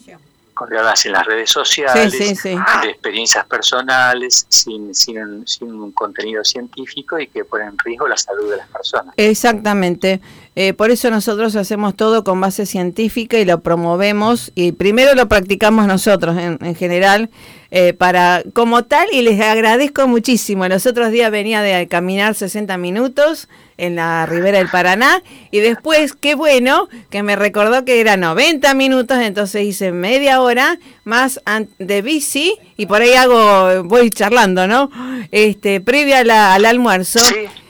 colgadas 0.58 1.06
en 1.06 1.12
las 1.12 1.24
redes 1.24 1.50
sociales, 1.50 2.18
de 2.42 2.88
experiencias 2.88 3.46
personales, 3.46 4.44
sin, 4.48 4.92
sin, 4.92 5.46
sin, 5.46 5.72
un 5.72 5.92
contenido 5.92 6.42
científico 6.42 7.16
y 7.16 7.28
que 7.28 7.44
ponen 7.44 7.68
en 7.68 7.78
riesgo 7.78 8.08
la 8.08 8.16
salud 8.16 8.50
de 8.50 8.56
las 8.56 8.68
personas. 8.68 9.14
Exactamente. 9.16 10.20
Eh, 10.60 10.72
por 10.72 10.90
eso 10.90 11.08
nosotros 11.08 11.54
hacemos 11.54 11.94
todo 11.94 12.24
con 12.24 12.40
base 12.40 12.66
científica 12.66 13.38
y 13.38 13.44
lo 13.44 13.60
promovemos 13.60 14.50
y 14.56 14.72
primero 14.72 15.14
lo 15.14 15.28
practicamos 15.28 15.86
nosotros 15.86 16.36
en, 16.36 16.58
en 16.60 16.74
general 16.74 17.30
eh, 17.70 17.92
para 17.92 18.42
como 18.54 18.82
tal 18.82 19.06
y 19.12 19.22
les 19.22 19.40
agradezco 19.40 20.08
muchísimo. 20.08 20.66
Los 20.66 20.84
otros 20.84 21.12
días 21.12 21.30
venía 21.30 21.62
de 21.62 21.86
caminar 21.86 22.34
60 22.34 22.76
minutos 22.76 23.48
en 23.76 23.94
la 23.94 24.26
ribera 24.26 24.58
del 24.58 24.68
Paraná 24.68 25.22
y 25.52 25.60
después 25.60 26.14
qué 26.14 26.34
bueno 26.34 26.88
que 27.08 27.22
me 27.22 27.36
recordó 27.36 27.84
que 27.84 28.00
era 28.00 28.16
90 28.16 28.74
minutos, 28.74 29.18
entonces 29.20 29.62
hice 29.62 29.92
media 29.92 30.40
hora 30.40 30.80
más 31.04 31.40
de 31.78 32.02
bici 32.02 32.56
y 32.76 32.86
por 32.86 33.02
ahí 33.02 33.12
hago 33.12 33.84
voy 33.84 34.10
charlando, 34.10 34.66
¿no? 34.66 34.90
Este 35.30 35.80
previa 35.80 36.18
al 36.18 36.64
almuerzo 36.64 37.20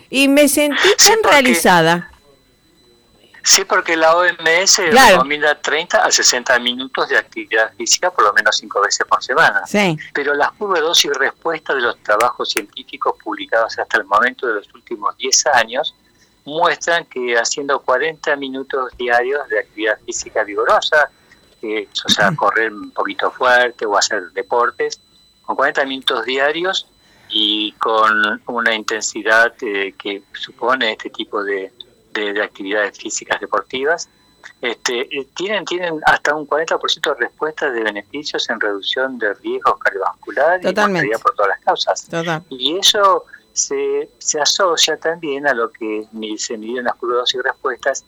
y 0.08 0.28
me 0.28 0.48
sentí 0.48 0.88
tan 1.06 1.30
realizada. 1.30 2.07
Sí, 3.48 3.64
porque 3.64 3.96
la 3.96 4.14
OMS 4.14 4.76
recomienda 4.76 5.54
30 5.58 6.04
a 6.04 6.10
60 6.10 6.58
minutos 6.58 7.08
de 7.08 7.16
actividad 7.16 7.72
física 7.76 8.10
por 8.10 8.24
lo 8.24 8.34
menos 8.34 8.58
5 8.58 8.82
veces 8.82 9.06
por 9.08 9.24
semana. 9.24 9.66
Sí. 9.66 9.96
Pero 10.12 10.34
las 10.34 10.52
curvas 10.52 10.82
dosis 10.82 11.10
respuesta 11.14 11.74
de 11.74 11.80
los 11.80 11.96
trabajos 12.02 12.50
científicos 12.50 13.14
publicados 13.24 13.78
hasta 13.78 13.96
el 13.96 14.04
momento 14.04 14.46
de 14.46 14.56
los 14.56 14.74
últimos 14.74 15.16
10 15.16 15.46
años 15.46 15.94
muestran 16.44 17.06
que 17.06 17.38
haciendo 17.38 17.80
40 17.80 18.36
minutos 18.36 18.94
diarios 18.98 19.48
de 19.48 19.60
actividad 19.60 19.98
física 20.04 20.44
vigorosa, 20.44 21.10
o 21.62 22.08
sea, 22.10 22.30
correr 22.36 22.70
un 22.70 22.90
poquito 22.90 23.30
fuerte 23.30 23.86
o 23.86 23.96
hacer 23.96 24.30
deportes, 24.32 25.00
con 25.40 25.56
40 25.56 25.86
minutos 25.86 26.26
diarios 26.26 26.86
y 27.30 27.72
con 27.72 28.42
una 28.46 28.74
intensidad 28.74 29.54
eh, 29.62 29.94
que 29.98 30.22
supone 30.34 30.92
este 30.92 31.08
tipo 31.08 31.42
de 31.42 31.72
de, 32.18 32.42
actividades 32.42 32.98
físicas 32.98 33.40
deportivas, 33.40 34.08
este, 34.60 35.00
eh, 35.16 35.28
tienen, 35.36 35.64
tienen 35.64 36.00
hasta 36.06 36.34
un 36.34 36.46
40% 36.46 37.14
de 37.14 37.20
respuesta 37.20 37.70
de 37.70 37.82
beneficios 37.82 38.48
en 38.50 38.60
reducción 38.60 39.18
de 39.18 39.34
riesgos 39.34 39.78
cardiovasculares 39.78 40.66
y 40.66 41.22
por 41.22 41.34
todas 41.34 41.48
las 41.48 41.60
causas. 41.60 42.08
Y 42.48 42.78
eso 42.78 43.24
se, 43.52 44.10
se 44.18 44.40
asocia 44.40 44.96
también 44.96 45.46
a 45.46 45.54
lo 45.54 45.70
que 45.70 46.06
se 46.38 46.56
midieron 46.56 46.84
las 46.84 46.94
curvas 46.96 47.34
y 47.34 47.38
respuestas, 47.40 48.04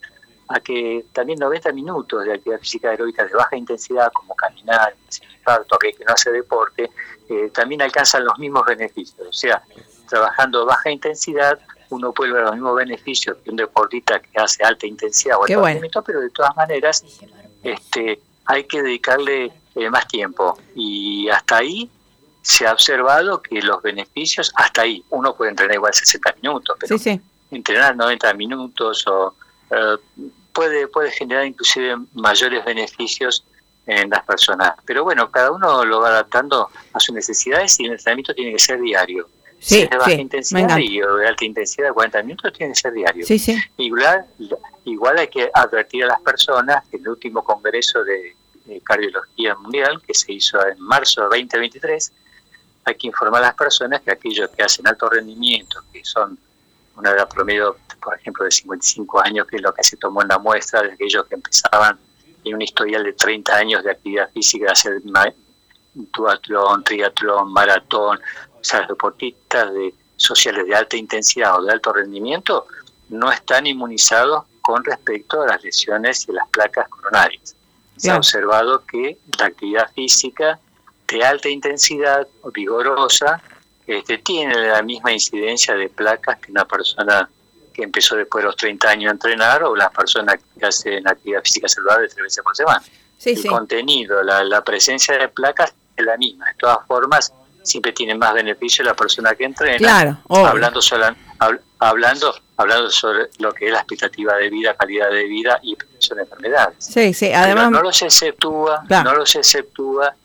a 0.47 0.59
que 0.59 1.05
también 1.13 1.39
90 1.39 1.71
minutos 1.71 2.25
de 2.25 2.33
actividad 2.33 2.59
física 2.59 2.89
aeróbica 2.89 3.25
de 3.25 3.33
baja 3.33 3.55
intensidad, 3.55 4.11
como 4.11 4.35
caminar, 4.35 4.95
sin 5.07 5.29
infarto, 5.31 5.77
que 5.77 5.95
no 6.05 6.13
hace 6.13 6.31
deporte, 6.31 6.91
eh, 7.29 7.49
también 7.53 7.81
alcanzan 7.81 8.25
los 8.25 8.37
mismos 8.37 8.65
beneficios. 8.65 9.27
O 9.27 9.33
sea, 9.33 9.63
trabajando 10.09 10.65
baja 10.65 10.91
intensidad 10.91 11.57
uno 11.91 12.11
puede 12.11 12.33
ver 12.33 12.43
los 12.43 12.53
mismos 12.53 12.75
beneficios 12.75 13.37
que 13.43 13.49
un 13.49 13.57
deportista 13.57 14.19
que 14.19 14.39
hace 14.39 14.63
alta 14.63 14.87
intensidad 14.87 15.37
o 15.37 15.43
alto 15.43 16.03
pero 16.03 16.21
de 16.21 16.29
todas 16.29 16.55
maneras 16.55 17.03
este, 17.63 18.19
hay 18.45 18.63
que 18.65 18.81
dedicarle 18.81 19.51
eh, 19.75 19.89
más 19.89 20.07
tiempo. 20.07 20.57
Y 20.75 21.29
hasta 21.29 21.57
ahí 21.57 21.89
se 22.41 22.65
ha 22.67 22.73
observado 22.73 23.41
que 23.41 23.61
los 23.61 23.81
beneficios, 23.81 24.51
hasta 24.55 24.81
ahí, 24.81 25.03
uno 25.09 25.35
puede 25.35 25.51
entrenar 25.51 25.75
igual 25.75 25.93
60 25.93 26.35
minutos, 26.41 26.77
pero 26.79 26.95
entrenar 27.51 27.95
90 27.95 28.33
minutos 28.33 29.05
o 29.07 29.35
eh, 29.69 29.97
puede, 30.53 30.87
puede 30.87 31.11
generar 31.11 31.45
inclusive 31.45 31.97
mayores 32.13 32.65
beneficios 32.65 33.45
en 33.85 34.09
las 34.09 34.23
personas. 34.23 34.73
Pero 34.85 35.03
bueno, 35.03 35.29
cada 35.31 35.51
uno 35.51 35.85
lo 35.85 36.01
va 36.01 36.09
adaptando 36.09 36.69
a 36.93 36.99
sus 36.99 37.13
necesidades 37.15 37.79
y 37.79 37.85
el 37.85 37.93
entrenamiento 37.93 38.33
tiene 38.33 38.53
que 38.53 38.59
ser 38.59 38.81
diario. 38.81 39.27
Sí, 39.63 39.87
de 39.87 39.95
baja 39.95 40.13
intensidad 40.13 40.77
y 40.77 40.99
de 40.99 41.27
alta 41.27 41.45
intensidad 41.45 41.87
de 41.89 41.93
40 41.93 42.23
minutos 42.23 42.53
tiene 42.53 42.73
que 42.73 42.79
ser 42.79 42.93
diario. 42.93 43.25
Igual, 43.77 44.25
igual 44.85 45.19
hay 45.19 45.27
que 45.27 45.51
advertir 45.53 46.03
a 46.05 46.07
las 46.07 46.21
personas 46.21 46.83
que 46.89 46.97
el 46.97 47.07
último 47.07 47.43
congreso 47.43 48.03
de 48.03 48.35
de 48.65 48.81
Cardiología 48.81 49.55
Mundial, 49.55 50.01
que 50.05 50.13
se 50.13 50.33
hizo 50.33 50.65
en 50.65 50.79
marzo 50.79 51.21
de 51.21 51.39
2023, 51.39 52.11
hay 52.85 52.95
que 52.95 53.07
informar 53.07 53.43
a 53.43 53.47
las 53.47 53.55
personas 53.55 54.01
que 54.01 54.11
aquellos 54.11 54.49
que 54.49 54.63
hacen 54.63 54.87
alto 54.87 55.09
rendimiento, 55.09 55.81
que 55.91 56.03
son 56.03 56.37
una 56.95 57.11
edad 57.11 57.27
promedio, 57.29 57.77
por 58.01 58.15
ejemplo, 58.15 58.45
de 58.45 58.51
55 58.51 59.21
años, 59.21 59.47
que 59.47 59.57
es 59.57 59.61
lo 59.61 59.73
que 59.73 59.83
se 59.83 59.97
tomó 59.97 60.21
en 60.21 60.29
la 60.29 60.39
muestra, 60.39 60.81
de 60.81 60.93
aquellos 60.93 61.25
que 61.25 61.35
empezaban 61.35 61.97
en 62.43 62.55
un 62.55 62.61
historial 62.61 63.03
de 63.03 63.13
30 63.13 63.55
años 63.55 63.83
de 63.83 63.91
actividad 63.91 64.29
física, 64.31 64.71
hacer 64.71 65.01
duatlón, 65.93 66.83
triatlón, 66.83 67.51
maratón, 67.51 68.19
sea, 68.63 68.79
los 68.81 68.89
deportistas 68.89 69.73
de, 69.73 69.93
sociales 70.15 70.67
de 70.67 70.75
alta 70.75 70.97
intensidad 70.97 71.57
o 71.57 71.63
de 71.63 71.71
alto 71.71 71.93
rendimiento, 71.93 72.67
no 73.09 73.31
están 73.31 73.67
inmunizados 73.67 74.45
con 74.61 74.83
respecto 74.83 75.41
a 75.41 75.47
las 75.47 75.63
lesiones 75.63 76.27
y 76.29 76.31
las 76.31 76.47
placas 76.49 76.87
coronarias. 76.87 77.55
Se 77.97 78.09
ha 78.09 78.17
observado 78.17 78.83
que 78.85 79.17
la 79.37 79.47
actividad 79.47 79.91
física 79.93 80.59
de 81.07 81.23
alta 81.23 81.49
intensidad 81.49 82.27
o 82.41 82.51
vigorosa 82.51 83.41
este, 83.85 84.19
tiene 84.19 84.55
la 84.55 84.81
misma 84.81 85.11
incidencia 85.11 85.75
de 85.75 85.89
placas 85.89 86.39
que 86.39 86.51
una 86.51 86.65
persona 86.65 87.29
que 87.73 87.83
empezó 87.83 88.15
después 88.15 88.43
de 88.43 88.47
los 88.47 88.55
30 88.55 88.89
años 88.89 89.09
a 89.09 89.11
entrenar 89.13 89.63
o 89.63 89.75
las 89.75 89.91
personas 89.91 90.39
que 90.57 90.65
hacen 90.65 91.07
actividad 91.07 91.41
física 91.41 91.67
saludable 91.67 92.07
tres 92.07 92.23
veces 92.23 92.43
por 92.43 92.55
semana. 92.55 92.83
el 93.23 93.45
contenido, 93.47 94.23
la, 94.23 94.43
la 94.43 94.63
presencia 94.63 95.17
de 95.17 95.27
placas 95.27 95.73
es 95.95 96.05
la 96.05 96.17
misma. 96.17 96.47
De 96.47 96.55
todas 96.55 96.85
formas, 96.87 97.33
siempre 97.63 97.91
tiene 97.93 98.15
más 98.15 98.33
beneficio 98.33 98.83
la 98.83 98.93
persona 98.93 99.33
que 99.35 99.45
entrena. 99.45 99.77
Claro, 99.77 100.17
hablando, 100.29 100.79
hablando, 101.79 102.35
hablando 102.57 102.89
sobre 102.89 103.29
lo 103.39 103.53
que 103.53 103.67
es 103.67 103.71
la 103.71 103.79
expectativa 103.79 104.35
de 104.35 104.49
vida, 104.49 104.75
calidad 104.75 105.09
de 105.09 105.25
vida 105.25 105.59
y 105.61 105.75
prevención 105.75 106.17
de 106.17 106.23
enfermedades. 106.23 106.75
Sí, 106.79 107.13
sí, 107.13 107.31
además. 107.31 107.71
no 107.71 107.81
los 107.81 108.01
exceptúa, 108.01 108.83
no 108.89 109.15
los 109.15 109.35
exceptúa. 109.35 110.15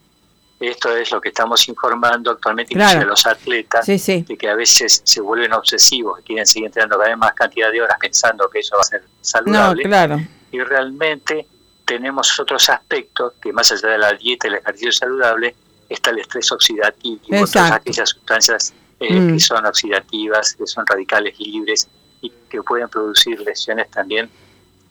Esto 0.58 0.96
es 0.96 1.10
lo 1.10 1.20
que 1.20 1.28
estamos 1.28 1.68
informando 1.68 2.30
actualmente 2.30 2.74
claro. 2.74 3.04
los 3.04 3.26
atletas, 3.26 3.84
de 3.86 4.36
que 4.38 4.48
a 4.48 4.54
veces 4.54 5.02
se 5.04 5.20
vuelven 5.20 5.52
obsesivos, 5.52 6.20
quieren 6.24 6.46
seguir 6.46 6.68
entrenando 6.68 6.96
cada 6.96 7.10
vez 7.10 7.18
más 7.18 7.34
cantidad 7.34 7.70
de 7.70 7.82
horas 7.82 7.98
pensando 8.00 8.48
que 8.48 8.60
eso 8.60 8.74
va 8.74 8.80
a 8.80 8.84
ser 8.84 9.04
saludable. 9.20 9.82
claro. 9.82 10.18
Y 10.50 10.60
realmente 10.60 11.46
tenemos 11.86 12.38
otros 12.38 12.68
aspectos 12.68 13.34
que 13.40 13.52
más 13.52 13.70
allá 13.72 13.90
de 13.90 13.98
la 13.98 14.12
dieta 14.12 14.48
y 14.48 14.50
el 14.50 14.56
ejercicio 14.56 14.92
saludable, 14.92 15.54
está 15.88 16.10
el 16.10 16.18
estrés 16.20 16.50
oxidativo 16.52 17.20
y 17.26 17.36
otras 17.36 17.72
aquellas 17.72 18.10
sustancias 18.10 18.74
eh, 19.00 19.08
que 19.08 19.14
mm. 19.14 19.40
son 19.40 19.66
oxidativas, 19.66 20.54
que 20.54 20.66
son 20.66 20.86
radicales 20.86 21.38
libres 21.38 21.88
y 22.20 22.30
que 22.48 22.62
pueden 22.62 22.88
producir 22.88 23.40
lesiones 23.40 23.90
también 23.90 24.30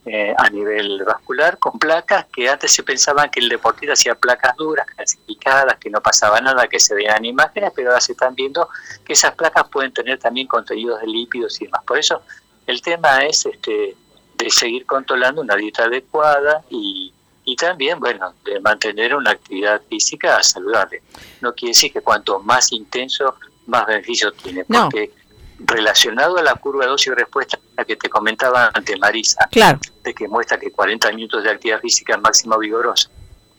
eh, 0.08 0.36
a 0.38 0.50
nivel 0.52 1.04
vascular 1.04 1.58
con 1.58 1.80
placas 1.80 2.28
que 2.32 2.48
antes 2.48 2.72
se 2.72 2.84
pensaban 2.84 3.32
que 3.32 3.40
el 3.40 3.50
deportista 3.50 3.94
hacía 3.94 4.14
placas 4.14 4.56
duras, 4.56 4.86
calcificadas, 4.96 5.78
que 5.78 5.90
no 5.90 6.00
pasaba 6.00 6.40
nada, 6.42 6.68
que 6.68 6.80
se 6.80 6.94
veían 6.94 7.26
imágenes, 7.26 7.72
pero 7.76 7.90
ahora 7.90 8.02
se 8.02 8.12
están 8.12 8.36
viendo 8.36 8.70
que 9.04 9.14
esas 9.14 9.34
placas 9.34 9.68
pueden 9.70 9.92
tener 9.92 10.20
también 10.20 10.46
contenidos 10.46 11.02
de 11.02 11.08
lípidos 11.08 11.60
y 11.60 11.66
demás. 11.66 11.82
Por 11.88 11.98
eso 11.98 12.22
el 12.68 12.84
tema 12.84 13.26
es 13.26 13.48
este 13.48 13.96
de 14.38 14.50
seguir 14.52 14.86
controlando 14.86 15.42
una 15.42 15.56
dieta 15.56 15.86
adecuada 15.86 16.64
y 16.70 17.12
y 17.46 17.56
también, 17.56 18.00
bueno, 18.00 18.34
de 18.44 18.60
mantener 18.60 19.16
una 19.16 19.32
actividad 19.32 19.82
física 19.88 20.42
saludable. 20.42 21.04
No 21.42 21.54
quiere 21.54 21.70
decir 21.70 21.94
que 21.94 22.02
cuanto 22.02 22.40
más 22.40 22.72
intenso, 22.72 23.36
más 23.68 23.86
beneficios 23.86 24.36
tiene, 24.36 24.66
porque 24.66 25.12
relacionado 25.60 26.38
a 26.38 26.44
la 26.44 26.56
curva 26.56 26.84
de 26.84 26.90
dosis 26.90 27.08
y 27.08 27.12
respuesta 27.12 27.60
la 27.78 27.86
que 27.86 27.96
te 27.96 28.10
comentaba 28.10 28.72
antes, 28.74 29.00
Marisa, 29.00 29.48
claro. 29.52 29.80
de 30.04 30.14
que 30.14 30.28
muestra 30.28 30.58
que 30.58 30.72
40 30.72 31.12
minutos 31.12 31.44
de 31.44 31.52
actividad 31.52 31.80
física 31.80 32.18
máximo 32.18 32.58
vigorosa, 32.58 33.10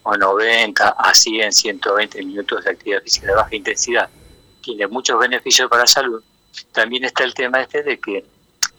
o 0.03 0.17
90 0.17 0.89
a 0.89 1.15
100, 1.15 1.53
120 1.53 2.25
minutos 2.25 2.65
de 2.65 2.71
actividad 2.71 3.03
física 3.03 3.29
de 3.29 3.35
baja 3.35 3.55
intensidad, 3.55 4.11
tiene 4.63 4.87
muchos 4.89 5.19
beneficios 5.19 5.69
para 5.71 5.83
la 5.83 5.87
salud. 5.87 6.23
También 6.73 7.05
está 7.05 7.23
el 7.23 7.35
tema 7.35 7.61
este 7.61 7.83
de 7.83 7.99
que 7.99 8.25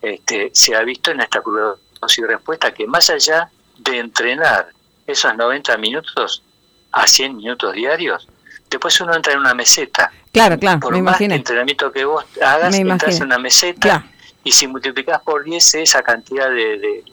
este, 0.02 0.52
se 0.54 0.76
ha 0.76 0.82
visto 0.84 1.12
en 1.12 1.22
esta 1.22 1.42
curva 1.42 1.62
de 1.62 1.76
dosis 2.02 2.20
y 2.20 2.24
respuesta 2.24 2.74
que 2.74 2.88
más 2.88 3.10
allá 3.10 3.50
de 3.78 4.00
entrenar 4.00 4.70
esos 5.08 5.36
90 5.36 5.78
minutos 5.78 6.44
a 6.92 7.08
100 7.08 7.38
minutos 7.38 7.74
diarios, 7.74 8.28
después 8.70 9.00
uno 9.02 9.16
entra 9.16 9.34
en 9.34 9.40
una 9.40 9.54
meseta. 9.54 10.12
Claro, 10.32 10.60
claro, 10.60 10.80
por 10.80 11.02
más 11.02 11.20
entrenamiento 11.22 11.92
que 11.92 12.06
vos 12.06 12.24
hagas, 12.42 12.76
entras 12.76 13.18
en 13.18 13.24
una 13.24 13.40
meseta 13.40 14.06
y 14.44 14.52
si 14.52 14.68
multiplicas 14.68 15.22
por 15.22 15.44
10 15.44 15.76
esa 15.76 16.04
cantidad 16.04 16.50
de, 16.50 16.78
de, 16.78 17.04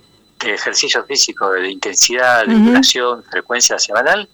ejercicio 0.46 1.02
físico, 1.04 1.50
de 1.52 1.70
intensidad, 1.70 2.44
de 2.46 2.54
duración, 2.54 3.24
frecuencia 3.24 3.78
semanal, 3.78 4.28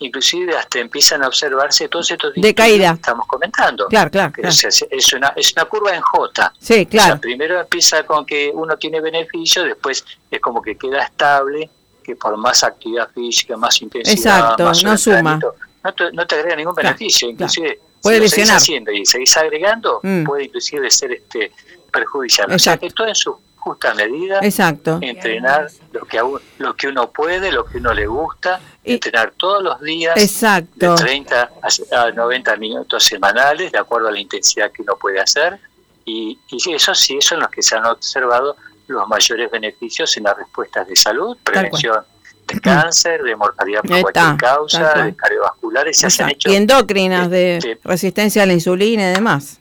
inclusive 0.00 0.56
hasta 0.56 0.80
empiezan 0.80 1.22
a 1.22 1.28
observarse 1.28 1.88
todos 1.88 2.10
estos 2.10 2.34
de 2.34 2.54
caída 2.54 2.88
que 2.88 2.94
estamos 2.96 3.28
comentando. 3.28 3.86
Claro, 3.86 4.10
claro. 4.10 4.32
Es, 4.38 5.12
una, 5.12 5.32
es 5.36 5.52
una 5.52 5.64
curva 5.66 5.94
en 5.94 6.02
J. 6.02 6.52
Sí, 6.58 6.86
claro. 6.86 7.20
primero 7.20 7.60
empieza 7.60 8.02
con 8.04 8.26
que 8.26 8.50
uno 8.52 8.76
tiene 8.76 9.00
beneficio, 9.00 9.62
después 9.62 10.04
es 10.30 10.40
como 10.40 10.60
que 10.60 10.76
queda 10.76 11.04
estable 11.04 11.70
que 12.02 12.16
por 12.16 12.36
más 12.36 12.64
actividad 12.64 13.08
física, 13.10 13.56
más 13.56 13.80
intensidad, 13.82 14.58
más 14.58 14.82
no 14.82 14.96
suma. 14.96 15.38
No 15.84 15.92
te, 15.92 16.12
no 16.12 16.26
te 16.26 16.34
agrega 16.36 16.56
ningún 16.56 16.74
beneficio, 16.74 17.28
inclusive 17.28 17.80
puede 18.00 18.28
si 18.28 18.44
lo 18.44 18.54
haciendo 18.54 18.92
y 18.92 19.04
seguís 19.06 19.36
agregando, 19.36 20.00
mm. 20.02 20.24
puede 20.24 20.44
inclusive 20.44 20.90
ser 20.90 21.12
este 21.12 21.52
perjudicial. 21.90 22.52
O 22.52 22.58
sea 22.58 22.76
que 22.76 22.90
todo 22.90 23.08
en 23.08 23.14
su 23.14 23.36
justa 23.56 23.94
medida, 23.94 24.40
Exacto. 24.42 24.98
entrenar 25.00 25.68
lo 25.92 26.04
que, 26.04 26.20
lo 26.58 26.74
que 26.74 26.88
uno 26.88 27.10
puede, 27.10 27.52
lo 27.52 27.64
que 27.64 27.78
uno 27.78 27.94
le 27.94 28.06
gusta, 28.06 28.60
entrenar 28.82 29.34
todos 29.36 29.62
los 29.62 29.80
días 29.80 30.16
Exacto. 30.16 30.96
de 30.96 31.02
30 31.02 31.50
a 31.92 32.10
90 32.10 32.56
minutos 32.56 33.04
semanales, 33.04 33.70
de 33.70 33.78
acuerdo 33.78 34.08
a 34.08 34.10
la 34.10 34.18
intensidad 34.18 34.72
que 34.72 34.82
uno 34.82 34.96
puede 34.96 35.20
hacer. 35.20 35.60
Y, 36.04 36.36
y 36.48 36.74
eso 36.74 36.92
sí, 36.92 37.16
eso 37.18 37.36
es 37.36 37.40
lo 37.40 37.48
que 37.48 37.62
se 37.62 37.76
han 37.76 37.86
observado 37.86 38.56
los 38.86 39.08
mayores 39.08 39.50
beneficios 39.50 40.16
en 40.16 40.24
las 40.24 40.36
respuestas 40.36 40.86
de 40.88 40.96
salud, 40.96 41.36
prevención 41.42 42.04
de 42.46 42.60
cáncer, 42.60 43.22
de 43.22 43.36
mortalidad 43.36 43.82
por 43.82 44.00
cualquier 44.00 44.36
causa, 44.36 45.04
de 45.04 45.14
cardiovasculares, 45.14 45.98
se 45.98 46.06
hacen 46.06 46.36
y 46.44 46.54
endocrinas, 46.54 47.30
de 47.30 47.56
este, 47.56 47.78
resistencia 47.84 48.42
a 48.42 48.46
la 48.46 48.52
insulina 48.52 49.10
y 49.10 49.14
demás. 49.14 49.58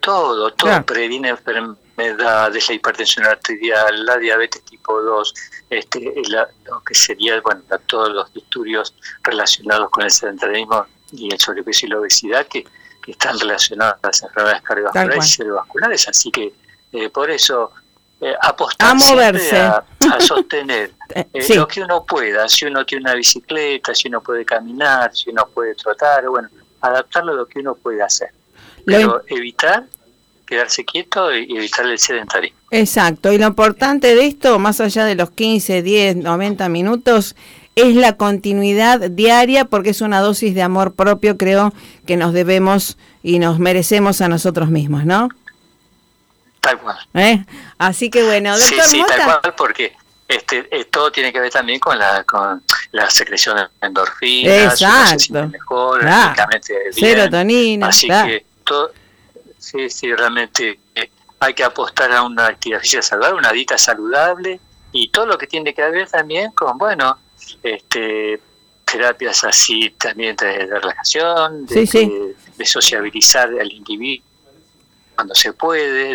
Todo, 0.00 0.52
todo 0.52 0.84
previene 0.84 1.28
enfermedades, 1.30 2.68
la 2.68 2.74
hipertensión 2.74 3.26
arterial, 3.26 4.06
la 4.06 4.16
diabetes 4.16 4.62
tipo 4.62 5.00
2, 5.00 5.34
este, 5.70 6.14
lo 6.64 6.80
que 6.82 6.94
sería, 6.94 7.40
bueno, 7.40 7.62
todos 7.86 8.10
los 8.10 8.30
estudios 8.34 8.94
relacionados 9.22 9.90
con 9.90 10.04
el 10.04 10.10
sedentarismo 10.10 10.86
y 11.12 11.32
el 11.32 11.38
sobrepeso 11.38 11.86
y 11.86 11.88
la 11.90 11.98
obesidad 11.98 12.46
que, 12.46 12.64
están 13.06 13.38
relacionados 13.38 13.94
a 14.02 14.08
las 14.08 14.22
enfermedades 14.22 14.62
cardiovasculares 14.62 15.24
y 15.24 15.28
cerebrovasculares. 15.30 16.08
Así 16.08 16.30
que 16.30 16.52
eh, 16.92 17.08
por 17.08 17.30
eso 17.30 17.72
eh, 18.20 18.34
apostar 18.40 18.90
a 18.90 18.94
moverse, 18.94 19.56
a, 19.56 19.84
sostener 20.20 20.92
eh, 21.14 21.24
eh, 21.32 21.54
lo 21.54 21.68
que 21.68 21.82
uno 21.82 22.04
pueda, 22.04 22.48
si 22.48 22.64
uno 22.64 22.84
tiene 22.84 23.02
una 23.02 23.14
bicicleta, 23.14 23.94
si 23.94 24.08
uno 24.08 24.20
puede 24.20 24.44
caminar, 24.44 25.14
si 25.14 25.30
uno 25.30 25.46
puede 25.54 25.74
trotar, 25.76 26.26
bueno, 26.28 26.48
adaptarlo 26.80 27.32
a 27.32 27.36
lo 27.36 27.46
que 27.46 27.60
uno 27.60 27.74
puede 27.76 28.02
hacer, 28.02 28.30
pero 28.84 29.22
evitar 29.28 29.84
quedarse 30.44 30.84
quieto 30.84 31.32
y 31.32 31.56
evitar 31.56 31.86
el 31.86 31.98
sedentarismo. 31.98 32.58
Exacto, 32.70 33.32
y 33.32 33.38
lo 33.38 33.46
importante 33.46 34.14
de 34.14 34.26
esto, 34.26 34.58
más 34.58 34.80
allá 34.80 35.04
de 35.04 35.14
los 35.14 35.30
15, 35.30 35.82
10, 35.82 36.16
90 36.16 36.68
minutos, 36.70 37.36
es 37.76 37.94
la 37.94 38.16
continuidad 38.16 39.10
diaria 39.10 39.64
porque 39.66 39.90
es 39.90 40.00
una 40.00 40.20
dosis 40.20 40.54
de 40.56 40.62
amor 40.62 40.94
propio, 40.94 41.38
creo 41.38 41.72
que 42.06 42.16
nos 42.16 42.32
debemos 42.32 42.98
y 43.22 43.38
nos 43.38 43.60
merecemos 43.60 44.20
a 44.20 44.28
nosotros 44.28 44.70
mismos, 44.70 45.04
¿no? 45.04 45.28
Tal 46.60 46.78
cual. 46.78 46.98
¿Eh? 47.14 47.44
Así 47.78 48.10
que 48.10 48.24
bueno, 48.24 48.56
doctor 48.58 48.84
Sí, 48.84 48.90
sí, 48.90 49.04
tal 49.06 49.40
cual, 49.40 49.54
porque 49.56 49.96
este, 50.26 50.68
eh, 50.70 50.84
todo 50.84 51.10
tiene 51.10 51.32
que 51.32 51.40
ver 51.40 51.50
también 51.50 51.80
con 51.80 51.98
la, 51.98 52.22
con 52.24 52.62
la 52.92 53.08
secreción 53.08 53.56
de 53.56 53.86
endorfinas, 53.86 54.80
Exacto. 54.80 55.48
mejor, 55.48 56.02
serotonina. 56.92 57.88
Así 57.88 58.08
que 58.08 58.44
todo, 58.64 58.92
sí, 59.58 59.88
sí, 59.88 60.14
realmente 60.14 60.78
eh, 60.94 61.10
hay 61.40 61.54
que 61.54 61.64
apostar 61.64 62.12
a 62.12 62.22
una 62.22 62.46
actividad 62.46 62.80
física 62.80 63.02
saludable, 63.02 63.38
una 63.38 63.52
dieta 63.52 63.78
saludable 63.78 64.60
y 64.92 65.08
todo 65.08 65.26
lo 65.26 65.38
que 65.38 65.46
tiene 65.46 65.72
que 65.72 65.82
ver 65.88 66.08
también 66.10 66.50
con, 66.52 66.76
bueno, 66.76 67.18
este 67.62 68.40
terapias 68.84 69.44
así 69.44 69.90
también 69.98 70.34
de, 70.36 70.66
relajación, 70.66 71.66
de, 71.66 72.34
de 72.56 72.66
sociabilizar 72.66 73.48
al 73.48 73.70
individuo 73.70 74.27
cuando 75.18 75.34
se 75.34 75.52
puede. 75.52 76.14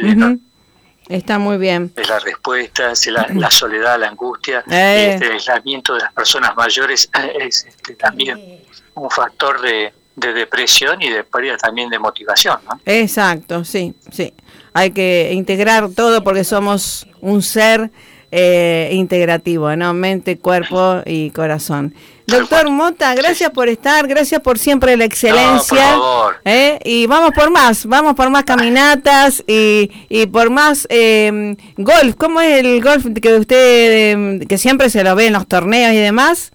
Está 1.09 1.37
muy 1.37 1.57
bien. 1.57 1.91
De 1.93 2.05
las 2.05 2.23
respuestas, 2.23 3.05
la, 3.07 3.27
la 3.33 3.51
soledad, 3.51 3.99
la 3.99 4.07
angustia, 4.07 4.63
eh. 4.71 5.11
este, 5.11 5.25
el 5.25 5.31
aislamiento 5.33 5.95
de 5.95 5.99
las 5.99 6.13
personas 6.13 6.55
mayores 6.55 7.09
es 7.37 7.65
este, 7.65 7.95
también 7.95 8.61
un 8.93 9.09
factor 9.11 9.59
de, 9.59 9.91
depresión 10.15 11.01
y 11.01 11.09
de 11.09 11.25
pérdida 11.25 11.57
también 11.57 11.89
de 11.89 11.99
motivación. 11.99 12.59
¿no? 12.65 12.79
Exacto, 12.85 13.65
sí, 13.65 13.93
sí. 14.09 14.33
Hay 14.71 14.91
que 14.91 15.31
integrar 15.33 15.89
todo 15.89 16.23
porque 16.23 16.45
somos 16.45 17.05
un 17.19 17.41
ser 17.41 17.91
eh, 18.36 18.89
integrativo, 18.93 19.76
¿no? 19.76 19.93
Mente, 19.93 20.39
cuerpo 20.39 21.04
y 21.06 21.30
corazón. 21.30 21.93
Doctor 22.26 22.67
Mota, 22.72 23.13
gracias 23.13 23.52
por 23.52 23.69
estar, 23.69 24.08
gracias 24.08 24.41
por 24.41 24.58
siempre 24.58 24.98
la 24.98 25.06
excelencia. 25.06 25.96
¿eh? 26.43 26.80
Y 26.84 27.06
vamos 27.06 27.30
por 27.36 27.52
más, 27.52 27.86
vamos 27.86 28.15
por 28.15 28.32
más 28.32 28.43
caminatas 28.43 29.43
y, 29.46 29.91
y 30.10 30.26
por 30.26 30.50
más 30.50 30.88
eh, 30.89 31.56
golf. 31.78 32.15
¿Cómo 32.17 32.41
es 32.41 32.65
el 32.65 32.82
golf 32.82 33.06
que 33.22 33.36
usted, 33.36 34.12
em, 34.13 34.39
que 34.39 34.58
siempre 34.58 34.89
se 34.89 35.04
lo 35.04 35.15
ve 35.15 35.28
en 35.28 35.34
los 35.34 35.48
torneos 35.48 35.93
y 35.93 35.98
demás? 35.98 36.54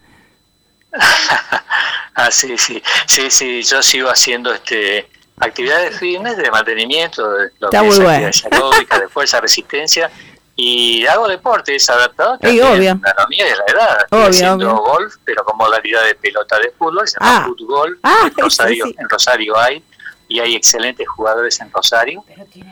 ah, 2.16 2.30
sí, 2.32 2.58
sí, 2.58 2.82
sí, 3.06 3.30
sí, 3.30 3.62
yo 3.62 3.82
sigo 3.82 4.08
haciendo 4.08 4.52
este 4.52 5.06
actividades 5.38 5.96
fitness 5.96 6.36
de 6.38 6.50
mantenimiento, 6.50 7.30
de 7.30 7.50
lo 7.60 7.68
Está 7.68 7.82
que 7.82 7.86
muy 7.86 7.94
es 7.94 8.02
bueno. 8.02 8.26
actividad 8.26 9.00
de 9.00 9.08
fuerza, 9.08 9.40
resistencia 9.40 10.10
y 10.60 11.06
hago 11.06 11.28
deporte, 11.28 11.76
es 11.76 11.88
adaptado 11.88 12.36
Y 12.42 12.58
obvio. 12.60 12.90
a 13.04 13.14
la 13.20 13.26
mía 13.28 13.46
y 13.46 13.50
a 13.52 13.56
la 13.56 13.64
edad. 13.68 13.98
Estoy 14.02 14.18
Obvio, 14.18 14.28
haciendo 14.30 14.70
obvio. 14.74 14.92
golf, 14.92 15.14
pero 15.24 15.44
con 15.44 15.56
modalidad 15.56 16.04
de 16.04 16.16
pelota 16.16 16.58
de 16.58 16.72
fútbol, 16.76 17.06
se 17.06 17.16
llama 17.20 17.36
Ah. 17.38 17.44
fútbol. 17.46 17.98
Ah, 18.02 18.22
en, 18.26 18.34
Rosario, 18.36 18.84
sí, 18.86 18.90
sí. 18.90 18.96
en 18.98 19.08
Rosario 19.08 19.56
hay, 19.56 19.84
y 20.26 20.40
hay 20.40 20.56
excelentes 20.56 21.06
jugadores 21.08 21.60
en 21.60 21.70
Rosario. 21.70 22.24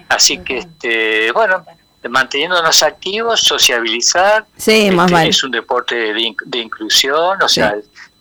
Así 0.09 0.38
que, 0.38 0.59
este 0.59 1.31
bueno, 1.31 1.64
manteniéndonos 2.09 2.83
activos, 2.83 3.40
sociabilizar. 3.40 4.44
Sí, 4.57 4.90
más 4.90 5.05
Este, 5.07 5.14
vale. 5.14 5.31
Es 5.31 5.44
un 5.44 5.53
deporte 5.53 5.94
de, 5.94 6.35
de 6.44 6.59
inclusión, 6.59 7.40
o 7.40 7.49
sea, 7.49 7.77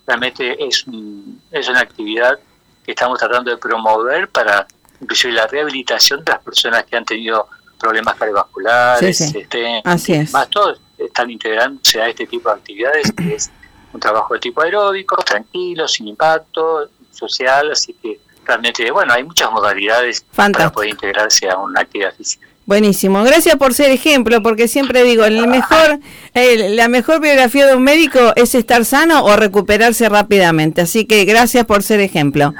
realmente 0.06 0.64
es, 0.64 0.86
un- 0.86 1.42
es 1.50 1.68
una 1.68 1.80
actividad 1.80 2.38
que 2.84 2.92
estamos 2.92 3.18
tratando 3.18 3.50
de 3.50 3.56
promover 3.56 4.28
para 4.28 4.64
inclusive 5.00 5.32
la 5.32 5.48
rehabilitación 5.48 6.24
de 6.24 6.30
las 6.30 6.40
personas 6.40 6.84
que 6.84 6.96
han 6.96 7.04
tenido 7.04 7.48
problemas 7.78 8.14
cardiovasculares, 8.16 9.16
Sí, 9.18 9.24
sí. 9.28 9.38
este, 9.38 9.80
Así 9.84 10.12
es. 10.14 10.32
más 10.32 10.48
todos 10.50 10.80
están 10.98 11.30
integrándose 11.30 12.00
a 12.00 12.08
este 12.08 12.26
tipo 12.26 12.48
de 12.48 12.54
actividades, 12.56 13.12
que 13.12 13.34
es 13.34 13.50
un 13.92 14.00
trabajo 14.00 14.34
de 14.34 14.40
tipo 14.40 14.62
aeróbico, 14.62 15.16
tranquilo, 15.22 15.86
sin 15.88 16.08
impacto, 16.08 16.88
social, 17.12 17.70
así 17.72 17.94
que 18.02 18.18
realmente, 18.44 18.90
bueno, 18.90 19.12
hay 19.12 19.24
muchas 19.24 19.50
modalidades 19.50 20.20
para 20.22 20.34
Fantástico. 20.46 20.72
poder 20.74 20.90
integrarse 20.90 21.48
a 21.48 21.58
una 21.58 21.80
actividad 21.80 22.14
física. 22.14 22.46
Buenísimo, 22.66 23.22
gracias 23.22 23.54
por 23.56 23.74
ser 23.74 23.90
ejemplo, 23.92 24.42
porque 24.42 24.66
siempre 24.68 25.04
digo, 25.04 25.24
el 25.24 25.46
mejor, 25.46 26.00
el- 26.34 26.74
la 26.76 26.88
mejor 26.88 27.20
biografía 27.20 27.64
de 27.66 27.76
un 27.76 27.82
médico 27.84 28.32
es 28.34 28.54
estar 28.56 28.84
sano 28.84 29.24
o 29.24 29.36
recuperarse 29.36 30.08
rápidamente. 30.08 30.80
Así 30.80 31.04
que 31.06 31.24
gracias 31.24 31.64
por 31.64 31.82
ser 31.84 32.00
ejemplo. 32.00 32.52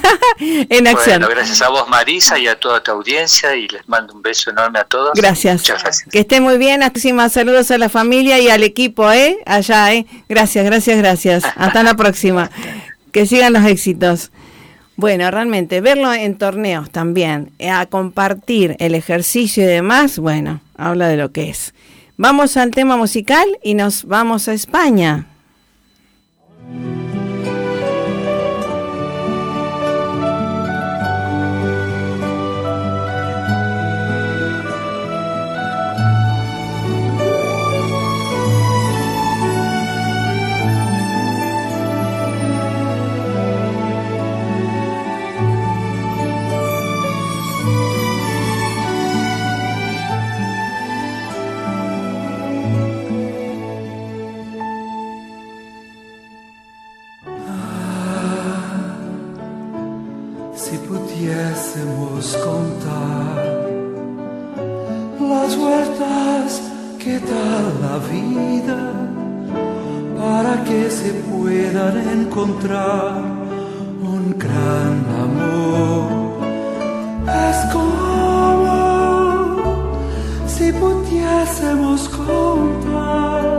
en 0.38 0.86
acción. 0.86 1.20
Bueno, 1.20 1.34
gracias 1.34 1.62
a 1.62 1.68
vos 1.68 1.88
Marisa 1.88 2.38
y 2.38 2.46
a 2.46 2.58
toda 2.58 2.82
tu 2.82 2.90
audiencia 2.90 3.54
y 3.54 3.68
les 3.68 3.88
mando 3.88 4.14
un 4.14 4.22
beso 4.22 4.50
enorme 4.50 4.78
a 4.78 4.84
todos. 4.84 5.12
Gracias. 5.14 5.62
Muchas 5.62 5.82
gracias. 5.82 6.08
Que 6.10 6.20
esté 6.20 6.40
muy 6.40 6.58
bien. 6.58 6.80
Muchísimas 6.80 7.32
saludos 7.32 7.70
a 7.70 7.78
la 7.78 7.88
familia 7.88 8.38
y 8.38 8.48
al 8.48 8.62
equipo, 8.62 9.10
¿eh? 9.12 9.38
Allá, 9.46 9.92
¿eh? 9.94 10.06
Gracias, 10.28 10.64
gracias, 10.64 10.98
gracias. 10.98 11.44
Hasta 11.56 11.82
la 11.82 11.94
próxima. 11.94 12.50
Que 13.12 13.26
sigan 13.26 13.52
los 13.52 13.64
éxitos. 13.64 14.30
Bueno, 14.96 15.30
realmente, 15.30 15.80
verlo 15.80 16.12
en 16.12 16.36
torneos 16.36 16.90
también, 16.90 17.50
eh, 17.58 17.70
a 17.70 17.86
compartir 17.86 18.76
el 18.78 18.94
ejercicio 18.94 19.64
y 19.64 19.66
demás, 19.66 20.18
bueno, 20.18 20.60
habla 20.76 21.08
de 21.08 21.16
lo 21.16 21.32
que 21.32 21.48
es. 21.48 21.74
Vamos 22.16 22.56
al 22.56 22.70
tema 22.70 22.96
musical 22.96 23.46
y 23.62 23.74
nos 23.74 24.04
vamos 24.04 24.48
a 24.48 24.52
España. 24.52 25.26
Contar 62.30 63.36
las 65.18 65.56
vueltas 65.56 66.62
que 67.00 67.18
da 67.18 67.54
la 67.82 67.98
vida 68.12 68.80
para 70.16 70.62
que 70.62 70.88
se 70.88 71.10
puedan 71.28 71.96
encontrar 72.20 73.22
un 74.14 74.36
gran 74.38 75.04
amor. 75.26 76.02
Es 77.26 77.58
como 77.72 79.56
si 80.46 80.72
pudiésemos 80.72 82.08
contar 82.08 83.52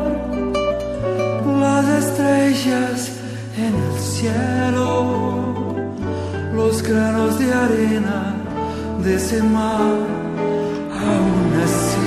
las 1.59 1.85
estrellas 2.01 3.11
en 3.57 3.73
el 3.75 3.99
cielo 3.99 5.33
los 6.55 6.81
granos 6.81 7.39
de 7.39 7.53
arena 7.53 8.42
de 9.03 9.15
ese 9.15 9.43
mar, 9.43 9.97
aún 10.91 11.61
así, 11.61 11.97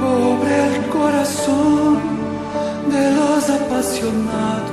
pobre 0.00 0.76
el 0.76 0.86
corazón 0.88 1.98
de 2.90 3.10
los 3.12 3.50
apasionados. 3.50 4.68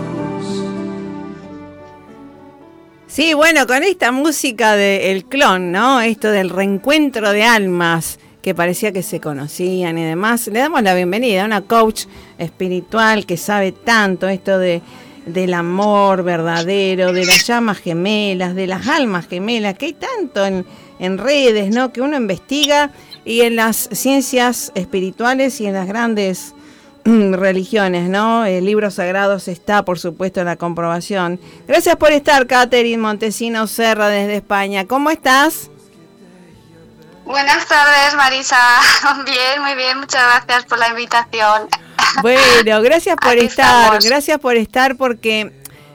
Sí, 3.07 3.33
bueno, 3.33 3.67
con 3.67 3.83
esta 3.83 4.13
música 4.13 4.77
de 4.77 5.11
El 5.11 5.25
Clon, 5.25 5.71
¿no? 5.71 5.99
Esto 5.99 6.31
del 6.31 6.49
reencuentro 6.49 7.31
de 7.31 7.43
almas 7.43 8.19
que 8.41 8.55
parecía 8.55 8.93
que 8.93 9.03
se 9.03 9.19
conocían 9.19 9.97
y 9.97 10.03
demás. 10.03 10.47
Le 10.47 10.59
damos 10.59 10.81
la 10.81 10.93
bienvenida 10.93 11.41
a 11.41 11.45
una 11.45 11.61
coach 11.61 12.05
espiritual 12.37 13.25
que 13.25 13.35
sabe 13.35 13.73
tanto 13.73 14.29
esto 14.29 14.59
de 14.59 14.81
del 15.25 15.53
amor 15.53 16.23
verdadero, 16.23 17.13
de 17.13 17.25
las 17.25 17.45
llamas 17.47 17.79
gemelas, 17.79 18.55
de 18.55 18.67
las 18.67 18.87
almas 18.87 19.27
gemelas, 19.27 19.75
que 19.77 19.87
hay 19.87 19.93
tanto 19.93 20.45
en, 20.45 20.65
en 20.99 21.17
redes, 21.17 21.73
¿no? 21.73 21.91
Que 21.91 22.01
uno 22.01 22.17
investiga 22.17 22.91
y 23.23 23.41
en 23.41 23.55
las 23.55 23.89
ciencias 23.91 24.71
espirituales 24.75 25.59
y 25.61 25.65
en 25.65 25.73
las 25.73 25.87
grandes 25.87 26.53
religiones, 27.05 28.09
¿no? 28.09 28.45
El 28.45 28.65
libro 28.65 28.89
sagrados 28.89 29.47
está, 29.47 29.85
por 29.85 29.99
supuesto, 29.99 30.39
en 30.39 30.47
la 30.47 30.55
comprobación. 30.55 31.39
Gracias 31.67 31.95
por 31.97 32.11
estar, 32.11 32.47
Catherine 32.47 33.01
Montesino 33.01 33.67
Serra, 33.67 34.07
desde 34.07 34.37
España. 34.37 34.85
¿Cómo 34.85 35.11
estás? 35.11 35.69
Buenas 37.25 37.67
tardes, 37.67 38.15
Marisa. 38.15 38.57
Bien, 39.25 39.61
muy 39.61 39.73
bien. 39.75 39.99
Muchas 39.99 40.23
gracias 40.23 40.65
por 40.65 40.77
la 40.77 40.89
invitación. 40.89 41.67
Bueno, 42.21 42.81
gracias 42.81 43.15
por 43.17 43.31
Aquí 43.31 43.45
estar, 43.45 43.83
estamos. 43.83 44.05
gracias 44.05 44.39
por 44.39 44.55
estar 44.55 44.95
porque 44.95 45.51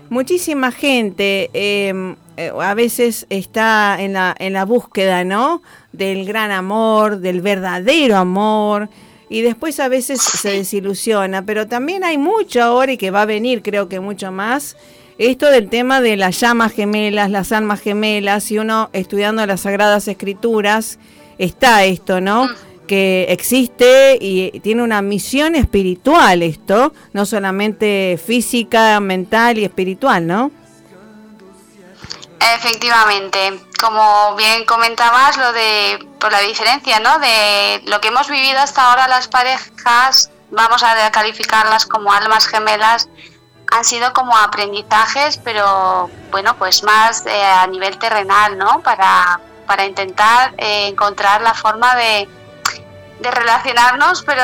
muchísima 0.08 0.70
gente 0.72 1.50
eh, 1.52 2.14
eh, 2.36 2.52
a 2.58 2.74
veces 2.74 3.26
está 3.30 3.96
en 4.00 4.14
la, 4.14 4.34
en 4.38 4.52
la 4.52 4.64
búsqueda, 4.64 5.24
¿no? 5.24 5.62
Del 5.92 6.24
gran 6.24 6.50
amor, 6.50 7.18
del 7.18 7.40
verdadero 7.40 8.16
amor. 8.16 8.88
Y 9.28 9.42
después 9.42 9.78
a 9.78 9.88
veces 9.88 10.20
se 10.20 10.50
desilusiona, 10.50 11.46
pero 11.46 11.68
también 11.68 12.02
hay 12.02 12.18
mucho 12.18 12.62
ahora 12.62 12.92
y 12.92 12.96
que 12.96 13.12
va 13.12 13.22
a 13.22 13.26
venir, 13.26 13.62
creo 13.62 13.88
que 13.88 14.00
mucho 14.00 14.32
más, 14.32 14.76
esto 15.18 15.50
del 15.50 15.68
tema 15.68 16.00
de 16.00 16.16
las 16.16 16.40
llamas 16.40 16.72
gemelas, 16.72 17.30
las 17.30 17.52
almas 17.52 17.80
gemelas, 17.80 18.50
y 18.50 18.58
uno 18.58 18.90
estudiando 18.92 19.46
las 19.46 19.60
Sagradas 19.60 20.08
Escrituras, 20.08 20.98
está 21.38 21.84
esto, 21.84 22.20
¿no? 22.20 22.48
Que 22.90 23.26
existe 23.28 24.18
y 24.20 24.58
tiene 24.64 24.82
una 24.82 25.00
misión 25.00 25.54
espiritual 25.54 26.42
esto, 26.42 26.92
no 27.12 27.24
solamente 27.24 28.18
física, 28.26 28.98
mental 28.98 29.58
y 29.58 29.64
espiritual, 29.64 30.26
¿no? 30.26 30.50
Efectivamente, 32.40 33.60
como 33.80 34.34
bien 34.34 34.64
comentabas, 34.64 35.36
lo 35.36 35.52
de 35.52 36.04
por 36.18 36.32
la 36.32 36.40
diferencia, 36.40 36.98
¿no? 36.98 37.20
De 37.20 37.80
lo 37.84 38.00
que 38.00 38.08
hemos 38.08 38.28
vivido 38.28 38.58
hasta 38.58 38.90
ahora 38.90 39.06
las 39.06 39.28
parejas, 39.28 40.32
vamos 40.50 40.82
a 40.82 41.12
calificarlas 41.12 41.86
como 41.86 42.12
almas 42.12 42.48
gemelas, 42.48 43.08
han 43.70 43.84
sido 43.84 44.12
como 44.12 44.36
aprendizajes, 44.36 45.38
pero 45.38 46.10
bueno, 46.32 46.56
pues 46.56 46.82
más 46.82 47.24
eh, 47.26 47.40
a 47.40 47.68
nivel 47.68 47.96
terrenal, 47.98 48.58
¿no? 48.58 48.80
Para, 48.80 49.38
para 49.68 49.84
intentar 49.84 50.54
eh, 50.58 50.88
encontrar 50.88 51.40
la 51.40 51.54
forma 51.54 51.94
de, 51.94 52.28
de 53.20 53.30
relacionarnos, 53.30 54.22
pero 54.22 54.42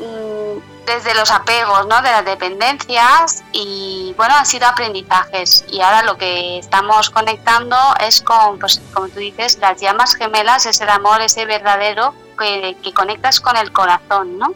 mm, 0.00 0.84
desde 0.86 1.14
los 1.14 1.30
apegos, 1.30 1.86
¿no? 1.86 2.02
De 2.02 2.10
las 2.10 2.24
dependencias 2.24 3.44
y 3.52 4.14
bueno, 4.16 4.34
han 4.34 4.46
sido 4.46 4.66
aprendizajes 4.66 5.64
y 5.68 5.80
ahora 5.80 6.02
lo 6.02 6.16
que 6.16 6.58
estamos 6.58 7.10
conectando 7.10 7.76
es 8.00 8.20
con, 8.20 8.58
pues 8.58 8.80
como 8.92 9.08
tú 9.08 9.20
dices, 9.20 9.58
las 9.58 9.80
llamas 9.80 10.14
gemelas, 10.14 10.66
ese 10.66 10.84
amor, 10.84 11.20
ese 11.20 11.46
verdadero 11.46 12.14
que, 12.38 12.76
que 12.82 12.92
conectas 12.92 13.40
con 13.40 13.56
el 13.56 13.72
corazón, 13.72 14.38
¿no? 14.38 14.54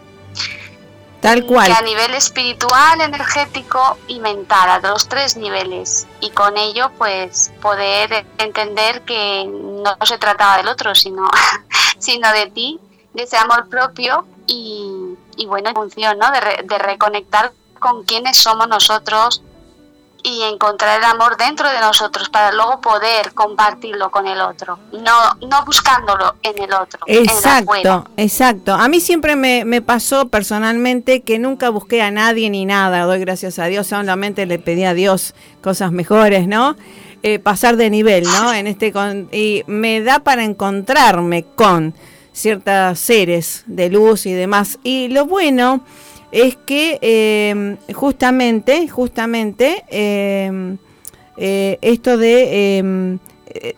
Tal 1.21 1.45
cual. 1.45 1.67
Que 1.67 1.73
a 1.73 1.81
nivel 1.81 2.13
espiritual, 2.13 3.01
energético 3.01 3.97
y 4.07 4.19
mental, 4.19 4.69
a 4.69 4.79
los 4.79 5.09
tres 5.09 5.35
niveles. 5.35 6.07
Y 6.21 6.29
con 6.29 6.57
ello, 6.57 6.91
pues, 6.97 7.51
poder 7.61 8.25
entender 8.37 9.01
que 9.01 9.45
no 9.45 9.97
se 10.05 10.17
trataba 10.17 10.57
del 10.57 10.69
otro, 10.69 10.95
sino, 10.95 11.29
sino 11.99 12.31
de 12.31 12.47
ti, 12.47 12.79
de 13.13 13.23
ese 13.23 13.37
amor 13.37 13.69
propio 13.69 14.25
y, 14.47 15.17
y 15.37 15.45
bueno, 15.45 15.69
en 15.69 15.75
función, 15.75 16.17
¿no? 16.17 16.31
De, 16.31 16.63
de 16.63 16.77
reconectar 16.77 17.51
con 17.79 18.03
quiénes 18.03 18.37
somos 18.37 18.67
nosotros, 18.67 19.41
y 20.23 20.41
encontrar 20.43 20.99
el 20.99 21.05
amor 21.05 21.37
dentro 21.37 21.69
de 21.69 21.79
nosotros 21.79 22.29
para 22.29 22.51
luego 22.51 22.81
poder 22.81 23.33
compartirlo 23.33 24.11
con 24.11 24.27
el 24.27 24.39
otro, 24.41 24.79
no, 24.91 25.47
no 25.47 25.65
buscándolo 25.65 26.35
en 26.43 26.63
el 26.63 26.73
otro. 26.73 26.99
Exacto, 27.05 28.05
exacto. 28.17 28.73
A 28.73 28.87
mí 28.87 28.99
siempre 28.99 29.35
me, 29.35 29.65
me, 29.65 29.81
pasó 29.81 30.27
personalmente 30.27 31.21
que 31.21 31.39
nunca 31.39 31.69
busqué 31.69 32.01
a 32.01 32.11
nadie 32.11 32.49
ni 32.49 32.65
nada, 32.65 33.03
doy 33.03 33.19
gracias 33.19 33.59
a 33.59 33.65
Dios, 33.65 33.87
solamente 33.87 34.45
le 34.45 34.59
pedí 34.59 34.83
a 34.83 34.93
Dios 34.93 35.33
cosas 35.61 35.91
mejores, 35.91 36.47
¿no? 36.47 36.75
Eh, 37.21 37.39
pasar 37.39 37.75
de 37.75 37.89
nivel, 37.89 38.23
¿no? 38.23 38.53
En 38.53 38.67
este 38.67 38.91
con, 38.91 39.29
y 39.31 39.63
me 39.67 40.01
da 40.01 40.19
para 40.19 40.43
encontrarme 40.43 41.43
con 41.43 41.93
ciertos 42.39 42.99
seres 42.99 43.63
de 43.67 43.89
luz 43.89 44.25
y 44.25 44.33
demás. 44.33 44.79
Y 44.83 45.09
lo 45.09 45.25
bueno 45.25 45.81
es 46.31 46.55
que 46.55 46.99
eh, 47.01 47.77
justamente, 47.93 48.87
justamente, 48.87 49.83
eh, 49.89 50.77
eh, 51.37 51.77
esto 51.81 52.17
de... 52.17 53.19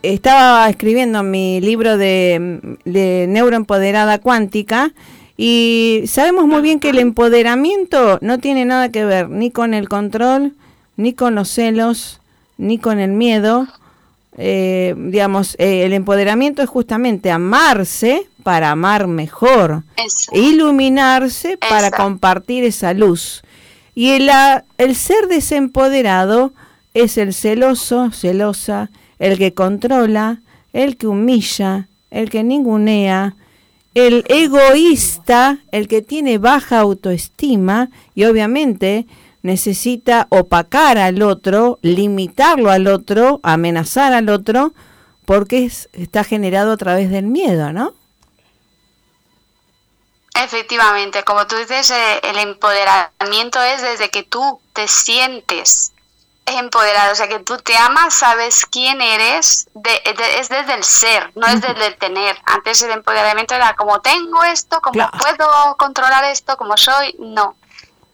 estaba 0.02 0.68
escribiendo 0.68 1.22
mi 1.22 1.60
libro 1.60 1.96
de, 1.96 2.78
de 2.84 3.26
neuroempoderada 3.28 4.18
cuántica 4.18 4.92
y 5.36 6.02
sabemos 6.06 6.46
muy 6.46 6.60
bien 6.60 6.78
que 6.78 6.90
el 6.90 6.98
empoderamiento 6.98 8.18
no 8.20 8.38
tiene 8.38 8.64
nada 8.64 8.90
que 8.90 9.04
ver 9.04 9.30
ni 9.30 9.50
con 9.50 9.72
el 9.72 9.88
control, 9.88 10.52
ni 10.96 11.14
con 11.14 11.34
los 11.34 11.48
celos, 11.48 12.20
ni 12.58 12.76
con 12.78 12.98
el 12.98 13.12
miedo, 13.12 13.66
eh, 14.38 14.94
digamos, 14.96 15.56
eh, 15.58 15.84
el 15.84 15.92
empoderamiento 15.92 16.62
es 16.62 16.68
justamente 16.68 17.30
amarse 17.30 18.26
para 18.42 18.70
amar 18.70 19.06
mejor, 19.06 19.84
iluminarse 20.32 21.56
para 21.56 21.90
compartir 21.90 22.64
esa 22.64 22.92
luz. 22.94 23.42
Y 23.94 24.10
el, 24.10 24.30
el 24.78 24.96
ser 24.96 25.28
desempoderado 25.28 26.52
es 26.94 27.18
el 27.18 27.34
celoso, 27.34 28.10
celosa, 28.10 28.90
el 29.18 29.38
que 29.38 29.54
controla, 29.54 30.40
el 30.72 30.96
que 30.96 31.06
humilla, 31.06 31.88
el 32.10 32.30
que 32.30 32.42
ningunea, 32.42 33.34
el 33.94 34.24
egoísta, 34.28 35.58
el 35.70 35.88
que 35.88 36.02
tiene 36.02 36.38
baja 36.38 36.80
autoestima 36.80 37.90
y 38.14 38.24
obviamente 38.24 39.06
necesita 39.42 40.26
opacar 40.30 40.98
al 40.98 41.22
otro, 41.22 41.78
limitarlo 41.82 42.70
al 42.70 42.86
otro, 42.86 43.40
amenazar 43.42 44.12
al 44.12 44.28
otro, 44.28 44.72
porque 45.24 45.70
está 45.92 46.24
generado 46.24 46.72
a 46.72 46.76
través 46.76 47.10
del 47.10 47.26
miedo, 47.26 47.72
¿no? 47.72 47.92
Efectivamente, 50.34 51.24
como 51.24 51.46
tú 51.46 51.56
dices, 51.56 51.90
eh, 51.90 52.20
el 52.22 52.38
empoderamiento 52.38 53.62
es 53.62 53.82
desde 53.82 54.10
que 54.10 54.22
tú 54.22 54.60
te 54.72 54.88
sientes 54.88 55.92
empoderado, 56.46 57.12
o 57.12 57.14
sea, 57.14 57.28
que 57.28 57.38
tú 57.40 57.56
te 57.58 57.76
amas, 57.76 58.14
sabes 58.14 58.66
quién 58.66 59.00
eres, 59.00 59.68
es 59.84 60.48
desde 60.48 60.74
el 60.74 60.84
ser, 60.84 61.30
no 61.34 61.46
es 61.46 61.60
desde 61.60 61.86
el 61.86 61.96
tener. 61.96 62.36
Antes 62.44 62.82
el 62.82 62.90
empoderamiento 62.90 63.54
era 63.54 63.74
como 63.74 64.00
tengo 64.00 64.42
esto, 64.44 64.80
como 64.80 65.08
puedo 65.10 65.76
controlar 65.76 66.24
esto, 66.24 66.56
como 66.56 66.76
soy, 66.76 67.14
no. 67.18 67.56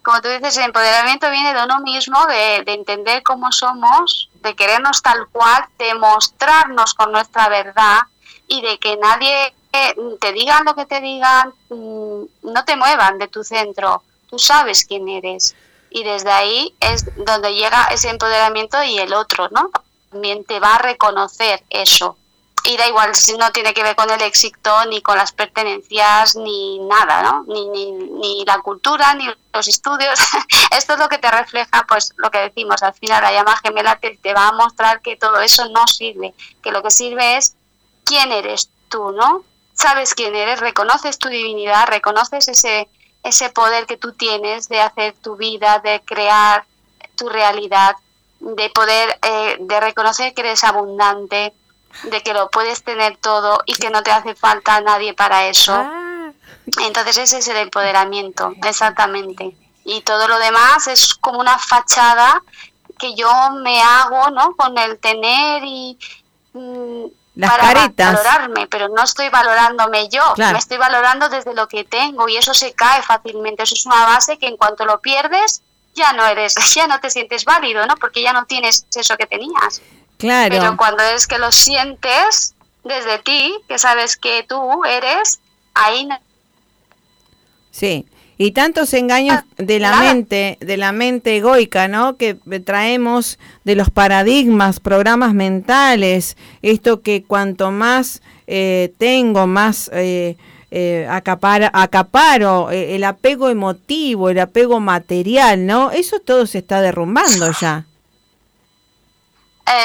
Como 0.03 0.21
tú 0.21 0.29
dices, 0.29 0.57
el 0.57 0.65
empoderamiento 0.65 1.29
viene 1.29 1.53
de 1.53 1.63
uno 1.63 1.79
mismo, 1.81 2.25
de, 2.27 2.63
entender 2.67 3.21
cómo 3.23 3.51
somos, 3.51 4.29
de 4.35 4.55
querernos 4.55 5.01
tal 5.01 5.27
cual, 5.31 5.65
de 5.77 5.93
mostrarnos 5.95 6.93
con 6.93 7.11
nuestra 7.11 7.49
verdad 7.49 7.99
y 8.47 8.61
de 8.61 8.77
que 8.79 8.95
nadie 8.97 9.53
te 9.71 10.33
digan 10.33 10.65
lo 10.65 10.75
que 10.75 10.85
te 10.85 10.99
digan, 11.01 11.53
mm, 11.69 12.23
no 12.43 12.65
te 12.65 12.75
muevan 12.75 13.17
de 13.17 13.27
tu 13.27 13.43
centro. 13.43 14.03
Tú 14.29 14.39
sabes 14.39 14.85
quién 14.85 15.07
eres. 15.07 15.55
Y 15.89 16.03
desde 16.03 16.31
ahí 16.31 16.75
es 16.79 17.05
donde 17.25 17.53
llega 17.53 17.85
ese 17.85 18.09
empoderamiento 18.09 18.83
y 18.83 18.99
el 18.99 19.13
otro, 19.13 19.49
¿no? 19.49 19.71
También 20.11 20.43
te 20.43 20.59
va 20.59 20.75
a 20.75 20.79
reconocer 20.79 21.63
eso 21.69 22.17
y 22.65 22.77
da 22.77 22.87
igual 22.87 23.15
si 23.15 23.37
no 23.37 23.51
tiene 23.51 23.73
que 23.73 23.83
ver 23.83 23.95
con 23.95 24.09
el 24.09 24.21
éxito, 24.21 24.85
ni 24.85 25.01
con 25.01 25.17
las 25.17 25.31
pertenencias, 25.31 26.35
ni 26.35 26.79
nada, 26.79 27.23
¿no? 27.23 27.43
Ni, 27.47 27.67
ni, 27.69 27.91
ni 27.91 28.45
la 28.45 28.59
cultura, 28.59 29.13
ni 29.15 29.25
los 29.53 29.67
estudios. 29.67 30.19
Esto 30.77 30.93
es 30.93 30.99
lo 30.99 31.09
que 31.09 31.17
te 31.17 31.31
refleja, 31.31 31.85
pues 31.87 32.13
lo 32.17 32.29
que 32.29 32.39
decimos, 32.39 32.83
al 32.83 32.93
final 32.93 33.23
la 33.23 33.31
llama 33.31 33.57
gemela 33.63 33.99
te, 33.99 34.17
te 34.17 34.33
va 34.33 34.49
a 34.49 34.51
mostrar 34.51 35.01
que 35.01 35.15
todo 35.15 35.39
eso 35.39 35.67
no 35.69 35.87
sirve, 35.87 36.33
que 36.61 36.71
lo 36.71 36.83
que 36.83 36.91
sirve 36.91 37.37
es 37.37 37.55
quién 38.03 38.31
eres 38.31 38.69
tú, 38.89 39.11
¿no? 39.11 39.43
Sabes 39.81 40.13
quién 40.13 40.35
eres, 40.35 40.59
reconoces 40.59 41.17
tu 41.19 41.29
divinidad, 41.29 41.87
reconoces 41.87 42.47
ese, 42.47 42.89
ese 43.23 43.49
poder 43.49 43.85
que 43.85 43.97
tú 43.97 44.13
tienes 44.13 44.67
de 44.67 44.81
hacer 44.81 45.13
tu 45.13 45.35
vida, 45.37 45.79
de 45.79 46.01
crear 46.01 46.65
tu 47.15 47.29
realidad, 47.29 47.95
de 48.39 48.69
poder, 48.69 49.19
eh, 49.21 49.57
de 49.59 49.79
reconocer 49.79 50.33
que 50.33 50.41
eres 50.41 50.63
abundante, 50.63 51.53
de 52.03 52.21
que 52.21 52.33
lo 52.33 52.49
puedes 52.49 52.83
tener 52.83 53.17
todo 53.17 53.61
y 53.65 53.73
que 53.73 53.89
no 53.89 54.03
te 54.03 54.11
hace 54.11 54.35
falta 54.35 54.81
nadie 54.81 55.13
para 55.13 55.47
eso. 55.47 55.73
Ah. 55.73 56.31
Entonces 56.81 57.17
ese 57.17 57.39
es 57.39 57.47
el 57.47 57.57
empoderamiento, 57.57 58.53
exactamente. 58.63 59.55
Y 59.85 60.01
todo 60.01 60.27
lo 60.27 60.37
demás 60.39 60.87
es 60.87 61.15
como 61.15 61.39
una 61.39 61.57
fachada 61.57 62.41
que 62.97 63.15
yo 63.15 63.31
me 63.63 63.81
hago, 63.81 64.29
¿no? 64.31 64.55
Con 64.55 64.77
el 64.77 64.99
tener 64.99 65.63
y 65.63 65.97
mm, 67.47 67.49
para 67.49 67.89
valorarme, 67.95 68.67
pero 68.67 68.89
no 68.89 69.03
estoy 69.03 69.29
valorándome 69.29 70.09
yo, 70.09 70.33
me 70.37 70.57
estoy 70.57 70.77
valorando 70.77 71.29
desde 71.29 71.53
lo 71.53 71.67
que 71.67 71.83
tengo 71.83 72.27
y 72.27 72.37
eso 72.37 72.53
se 72.53 72.73
cae 72.73 73.01
fácilmente. 73.01 73.63
Eso 73.63 73.75
es 73.75 73.85
una 73.85 74.05
base 74.05 74.37
que 74.37 74.47
en 74.47 74.57
cuanto 74.57 74.85
lo 74.85 74.99
pierdes 74.99 75.61
ya 75.93 76.13
no 76.13 76.25
eres, 76.25 76.55
ya 76.75 76.87
no 76.87 76.99
te 76.99 77.09
sientes 77.09 77.45
válido, 77.45 77.85
¿no? 77.85 77.95
Porque 77.95 78.21
ya 78.21 78.33
no 78.33 78.45
tienes 78.45 78.85
eso 78.95 79.17
que 79.17 79.27
tenías. 79.27 79.81
Claro. 80.17 80.55
Pero 80.55 80.77
cuando 80.77 81.03
es 81.03 81.27
que 81.27 81.37
lo 81.37 81.51
sientes 81.51 82.55
desde 82.83 83.19
ti, 83.19 83.55
que 83.67 83.79
sabes 83.79 84.17
que 84.17 84.43
tú 84.47 84.83
eres, 84.85 85.39
ahí. 85.73 86.07
Sí. 87.71 88.05
Y 88.41 88.51
tantos 88.51 88.93
engaños 88.93 89.39
ah, 89.39 89.45
de 89.57 89.79
la 89.79 89.99
mente, 89.99 90.57
de 90.61 90.77
la 90.77 90.93
mente 90.93 91.35
egoica, 91.35 91.89
¿no? 91.89 92.15
Que 92.15 92.35
traemos 92.63 93.37
de 93.65 93.75
los 93.75 93.89
paradigmas, 93.89 94.79
programas 94.79 95.33
mentales, 95.33 96.37
esto 96.61 97.01
que 97.01 97.21
cuanto 97.21 97.71
más 97.71 98.21
eh, 98.47 98.93
tengo, 98.97 99.45
más 99.45 99.91
eh, 99.93 100.37
eh, 100.71 101.05
acaparo, 101.09 102.71
el 102.71 103.03
apego 103.03 103.49
emotivo, 103.49 104.29
el 104.29 104.39
apego 104.39 104.79
material, 104.79 105.65
¿no? 105.65 105.91
Eso 105.91 106.21
todo 106.21 106.45
se 106.45 106.59
está 106.59 106.79
derrumbando 106.79 107.51
ya. 107.59 107.88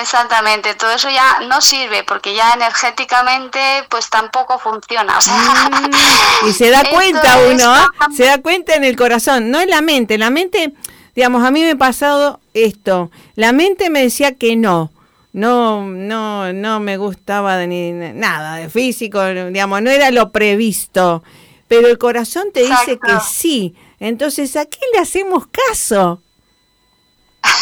Exactamente, 0.01 0.75
todo 0.75 0.93
eso 0.93 1.11
ya 1.11 1.41
no 1.47 1.61
sirve 1.61 2.05
porque 2.05 2.35
ya 2.35 2.53
energéticamente 2.55 3.59
pues 3.91 4.09
tampoco 4.09 4.59
funciona. 4.59 5.19
Mm, 5.19 6.49
y 6.49 6.53
se 6.53 6.71
da 6.71 6.83
cuenta 6.91 7.39
uno, 7.51 7.77
¿eh? 7.77 8.15
se 8.17 8.25
da 8.25 8.39
cuenta 8.39 8.75
en 8.75 8.85
el 8.85 8.97
corazón, 8.97 9.51
no 9.51 9.61
en 9.61 9.69
la 9.69 9.83
mente. 9.83 10.17
La 10.17 10.31
mente, 10.31 10.73
digamos, 11.15 11.45
a 11.45 11.51
mí 11.51 11.61
me 11.61 11.73
ha 11.73 11.77
pasado 11.77 12.41
esto. 12.55 13.11
La 13.35 13.53
mente 13.53 13.91
me 13.91 14.03
decía 14.03 14.35
que 14.37 14.57
no, 14.57 14.91
no, 15.35 15.85
no, 15.85 16.53
no 16.55 16.81
me 16.81 16.97
gustaba 16.97 17.59
de 17.59 17.67
ni 17.67 17.93
nada 17.93 18.57
de 18.57 18.71
físico, 18.71 19.23
digamos, 19.27 19.83
no 19.83 19.91
era 19.91 20.11
lo 20.11 20.33
previsto. 20.33 21.23
Pero 21.69 21.89
el 21.89 21.99
corazón 21.99 22.53
te 22.55 22.63
dice 22.63 22.99
que 22.99 23.19
sí. 23.27 23.75
Entonces, 24.01 24.57
¿a 24.57 24.65
qué 24.65 24.79
le 24.95 25.01
hacemos 25.01 25.47
caso? 25.47 26.23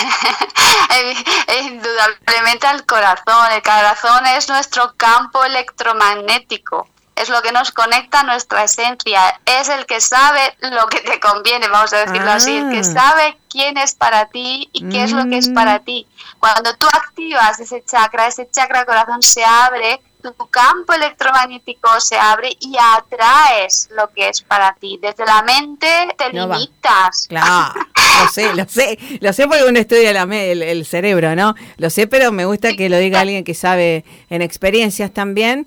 Indudablemente 1.63 2.67
al 2.67 2.85
corazón. 2.87 3.53
El 3.53 3.63
corazón 3.63 4.27
es 4.27 4.49
nuestro 4.49 4.95
campo 4.97 5.45
electromagnético. 5.45 6.89
Es 7.15 7.29
lo 7.29 7.43
que 7.43 7.53
nos 7.53 7.71
conecta 7.71 8.21
a 8.21 8.23
nuestra 8.25 8.65
esencia. 8.65 9.41
Es 9.45 9.69
el 9.69 9.87
que 9.87 10.01
sabe 10.01 10.57
lo 10.61 10.87
que 10.89 11.01
te 11.01 11.21
conviene, 11.21 11.69
vamos 11.69 11.93
a 11.93 12.07
decirlo 12.07 12.33
así. 12.33 12.57
El 12.57 12.71
que 12.71 12.79
ah. 12.79 12.85
sabe 12.85 13.39
quién 13.51 13.77
es 13.77 13.95
para 13.95 14.27
ti 14.27 14.71
y 14.73 14.89
qué 14.89 15.05
es 15.05 15.13
lo 15.13 15.25
que 15.29 15.39
es 15.39 15.49
para 15.51 15.79
mm. 15.79 15.85
ti. 15.85 16.07
Cuando 16.41 16.75
tú 16.77 16.87
activas 16.87 17.61
ese 17.61 17.85
chakra, 17.85 18.27
ese 18.27 18.49
chakra 18.51 18.85
corazón 18.85 19.23
se 19.23 19.45
abre 19.45 20.01
tu 20.23 20.49
campo 20.49 20.93
electromagnético 20.93 22.01
se 22.01 22.17
abre 22.17 22.57
y 22.61 22.77
atraes 22.79 23.89
lo 23.93 24.09
que 24.13 24.29
es 24.29 24.41
para 24.43 24.75
ti. 24.75 24.99
Desde 25.03 25.27
la 25.27 25.43
mente 25.43 26.15
te 26.17 26.31
limitas. 26.31 27.27
Claro, 27.29 27.75
lo 28.21 28.29
sé, 28.33 28.55
lo 28.55 28.69
sé, 28.69 28.99
lo 29.21 29.33
sé 29.33 29.47
porque 29.47 29.65
uno 29.69 29.79
estudia 29.79 30.11
el, 30.11 30.63
el, 30.63 30.85
cerebro, 30.85 31.35
¿no? 31.35 31.55
Lo 31.79 31.91
sé, 31.91 32.07
pero 32.07 32.33
me 32.33 32.45
gusta 32.45 32.75
que 32.75 32.89
lo 32.89 32.99
diga 32.99 33.21
alguien 33.21 33.45
que 33.45 33.55
sabe 33.55 34.05
en 34.31 34.43
experiencias 34.43 35.13
también. 35.13 35.67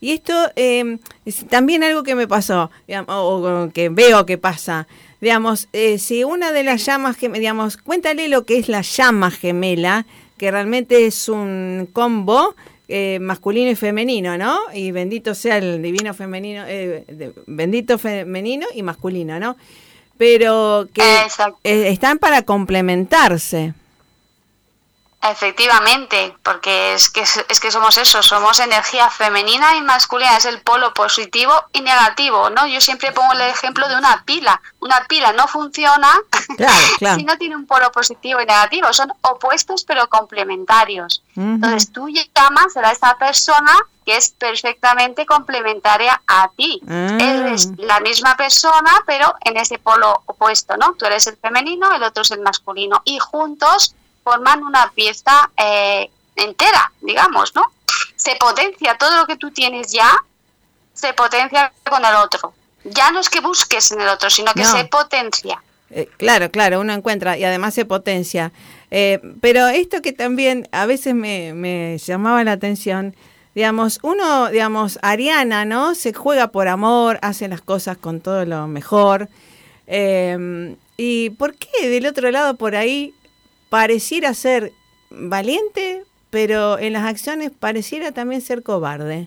Y 0.00 0.12
esto 0.12 0.34
eh, 0.56 0.98
es 1.24 1.46
también 1.46 1.82
algo 1.82 2.02
que 2.02 2.14
me 2.14 2.28
pasó, 2.28 2.70
digamos, 2.86 3.08
o, 3.10 3.70
que 3.72 3.88
veo 3.88 4.26
que 4.26 4.36
pasa. 4.36 4.86
Digamos, 5.20 5.68
eh, 5.72 5.98
si 5.98 6.24
una 6.24 6.52
de 6.52 6.64
las 6.64 6.84
llamas, 6.84 7.16
digamos, 7.18 7.78
cuéntale 7.78 8.28
lo 8.28 8.44
que 8.44 8.58
es 8.58 8.68
la 8.68 8.82
llama 8.82 9.30
gemela, 9.30 10.04
que 10.36 10.50
realmente 10.50 11.06
es 11.06 11.28
un 11.28 11.88
combo 11.92 12.54
eh, 12.86 13.18
masculino 13.18 13.70
y 13.70 13.76
femenino, 13.76 14.36
¿no? 14.36 14.58
Y 14.74 14.90
bendito 14.90 15.34
sea 15.34 15.56
el 15.56 15.80
divino 15.80 16.12
femenino, 16.12 16.64
eh, 16.68 17.32
bendito 17.46 17.96
femenino 17.96 18.66
y 18.74 18.82
masculino, 18.82 19.40
¿no? 19.40 19.56
Pero 20.16 20.88
que 20.92 21.02
están 21.64 22.18
para 22.18 22.42
complementarse. 22.42 23.74
Efectivamente, 25.24 26.36
porque 26.42 26.92
es 26.92 27.08
que, 27.08 27.22
es 27.22 27.60
que 27.60 27.70
somos 27.70 27.96
eso, 27.96 28.22
somos 28.22 28.60
energía 28.60 29.08
femenina 29.08 29.74
y 29.74 29.80
masculina, 29.80 30.36
es 30.36 30.44
el 30.44 30.60
polo 30.60 30.92
positivo 30.92 31.52
y 31.72 31.80
negativo, 31.80 32.50
¿no? 32.50 32.66
Yo 32.66 32.78
siempre 32.80 33.10
pongo 33.10 33.32
el 33.32 33.40
ejemplo 33.40 33.88
de 33.88 33.96
una 33.96 34.22
pila. 34.24 34.60
Una 34.80 35.02
pila 35.08 35.32
no 35.32 35.48
funciona 35.48 36.12
si 37.16 37.24
no 37.24 37.38
tiene 37.38 37.56
un 37.56 37.66
polo 37.66 37.90
positivo 37.90 38.42
y 38.42 38.46
negativo, 38.46 38.92
son 38.92 39.12
opuestos 39.22 39.84
pero 39.84 40.08
complementarios. 40.10 41.22
Entonces 41.36 41.90
tú 41.90 42.08
llamas 42.08 42.76
a 42.76 42.92
esa 42.92 43.16
persona 43.16 43.72
que 44.04 44.18
es 44.18 44.30
perfectamente 44.30 45.24
complementaria 45.24 46.20
a 46.26 46.50
ti. 46.54 46.80
Ah. 46.86 47.16
Eres 47.18 47.70
la 47.78 48.00
misma 48.00 48.36
persona, 48.36 48.92
pero 49.06 49.34
en 49.42 49.56
ese 49.56 49.78
polo 49.78 50.22
opuesto, 50.26 50.76
¿no? 50.76 50.94
Tú 50.98 51.06
eres 51.06 51.26
el 51.26 51.36
femenino, 51.38 51.90
el 51.94 52.02
otro 52.02 52.22
es 52.22 52.30
el 52.30 52.40
masculino, 52.40 53.00
y 53.06 53.18
juntos 53.18 53.94
forman 54.24 54.64
una 54.64 54.90
pieza 54.94 55.50
eh, 55.56 56.10
entera, 56.34 56.90
digamos, 57.02 57.54
¿no? 57.54 57.62
Se 58.16 58.34
potencia 58.36 58.96
todo 58.98 59.18
lo 59.18 59.26
que 59.26 59.36
tú 59.36 59.50
tienes 59.50 59.92
ya, 59.92 60.10
se 60.94 61.12
potencia 61.12 61.72
con 61.88 62.04
el 62.04 62.14
otro. 62.14 62.54
Ya 62.84 63.10
no 63.12 63.20
es 63.20 63.28
que 63.28 63.40
busques 63.40 63.92
en 63.92 64.00
el 64.00 64.08
otro, 64.08 64.30
sino 64.30 64.52
que 64.54 64.64
se 64.64 64.84
potencia. 64.86 65.62
Eh, 65.90 66.08
claro, 66.16 66.50
claro, 66.50 66.80
uno 66.80 66.92
encuentra 66.92 67.36
y 67.36 67.44
además 67.44 67.74
se 67.74 67.84
potencia. 67.84 68.52
Eh, 68.90 69.20
pero 69.40 69.68
esto 69.68 70.02
que 70.02 70.12
también 70.12 70.68
a 70.72 70.86
veces 70.86 71.14
me, 71.14 71.52
me, 71.54 71.98
llamaba 71.98 72.42
la 72.44 72.52
atención, 72.52 73.14
digamos, 73.54 73.98
uno, 74.02 74.50
digamos, 74.50 74.98
Ariana, 75.02 75.64
¿no? 75.64 75.94
Se 75.94 76.12
juega 76.12 76.48
por 76.48 76.68
amor, 76.68 77.18
hace 77.22 77.48
las 77.48 77.60
cosas 77.60 77.96
con 77.98 78.20
todo 78.20 78.44
lo 78.44 78.66
mejor. 78.68 79.28
¿Y 80.96 81.30
por 81.30 81.54
qué 81.54 81.88
del 81.88 82.06
otro 82.06 82.30
lado 82.30 82.54
por 82.54 82.76
ahí 82.76 83.14
pareciera 83.74 84.34
ser 84.34 84.72
valiente, 85.10 86.04
pero 86.30 86.78
en 86.78 86.92
las 86.92 87.04
acciones 87.06 87.50
pareciera 87.50 88.12
también 88.12 88.40
ser 88.40 88.62
cobarde. 88.62 89.26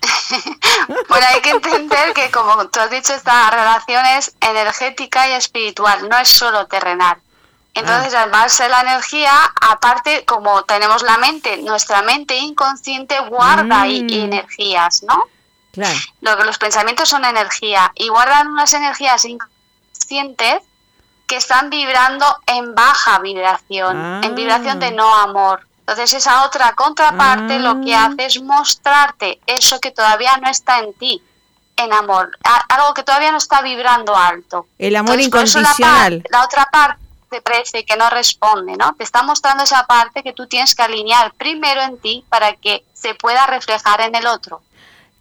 bueno, 1.08 1.26
hay 1.32 1.42
que 1.42 1.50
entender 1.50 2.12
que, 2.12 2.28
como 2.32 2.66
tú 2.66 2.80
has 2.80 2.90
dicho, 2.90 3.14
esta 3.14 3.52
relación 3.52 4.04
es 4.18 4.34
energética 4.40 5.28
y 5.28 5.34
espiritual, 5.34 6.08
no 6.08 6.18
es 6.18 6.26
solo 6.26 6.66
terrenal. 6.66 7.18
Entonces, 7.74 8.14
ah. 8.14 8.22
además 8.22 8.58
de 8.58 8.68
la 8.68 8.80
energía, 8.80 9.32
aparte, 9.60 10.24
como 10.24 10.64
tenemos 10.64 11.04
la 11.04 11.18
mente, 11.18 11.56
nuestra 11.58 12.02
mente 12.02 12.36
inconsciente 12.36 13.16
guarda 13.28 13.84
mm. 13.84 14.10
energías, 14.10 15.04
¿no? 15.04 15.22
Claro. 15.70 15.96
Lo 16.20 16.36
que 16.36 16.42
los 16.42 16.58
pensamientos 16.58 17.08
son 17.10 17.24
energía 17.24 17.92
y 17.94 18.08
guardan 18.08 18.48
unas 18.48 18.74
energías 18.74 19.24
inconscientes 19.24 20.62
que 21.30 21.36
están 21.36 21.70
vibrando 21.70 22.26
en 22.44 22.74
baja 22.74 23.20
vibración, 23.20 24.24
en 24.24 24.34
vibración 24.34 24.80
de 24.80 24.86
ah. 24.86 24.90
no 24.90 25.14
amor. 25.14 25.64
Entonces 25.78 26.12
esa 26.12 26.44
otra 26.44 26.74
contraparte 26.74 27.60
lo 27.60 27.80
que 27.82 27.94
ah. 27.94 28.06
hace 28.06 28.26
es 28.26 28.42
mostrarte 28.42 29.38
eso 29.46 29.78
que 29.78 29.92
todavía 29.92 30.36
no 30.38 30.50
está 30.50 30.80
en 30.80 30.92
ti, 30.94 31.22
en 31.76 31.92
amor, 31.92 32.36
algo 32.68 32.94
que 32.94 33.04
todavía 33.04 33.30
no 33.30 33.38
está 33.38 33.62
vibrando 33.62 34.16
alto. 34.16 34.66
El 34.76 34.96
amor 34.96 35.20
incondicional. 35.20 36.24
La, 36.30 36.44
otra 36.44 36.68
parte 36.68 37.00
te 37.30 37.40
parece 37.40 37.84
que 37.84 37.96
no 37.96 38.10
responde, 38.10 38.76
¿no? 38.76 38.92
Te 38.94 39.04
está 39.04 39.22
mostrando 39.22 39.62
esa 39.62 39.86
parte 39.86 40.24
que 40.24 40.32
tú 40.32 40.48
tienes 40.48 40.74
que 40.74 40.82
alinear 40.82 41.32
primero 41.34 41.80
en 41.80 41.96
ti 41.98 42.24
para 42.28 42.54
que 42.56 42.82
se 42.92 43.14
pueda 43.14 43.46
reflejar 43.46 44.00
en 44.00 44.16
el 44.16 44.26
otro. 44.26 44.62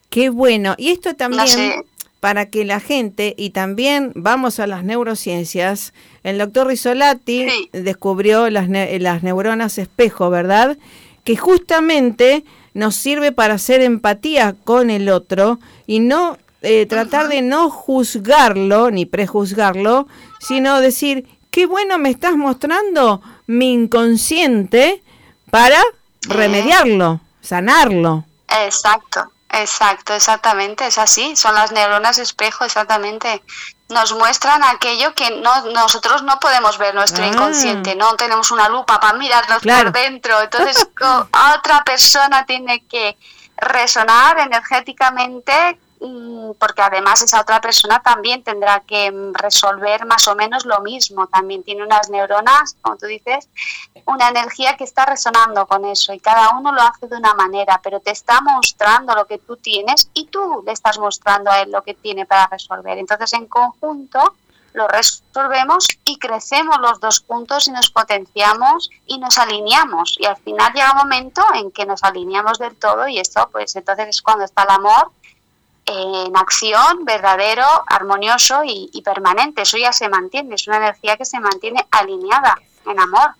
Qué 0.10 0.32
bueno. 0.32 0.74
Y 0.80 0.90
esto 0.90 1.16
también 1.16 1.86
para 2.20 2.50
que 2.50 2.66
la 2.66 2.80
gente, 2.80 3.34
y 3.38 3.52
también 3.52 4.12
vamos 4.16 4.60
a 4.60 4.68
las 4.68 4.84
neurociencias, 4.84 5.94
el 6.24 6.38
doctor 6.38 6.68
Risolati 6.68 7.48
descubrió 7.72 8.50
las, 8.50 8.68
las 8.70 9.24
neuronas 9.24 9.78
espejo, 9.78 10.30
¿verdad? 10.30 10.78
Que 11.24 11.38
justamente 11.38 12.44
nos 12.74 12.96
sirve 12.96 13.32
para 13.32 13.56
hacer 13.56 13.82
empatía 13.82 14.56
con 14.64 14.90
el 14.90 15.10
otro 15.10 15.60
y 15.88 16.00
no 16.00 16.38
eh, 16.62 16.86
tratar 16.86 17.30
de 17.30 17.42
no 17.42 17.70
juzgarlo 17.70 18.92
ni 18.92 19.06
prejuzgarlo, 19.06 20.08
sino 20.40 20.82
decir, 20.82 21.26
qué 21.52 21.66
bueno 21.66 21.98
me 21.98 22.10
estás 22.10 22.36
mostrando 22.36 23.22
mi 23.48 23.72
inconsciente 23.74 25.02
para 25.50 25.82
remediarlo, 26.28 27.22
sanarlo. 27.42 28.26
Exacto. 28.66 29.32
Exacto, 29.52 30.14
exactamente, 30.14 30.86
es 30.86 30.98
así, 31.00 31.36
son 31.36 31.56
las 31.56 31.72
neuronas 31.72 32.20
espejo, 32.20 32.66
exactamente. 32.66 33.44
Nos 33.90 34.14
muestran 34.14 34.64
aquello 34.64 35.16
que 35.16 35.32
no, 35.42 35.66
nosotros 35.72 36.22
no 36.22 36.40
podemos 36.40 36.78
ver, 36.78 36.94
nuestro 36.94 37.24
ah. 37.24 37.28
inconsciente, 37.28 37.96
no 37.96 38.16
tenemos 38.16 38.52
una 38.52 38.70
lupa 38.70 39.00
para 39.00 39.18
mirarnos 39.18 39.64
por 39.64 39.92
dentro, 39.92 40.40
entonces 40.42 40.88
otra 41.56 41.84
persona 41.84 42.46
tiene 42.46 42.86
que 42.86 43.18
resonar 43.58 44.40
energéticamente 44.40 45.80
porque 46.58 46.82
además 46.82 47.22
esa 47.22 47.42
otra 47.42 47.60
persona 47.60 48.02
también 48.02 48.42
tendrá 48.44 48.80
que 48.82 49.12
mm, 49.12 49.34
resolver 49.34 50.06
más 50.06 50.28
o 50.28 50.36
menos 50.36 50.66
lo 50.66 50.80
mismo, 50.80 51.28
también 51.28 51.64
tiene 51.64 51.84
unas 51.84 52.10
neuronas, 52.10 52.78
como 52.82 52.96
tú 52.98 53.06
dices, 53.06 53.50
una 54.06 54.30
energía 54.30 54.78
que 54.78 54.86
está 54.86 55.06
resonando 55.06 55.66
con 55.68 55.84
eso 55.86 56.14
y 56.14 56.20
cada 56.20 56.58
uno 56.58 56.72
lo 56.72 56.82
hace 56.82 57.08
de 57.08 57.18
una 57.18 57.34
manera, 57.34 57.82
pero 57.84 58.00
te 58.00 58.12
está 58.12 58.40
mostrando 58.42 59.14
lo 59.14 59.26
que 59.26 59.40
tú 59.40 59.58
tienes 59.58 60.10
y 60.14 60.28
tú 60.28 60.64
le 60.66 60.72
estás 60.72 60.98
mostrando 61.00 61.52
a 61.52 61.62
él 61.62 61.72
lo 61.72 61.84
que 61.84 61.94
tiene 61.94 62.26
para 62.26 62.48
resolver. 62.48 62.98
Entonces 62.98 63.34
en 63.34 63.48
conjunto 63.48 64.36
lo 64.74 64.88
resolvemos 64.88 65.88
y 66.06 66.18
crecemos 66.18 66.78
los 66.80 67.00
dos 67.00 67.24
juntos 67.28 67.68
y 67.68 67.72
nos 67.72 67.90
potenciamos 67.90 68.90
y 69.06 69.18
nos 69.18 69.38
alineamos 69.38 70.16
y 70.20 70.26
al 70.26 70.38
final 70.38 70.72
llega 70.74 70.92
un 70.92 71.00
momento 71.00 71.44
en 71.56 71.72
que 71.72 71.86
nos 71.86 72.04
alineamos 72.04 72.60
del 72.60 72.76
todo 72.76 73.08
y 73.08 73.20
esto 73.20 73.50
pues 73.52 73.76
entonces 73.76 74.08
es 74.10 74.22
cuando 74.22 74.46
está 74.46 74.64
el 74.64 74.70
amor 74.70 75.12
en 75.90 76.38
acción, 76.38 77.06
verdadero, 77.06 77.66
armonioso 77.88 78.62
y, 78.66 79.02
permanente. 79.04 79.64
Eso 79.64 79.78
ya 79.78 79.92
se 79.92 80.10
mantiene, 80.10 80.56
es 80.56 80.68
una 80.68 80.78
energía 80.78 81.18
que 81.18 81.26
se 81.26 81.40
mantiene 81.40 81.86
alineada 81.92 82.58
en 82.86 83.00
amor. 83.00 83.32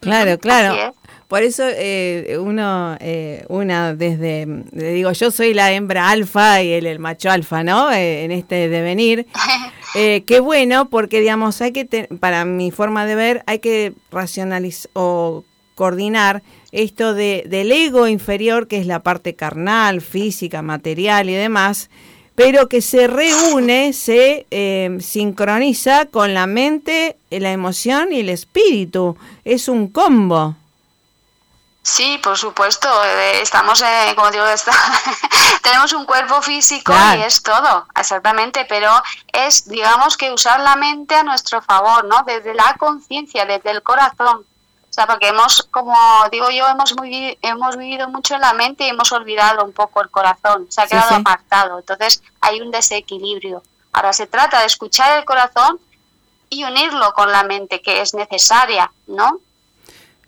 Claro, 0.00 0.38
claro. 0.38 0.94
Por 1.28 1.42
eso 1.42 1.62
eh, 1.66 2.36
uno, 2.38 2.96
eh, 3.00 3.46
una 3.48 3.94
desde, 3.94 4.46
le 4.72 4.92
digo, 4.92 5.12
yo 5.12 5.30
soy 5.30 5.54
la 5.54 5.72
hembra 5.72 6.10
alfa 6.10 6.60
y 6.60 6.72
el, 6.72 6.84
el 6.84 6.98
macho 6.98 7.30
alfa, 7.30 7.62
¿no? 7.62 7.90
Eh, 7.90 8.24
en 8.24 8.32
este 8.32 8.68
devenir. 8.68 9.26
qué 9.94 10.40
bueno, 10.40 10.90
porque 10.90 11.20
digamos, 11.20 11.62
hay 11.62 11.72
que, 11.72 12.08
para 12.20 12.44
mi 12.44 12.70
forma 12.70 13.06
de 13.06 13.14
ver, 13.14 13.44
hay 13.46 13.60
que 13.60 13.94
racionalizar 14.10 14.90
o 14.92 15.44
coordinar 15.74 16.42
esto 16.70 17.14
de, 17.14 17.44
del 17.46 17.70
ego 17.72 18.08
inferior, 18.08 18.66
que 18.66 18.78
es 18.78 18.86
la 18.86 19.00
parte 19.00 19.34
carnal, 19.34 20.00
física, 20.00 20.62
material 20.62 21.28
y 21.28 21.34
demás, 21.34 21.90
pero 22.34 22.68
que 22.68 22.80
se 22.80 23.06
reúne, 23.06 23.92
se 23.92 24.46
eh, 24.50 24.96
sincroniza 25.00 26.06
con 26.06 26.32
la 26.32 26.46
mente, 26.46 27.16
la 27.30 27.52
emoción 27.52 28.12
y 28.12 28.20
el 28.20 28.30
espíritu. 28.30 29.16
Es 29.44 29.68
un 29.68 29.88
combo. 29.88 30.56
Sí, 31.82 32.18
por 32.22 32.38
supuesto. 32.38 32.88
Eh, 33.04 33.42
estamos, 33.42 33.82
eh, 33.82 34.12
como 34.14 34.30
digo, 34.30 34.44
tenemos 35.62 35.92
un 35.92 36.06
cuerpo 36.06 36.40
físico 36.40 36.94
y 37.16 37.22
es 37.22 37.42
todo, 37.42 37.86
exactamente. 37.98 38.64
Pero 38.68 38.90
es, 39.32 39.68
digamos, 39.68 40.16
que 40.16 40.30
usar 40.30 40.60
la 40.60 40.76
mente 40.76 41.16
a 41.16 41.24
nuestro 41.24 41.60
favor, 41.60 42.04
¿no? 42.04 42.22
Desde 42.24 42.54
la 42.54 42.76
conciencia, 42.78 43.44
desde 43.44 43.72
el 43.72 43.82
corazón. 43.82 44.46
O 44.92 44.94
sea, 44.94 45.06
porque 45.06 45.28
hemos, 45.28 45.62
como 45.70 45.96
digo 46.30 46.50
yo, 46.50 46.68
hemos, 46.68 46.94
muy, 46.94 47.38
hemos 47.40 47.78
vivido 47.78 48.10
mucho 48.10 48.34
en 48.34 48.42
la 48.42 48.52
mente 48.52 48.84
y 48.84 48.90
hemos 48.90 49.10
olvidado 49.10 49.64
un 49.64 49.72
poco 49.72 50.02
el 50.02 50.10
corazón, 50.10 50.66
se 50.68 50.82
ha 50.82 50.86
quedado 50.86 51.14
apartado. 51.14 51.78
Entonces 51.78 52.22
hay 52.42 52.60
un 52.60 52.70
desequilibrio. 52.70 53.62
Ahora 53.94 54.12
se 54.12 54.26
trata 54.26 54.60
de 54.60 54.66
escuchar 54.66 55.18
el 55.18 55.24
corazón 55.24 55.80
y 56.50 56.64
unirlo 56.64 57.14
con 57.14 57.32
la 57.32 57.42
mente, 57.42 57.80
que 57.80 58.02
es 58.02 58.12
necesaria, 58.12 58.92
¿no? 59.06 59.40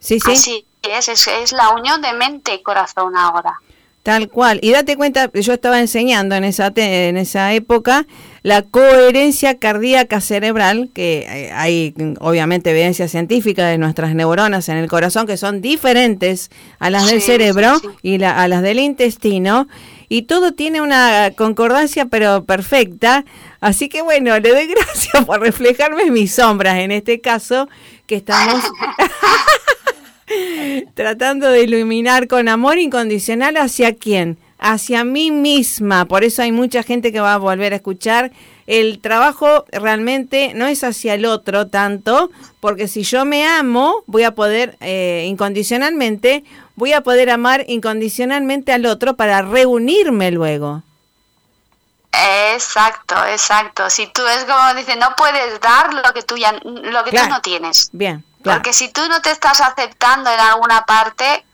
Sí, 0.00 0.18
sí. 0.18 0.32
Así 0.32 0.66
es, 0.80 1.08
es, 1.08 1.26
es 1.28 1.52
la 1.52 1.68
unión 1.68 2.00
de 2.00 2.14
mente 2.14 2.54
y 2.54 2.62
corazón 2.62 3.18
ahora. 3.18 3.60
Tal 4.02 4.30
cual. 4.30 4.60
Y 4.62 4.72
date 4.72 4.96
cuenta, 4.96 5.30
yo 5.30 5.52
estaba 5.52 5.78
enseñando 5.78 6.36
en 6.36 6.44
esa, 6.44 6.72
en 6.74 7.18
esa 7.18 7.52
época 7.52 8.06
la 8.45 8.61
coherencia 8.61 9.59
cardíaca 9.59 10.20
cerebral, 10.20 10.90
que 10.92 11.26
eh, 11.26 11.51
hay 11.55 11.95
obviamente 12.20 12.70
evidencia 12.70 13.09
científica 13.09 13.66
de 13.66 13.78
nuestras 13.78 14.14
neuronas 14.14 14.68
en 14.68 14.76
el 14.76 14.86
corazón 14.86 15.26
que 15.26 15.38
son 15.38 15.62
diferentes 15.62 16.51
a 16.78 16.90
las 16.90 17.11
del 17.11 17.22
cerebro 17.22 17.80
y 18.03 18.22
a 18.22 18.47
las 18.47 18.61
del 18.61 18.80
intestino, 18.80 19.66
y 20.11 20.22
todo 20.22 20.53
tiene 20.53 20.82
una 20.82 21.32
concordancia 21.34 22.05
pero 22.05 22.45
perfecta. 22.45 23.24
Así 23.61 23.88
que 23.88 24.03
bueno, 24.03 24.38
le 24.38 24.51
doy 24.51 24.66
gracias 24.76 25.24
por 25.24 25.40
reflejarme 25.40 26.11
mis 26.11 26.34
sombras 26.34 26.76
en 26.80 26.92
este 26.92 27.22
caso, 27.22 27.66
que 28.07 28.16
estamos 28.16 28.62
tratando 30.95 31.49
de 31.49 31.62
iluminar 31.62 32.28
con 32.28 32.49
amor 32.49 32.78
incondicional 32.78 33.57
hacia 33.57 33.95
quién, 33.95 34.38
hacia 34.64 35.04
mí 35.04 35.30
misma. 35.30 36.06
Por 36.06 36.24
eso 36.24 36.40
hay 36.40 36.50
mucha 36.50 36.82
gente 36.82 37.12
que 37.12 37.20
va 37.20 37.34
a 37.34 37.38
volver 37.38 37.74
a 37.74 37.76
escuchar. 37.76 38.32
El 38.66 38.98
trabajo 38.98 39.66
realmente 39.70 40.52
no 40.54 40.66
es 40.66 40.82
hacia 40.82 41.12
el 41.12 41.26
otro 41.26 41.66
tanto, 41.66 42.30
porque 42.60 42.88
si 42.88 43.02
yo 43.02 43.26
me 43.26 43.46
amo, 43.46 44.02
voy 44.06 44.24
a 44.24 44.30
poder 44.30 44.78
eh, 44.80 45.26
incondicionalmente, 45.28 46.44
voy 46.76 46.94
a 46.94 47.02
poder 47.02 47.28
amar 47.28 47.64
incondicionalmente 47.68 48.72
al 48.72 48.86
otro 48.86 49.16
para 49.16 49.42
reunirme 49.42 50.30
luego. 50.30 50.82
Exacto, 52.54 53.16
exacto. 53.26 53.90
Si 53.90 54.06
tú 54.06 54.22
es 54.26 54.46
como 54.46 54.72
dice, 54.74 54.96
no 54.96 55.14
puedes 55.14 55.60
dar 55.60 55.92
lo 55.92 56.14
que 56.14 56.22
tú 56.22 56.38
ya, 56.38 56.52
lo 56.52 57.04
que 57.04 57.10
tú 57.10 57.28
no 57.28 57.42
tienes. 57.42 57.90
Bien. 57.92 58.24
Porque 58.42 58.72
si 58.72 58.88
tú 58.88 59.06
no 59.08 59.20
te 59.20 59.30
estás 59.30 59.60
aceptando 59.60 60.30
en 60.30 60.40
alguna 60.40 60.86
parte, 60.86 61.44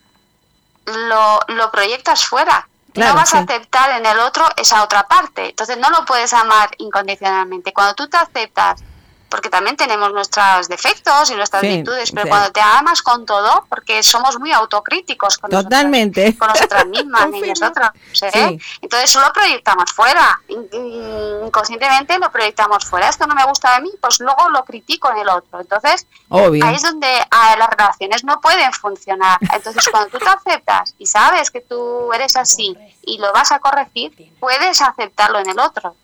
lo, 0.86 1.40
lo 1.48 1.70
proyectas 1.72 2.24
fuera 2.24 2.68
no 2.94 3.14
vas 3.14 3.34
a 3.34 3.40
aceptar 3.40 3.90
en 3.98 4.06
el 4.06 4.18
otro 4.20 4.44
esa 4.56 4.82
otra 4.82 5.06
parte. 5.06 5.50
Entonces 5.50 5.78
no 5.78 5.90
lo 5.90 6.04
puedes 6.04 6.32
amar 6.32 6.70
incondicionalmente. 6.78 7.72
Cuando 7.72 7.94
tú 7.94 8.08
te 8.08 8.16
aceptas 8.16 8.82
porque 9.30 9.48
también 9.48 9.76
tenemos 9.76 10.12
nuestros 10.12 10.68
defectos 10.68 11.30
y 11.30 11.36
nuestras 11.36 11.62
virtudes, 11.62 12.10
pero 12.10 12.28
cuando 12.28 12.50
te 12.50 12.60
amas 12.60 13.00
con 13.00 13.24
todo, 13.24 13.64
porque 13.68 14.02
somos 14.02 14.38
muy 14.40 14.50
autocríticos 14.50 15.38
con, 15.38 15.50
Totalmente. 15.50 16.36
con 16.36 16.48
nosotras 16.48 16.84
mismas 16.86 17.28
y 17.32 17.48
nosotros. 17.48 17.90
¿eh? 18.22 18.58
Entonces 18.82 19.08
solo 19.08 19.32
proyectamos 19.32 19.92
fuera, 19.92 20.40
inconscientemente 20.48 22.18
lo 22.18 22.30
proyectamos 22.32 22.84
fuera. 22.84 23.08
Esto 23.08 23.26
no 23.28 23.36
me 23.36 23.44
gusta 23.44 23.76
de 23.76 23.82
mí, 23.82 23.90
pues 24.00 24.18
luego 24.18 24.48
lo 24.50 24.64
critico 24.64 25.10
en 25.12 25.18
el 25.18 25.28
otro. 25.28 25.60
Entonces 25.60 26.08
ahí 26.28 26.74
es 26.74 26.82
donde 26.82 27.08
ah, 27.30 27.54
las 27.56 27.70
relaciones 27.70 28.24
no 28.24 28.40
pueden 28.40 28.72
funcionar. 28.72 29.38
Entonces 29.54 29.88
cuando 29.88 30.10
tú 30.10 30.18
te 30.18 30.28
aceptas 30.28 30.96
y 30.98 31.06
sabes 31.06 31.52
que 31.52 31.60
tú 31.60 32.12
eres 32.12 32.36
así 32.36 32.76
y 33.02 33.18
lo 33.18 33.32
vas 33.32 33.52
a 33.52 33.60
corregir, 33.60 34.12
puedes 34.40 34.82
aceptarlo 34.82 35.38
en 35.38 35.50
el 35.50 35.60
otro. 35.60 35.94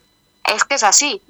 Es 0.45 0.62
que 0.62 0.77
es 0.77 0.85
así. 0.85 1.20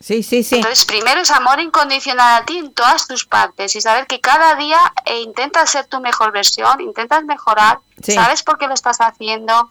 Sí, 0.00 0.22
sí, 0.22 0.42
sí. 0.42 0.56
Entonces, 0.56 0.84
primero 0.84 1.20
es 1.20 1.30
amor 1.30 1.60
incondicional 1.60 2.42
a 2.42 2.44
ti 2.44 2.58
en 2.58 2.72
todas 2.72 3.06
tus 3.06 3.24
partes 3.24 3.74
y 3.76 3.80
saber 3.80 4.06
que 4.06 4.20
cada 4.20 4.54
día 4.56 4.78
eh, 5.06 5.20
intentas 5.20 5.70
ser 5.70 5.86
tu 5.86 6.00
mejor 6.00 6.32
versión, 6.32 6.80
intentas 6.80 7.24
mejorar, 7.24 7.78
sabes 8.02 8.42
por 8.42 8.58
qué 8.58 8.66
lo 8.66 8.74
estás 8.74 8.98
haciendo, 8.98 9.70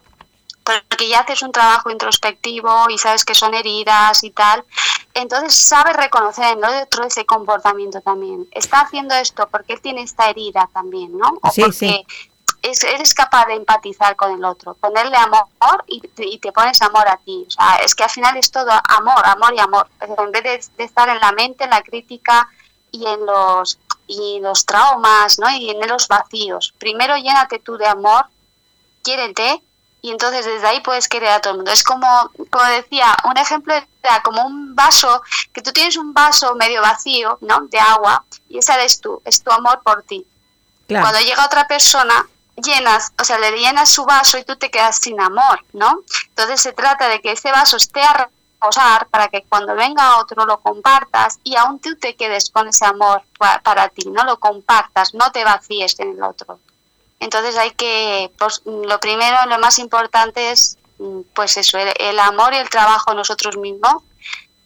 porque 0.64 1.10
ya 1.10 1.20
haces 1.20 1.42
un 1.42 1.52
trabajo 1.52 1.90
introspectivo 1.90 2.90
y 2.90 2.98
sabes 2.98 3.26
que 3.26 3.36
son 3.36 3.54
heridas 3.54 4.24
y 4.24 4.32
tal. 4.32 4.64
Entonces, 5.14 5.54
sabes 5.54 5.96
reconocer 5.96 6.46
en 6.58 6.64
el 6.64 6.84
otro 6.84 7.04
ese 7.04 7.26
comportamiento 7.26 8.02
también. 8.02 8.48
Está 8.52 8.82
haciendo 8.82 9.14
esto 9.16 9.48
porque 9.52 9.74
él 9.74 9.82
tiene 9.82 10.02
esta 10.02 10.30
herida 10.30 10.70
también, 10.74 11.16
¿no? 11.18 11.38
O 11.42 11.52
sí, 11.52 11.64
sí 11.72 12.06
eres 12.64 13.14
capaz 13.14 13.45
de 13.47 13.55
empatizar 13.55 14.16
con 14.16 14.32
el 14.32 14.45
otro, 14.45 14.74
ponerle 14.76 15.18
amor 15.18 15.84
y, 15.88 15.99
te 16.38 16.51
pones 16.51 16.82
amor 16.82 17.07
a 17.07 17.18
ti. 17.18 17.45
O 17.47 17.51
sea, 17.51 17.76
es 17.84 17.93
que 17.93 18.03
al 18.03 18.09
final 18.09 18.38
es 18.38 18.51
todo 18.51 18.72
amor, 18.72 19.26
amor 19.26 19.53
y 19.53 19.59
amor. 19.59 19.88
En 19.99 20.32
vez 20.32 20.70
de, 20.78 20.84
estar 20.84 21.09
en 21.09 21.20
la 21.20 21.34
mente, 21.34 21.66
en 21.66 21.72
la 21.72 21.84
crítica 21.84 22.47
y 22.91 23.05
en 23.05 23.26
los 23.26 23.80
y 24.05 24.39
los 24.41 24.66
traumas, 24.66 25.39
¿no? 25.39 25.49
Y 25.49 25.70
en 25.70 25.88
los 25.88 26.07
vacíos. 26.07 26.74
Primero 26.78 27.16
llénate 27.18 27.59
tú 27.59 27.78
de 27.78 27.88
amor, 27.88 28.26
quiérete 29.01 29.61
y 30.01 30.11
entonces 30.11 30.45
desde 30.45 30.68
ahí 30.68 30.82
puedes 30.82 31.07
querer 31.07 31.30
a 31.30 31.39
todo 31.39 31.51
el 31.51 31.57
mundo. 31.59 31.72
Es 31.72 31.84
como, 31.84 32.07
como 32.49 32.66
decía, 32.66 33.16
un 33.24 33.38
ejemplo 33.38 33.74
era 33.74 34.22
como 34.22 34.45
un 34.45 34.76
vaso, 34.76 35.22
que 35.53 35.61
tú 35.61 35.72
tienes 35.72 35.97
un 35.97 36.14
vaso 36.14 36.55
medio 36.55 36.82
vacío, 36.82 37.38
¿no? 37.41 37.61
De 37.68 37.80
agua 37.80 38.24
y 38.49 38.59
ese 38.59 38.74
eres 38.74 38.99
tú, 39.01 39.22
es 39.26 39.41
tu 39.41 39.51
amor 39.51 39.82
por 39.84 40.03
ti. 40.03 40.26
Cuando 40.88 41.20
llega 41.22 41.45
otra 41.45 41.66
persona, 41.68 42.28
llenas, 42.56 43.14
o 43.20 43.24
sea, 43.24 43.39
le 43.39 43.51
llenas 43.58 43.89
su 43.89 44.06
vaso 44.06 44.38
y 44.38 44.43
tú 44.43 44.56
te 44.56 44.70
quedas 44.70 44.97
sin 44.97 45.20
amor, 45.20 45.64
¿no? 45.74 46.01
Entonces 46.30 46.62
se 46.62 46.74
trata 46.74 47.10
de 47.10 47.22
que 47.22 47.32
ese 47.32 47.51
vaso 47.51 47.78
esté 47.78 48.01
a 48.01 48.14
reposar 48.14 49.08
para 49.08 49.28
que 49.28 49.43
cuando 49.43 49.76
venga 49.76 50.20
otro 50.20 50.45
lo 50.45 50.60
compartas 50.60 51.39
y 51.43 51.56
aún 51.56 51.80
tú 51.80 51.95
te 51.95 52.16
quedes 52.16 52.49
con 52.49 52.68
ese 52.68 52.86
amor 52.86 53.24
para, 53.38 53.89
ti, 53.89 54.10
no 54.10 54.24
lo 54.24 54.39
compartas, 54.39 55.14
no 55.14 55.32
te 55.32 55.43
vacíes 55.43 55.99
en 55.99 56.12
el 56.12 56.24
otro. 56.24 56.60
Entonces 57.20 57.58
hay 57.58 57.72
que, 57.72 58.32
pues, 58.38 58.62
lo 58.66 58.99
primero, 58.99 59.38
lo 59.47 59.58
más 59.60 59.80
importante 59.80 60.51
es, 60.51 60.78
mm, 60.99 61.22
pues 61.34 61.58
eso, 61.58 61.78
el, 61.78 62.20
amor 62.20 62.54
y 62.54 62.58
el 62.58 62.70
trabajo 62.70 63.14
nosotros 63.14 63.58
mismos 63.58 64.04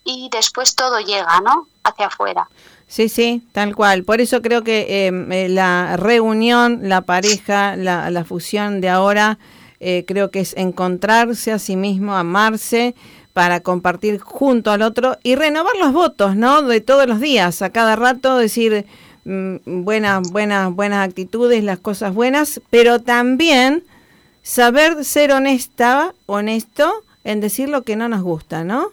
y 0.04 0.28
después 0.30 0.74
todo 0.74 1.00
llega, 1.00 1.40
¿no? 1.40 1.68
Hacia 1.84 2.06
afuera. 2.06 2.48
Sí, 2.88 3.10
sí, 3.10 3.42
tal 3.52 3.76
cual. 3.76 4.02
Por 4.02 4.20
eso 4.20 4.40
creo 4.40 4.64
que 4.64 5.06
em, 5.06 5.30
eh, 5.30 5.48
la 5.50 5.96
reunión, 5.98 6.80
la 6.82 7.02
pareja, 7.02 7.76
la, 7.76 8.10
la 8.10 8.24
fusión 8.24 8.80
de 8.80 8.88
ahora, 8.88 9.38
eh, 9.78 10.04
creo 10.08 10.30
que 10.30 10.40
es 10.40 10.56
encontrarse 10.56 11.52
a 11.52 11.58
sí 11.58 11.76
mismo, 11.76 12.16
amarse 12.16 12.94
para 13.34 13.60
compartir 13.60 14.18
junto 14.18 14.72
al 14.72 14.82
otro 14.82 15.18
y 15.22 15.36
renovar 15.36 15.76
los 15.78 15.92
votos, 15.92 16.34
¿no? 16.34 16.62
De 16.62 16.80
todos 16.80 17.06
los 17.06 17.20
días, 17.20 17.62
a 17.62 17.70
cada 17.70 17.94
rato 17.94 18.38
decir 18.38 18.86
mm, 19.24 19.84
buenas, 19.84 20.30
buenas, 20.32 20.74
buenas 20.74 21.06
actitudes, 21.06 21.62
las 21.62 21.78
cosas 21.78 22.14
buenas, 22.14 22.60
pero 22.70 23.00
también 23.00 23.84
saber 24.42 25.04
ser 25.04 25.30
honesta, 25.30 26.14
honesto 26.26 26.92
en 27.22 27.40
decir 27.40 27.68
lo 27.68 27.82
que 27.82 27.94
no 27.94 28.08
nos 28.08 28.22
gusta, 28.22 28.64
¿no? 28.64 28.88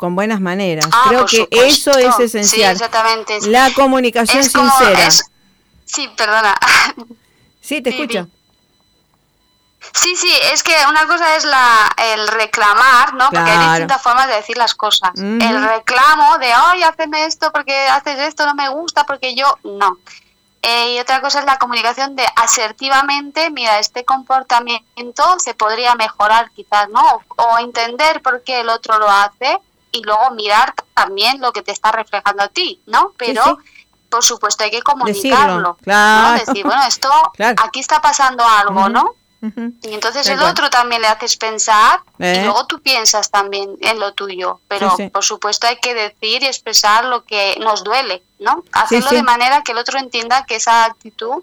Con 0.00 0.16
buenas 0.16 0.40
maneras. 0.40 0.86
Ah, 0.90 1.04
Creo 1.08 1.26
que 1.26 1.46
eso 1.50 1.90
es 1.98 2.18
esencial. 2.18 2.74
Sí, 2.74 2.84
exactamente. 2.84 3.38
La 3.48 3.70
comunicación 3.74 4.42
sincera. 4.42 5.10
Sí, 5.84 6.08
perdona. 6.16 6.56
Sí, 7.62 7.82
te 7.82 7.90
escucho. 7.90 8.26
Sí, 9.92 10.16
sí, 10.16 10.32
es 10.50 10.62
que 10.62 10.74
una 10.88 11.06
cosa 11.06 11.36
es 11.36 11.44
la, 11.44 11.88
el 12.14 12.26
reclamar, 12.26 13.12
¿no? 13.14 13.28
Porque 13.30 13.50
hay 13.50 13.68
distintas 13.68 14.02
formas 14.02 14.26
de 14.28 14.34
decir 14.36 14.56
las 14.56 14.74
cosas. 14.74 15.10
El 15.14 15.62
reclamo 15.62 16.38
de, 16.38 16.50
ay, 16.52 16.82
hazme 16.82 17.26
esto 17.26 17.52
porque 17.52 17.76
haces 17.88 18.18
esto, 18.20 18.46
no 18.46 18.54
me 18.54 18.70
gusta, 18.70 19.04
porque 19.04 19.34
yo, 19.36 19.58
no. 19.62 19.98
Eh, 20.62 20.94
y 20.94 20.98
otra 20.98 21.20
cosa 21.20 21.40
es 21.40 21.44
la 21.44 21.58
comunicación 21.58 22.16
de 22.16 22.26
asertivamente, 22.34 23.50
mira, 23.50 23.78
este 23.78 24.04
comportamiento 24.04 25.38
se 25.38 25.54
podría 25.54 25.94
mejorar 25.94 26.50
quizás, 26.52 26.88
¿no? 26.88 27.22
O 27.36 27.58
entender 27.58 28.22
por 28.22 28.42
qué 28.42 28.60
el 28.60 28.70
otro 28.70 28.98
lo 28.98 29.08
hace 29.08 29.60
y 29.92 30.02
luego 30.02 30.30
mirar 30.32 30.74
también 30.94 31.40
lo 31.40 31.52
que 31.52 31.62
te 31.62 31.72
está 31.72 31.92
reflejando 31.92 32.42
a 32.42 32.48
ti, 32.48 32.80
¿no? 32.86 33.12
Pero 33.16 33.58
por 34.08 34.24
supuesto 34.24 34.64
hay 34.64 34.70
que 34.70 34.82
comunicarlo, 34.82 35.76
claro. 35.82 36.44
Decir, 36.44 36.64
bueno, 36.64 36.82
esto 36.86 37.10
aquí 37.62 37.80
está 37.80 38.00
pasando 38.00 38.44
algo, 38.44 38.88
¿no? 38.88 39.14
Y 39.82 39.94
entonces 39.94 40.28
el 40.28 40.42
otro 40.42 40.68
también 40.68 41.00
le 41.00 41.08
haces 41.08 41.38
pensar 41.38 42.00
y 42.18 42.24
eh. 42.26 42.42
luego 42.44 42.66
tú 42.66 42.82
piensas 42.82 43.30
también 43.30 43.74
en 43.80 43.98
lo 43.98 44.12
tuyo. 44.12 44.60
Pero 44.68 44.94
por 45.10 45.24
supuesto 45.24 45.66
hay 45.66 45.76
que 45.76 45.94
decir 45.94 46.42
y 46.42 46.46
expresar 46.46 47.06
lo 47.06 47.24
que 47.24 47.56
nos 47.58 47.82
duele, 47.82 48.22
¿no? 48.38 48.64
Hacerlo 48.72 49.10
de 49.10 49.22
manera 49.22 49.62
que 49.62 49.72
el 49.72 49.78
otro 49.78 49.98
entienda 49.98 50.44
que 50.44 50.56
esa 50.56 50.84
actitud 50.84 51.42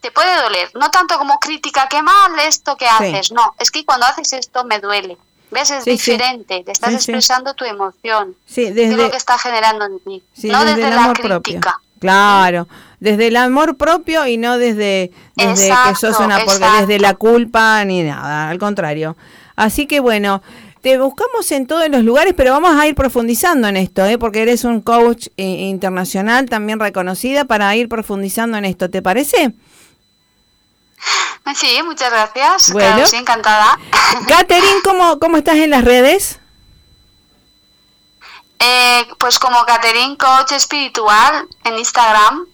te 0.00 0.10
puede 0.10 0.42
doler. 0.42 0.70
No 0.74 0.90
tanto 0.90 1.16
como 1.16 1.38
crítica, 1.38 1.88
qué 1.88 2.02
mal 2.02 2.38
esto 2.40 2.76
que 2.76 2.86
haces. 2.86 3.32
No, 3.32 3.54
es 3.58 3.70
que 3.70 3.86
cuando 3.86 4.04
haces 4.04 4.34
esto 4.34 4.64
me 4.64 4.78
duele. 4.78 5.16
¿Ves? 5.52 5.70
Es 5.70 5.84
diferente, 5.84 6.62
te 6.64 6.72
estás 6.72 6.94
expresando 6.94 7.52
tu 7.54 7.64
emoción. 7.64 8.34
Sí, 8.46 8.70
desde 8.70 8.96
lo 8.96 9.10
que 9.10 9.18
está 9.18 9.38
generando 9.38 9.84
en 9.84 10.00
ti, 10.00 10.22
no 10.48 10.64
desde, 10.64 10.90
la 10.90 11.12
crítica. 11.12 11.78
Claro, 11.98 12.66
desde 13.00 13.28
el 13.28 13.36
amor 13.36 13.76
propio 13.76 14.26
y 14.26 14.38
no 14.38 14.56
desde, 14.56 15.12
desde 15.36 15.68
que 15.68 15.94
sos 15.94 16.18
una 16.18 16.40
porque 16.44 16.66
desde 16.80 16.98
la 16.98 17.14
culpa 17.14 17.84
ni 17.84 18.02
nada, 18.02 18.48
al 18.48 18.58
contrario. 18.58 19.16
Así 19.54 19.86
que 19.86 20.00
bueno, 20.00 20.42
te 20.80 20.98
buscamos 20.98 21.52
en 21.52 21.66
todos 21.66 21.88
los 21.90 22.02
lugares, 22.02 22.32
pero 22.34 22.52
vamos 22.52 22.74
a 22.74 22.88
ir 22.88 22.94
profundizando 22.94 23.68
en 23.68 23.76
esto, 23.76 24.04
¿eh? 24.06 24.16
porque 24.16 24.42
eres 24.42 24.64
un 24.64 24.80
coach 24.80 25.28
eh, 25.36 25.44
internacional 25.44 26.48
también 26.48 26.80
reconocida 26.80 27.44
para 27.44 27.76
ir 27.76 27.88
profundizando 27.88 28.56
en 28.56 28.64
esto, 28.64 28.88
¿te 28.88 29.02
parece? 29.02 29.52
Sí, 31.54 31.80
muchas 31.84 32.10
gracias. 32.10 32.72
Bueno, 32.72 33.06
sí, 33.06 33.16
encantada. 33.16 33.78
Catherine, 34.28 34.80
¿cómo, 34.84 35.18
¿cómo 35.18 35.36
estás 35.36 35.56
en 35.56 35.70
las 35.70 35.84
redes? 35.84 36.38
Eh, 38.58 39.06
pues 39.18 39.38
como 39.38 39.64
Catherine 39.64 40.16
Coach 40.16 40.52
Espiritual 40.52 41.48
en 41.64 41.78
Instagram, 41.78 42.46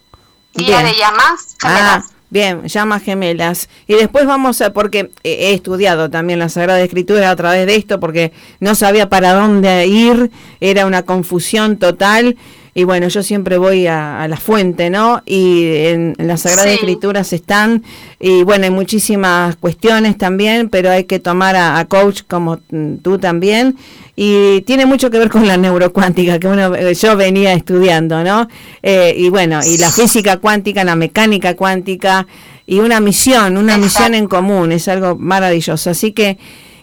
Guía 0.55 0.83
de 0.83 0.95
Llamas 0.95 1.57
Ah, 1.63 2.03
Bien, 2.31 2.67
llamas 2.67 3.03
gemelas. 3.03 3.69
Y 3.87 3.95
después 3.95 4.27
vamos 4.27 4.61
a, 4.61 4.73
porque 4.73 5.11
he 5.23 5.55
estudiado 5.55 6.11
también 6.11 6.39
la 6.39 6.51
Sagrada 6.51 6.81
Escritura 6.81 7.31
a 7.31 7.37
través 7.37 7.67
de 7.67 7.77
esto, 7.77 8.01
porque 8.01 8.33
no 8.61 8.75
sabía 8.75 9.09
para 9.09 9.33
dónde 9.33 9.87
ir, 9.87 10.31
era 10.61 10.85
una 10.85 11.05
confusión 11.05 11.79
total. 11.79 12.37
Y 12.75 12.85
bueno, 12.85 13.09
yo 13.09 13.23
siempre 13.23 13.59
voy 13.59 13.87
a, 13.87 14.27
la 14.29 14.37
fuente, 14.37 14.91
¿no? 14.91 15.23
Y 15.27 15.65
en, 15.87 16.15
las 16.19 16.43
Sagradas 16.43 16.73
Escrituras 16.73 17.33
están, 17.33 17.83
y 18.21 18.43
bueno, 18.43 18.65
hay 18.65 18.71
muchísimas 18.71 19.57
cuestiones 19.57 20.17
también, 20.17 20.69
pero 20.69 20.91
hay 20.91 21.05
que 21.05 21.19
tomar 21.19 21.57
a, 21.57 21.79
a 21.79 21.85
coach 21.87 22.23
como 22.29 22.59
tú 23.03 23.19
también 23.19 23.77
y 24.21 24.63
tiene 24.63 24.85
mucho 24.85 25.11
que 25.11 25.19
ver 25.21 25.31
con 25.31 25.47
la 25.47 25.57
neurocuántica 25.57 26.41
que 26.41 26.49
uno, 26.49 26.75
eh, 26.75 26.93
yo 26.93 27.17
venía 27.17 27.53
estudiando, 27.53 28.25
¿no? 28.25 28.49
Eh, 28.83 29.15
y 29.17 29.29
bueno, 29.29 29.61
y 29.65 29.79
la 29.79 29.93
física 29.93 30.39
cuántica, 30.39 30.83
la 30.83 30.97
mecánica 30.97 31.55
cuántica 31.55 32.27
y 32.67 32.81
una 32.81 32.99
misión, 32.99 33.57
una 33.57 33.79
misión 33.79 34.17
en 34.17 34.27
común, 34.27 34.73
es 34.73 34.89
algo 34.89 35.15
maravilloso. 35.15 35.91
Así 35.91 36.11
que 36.11 36.37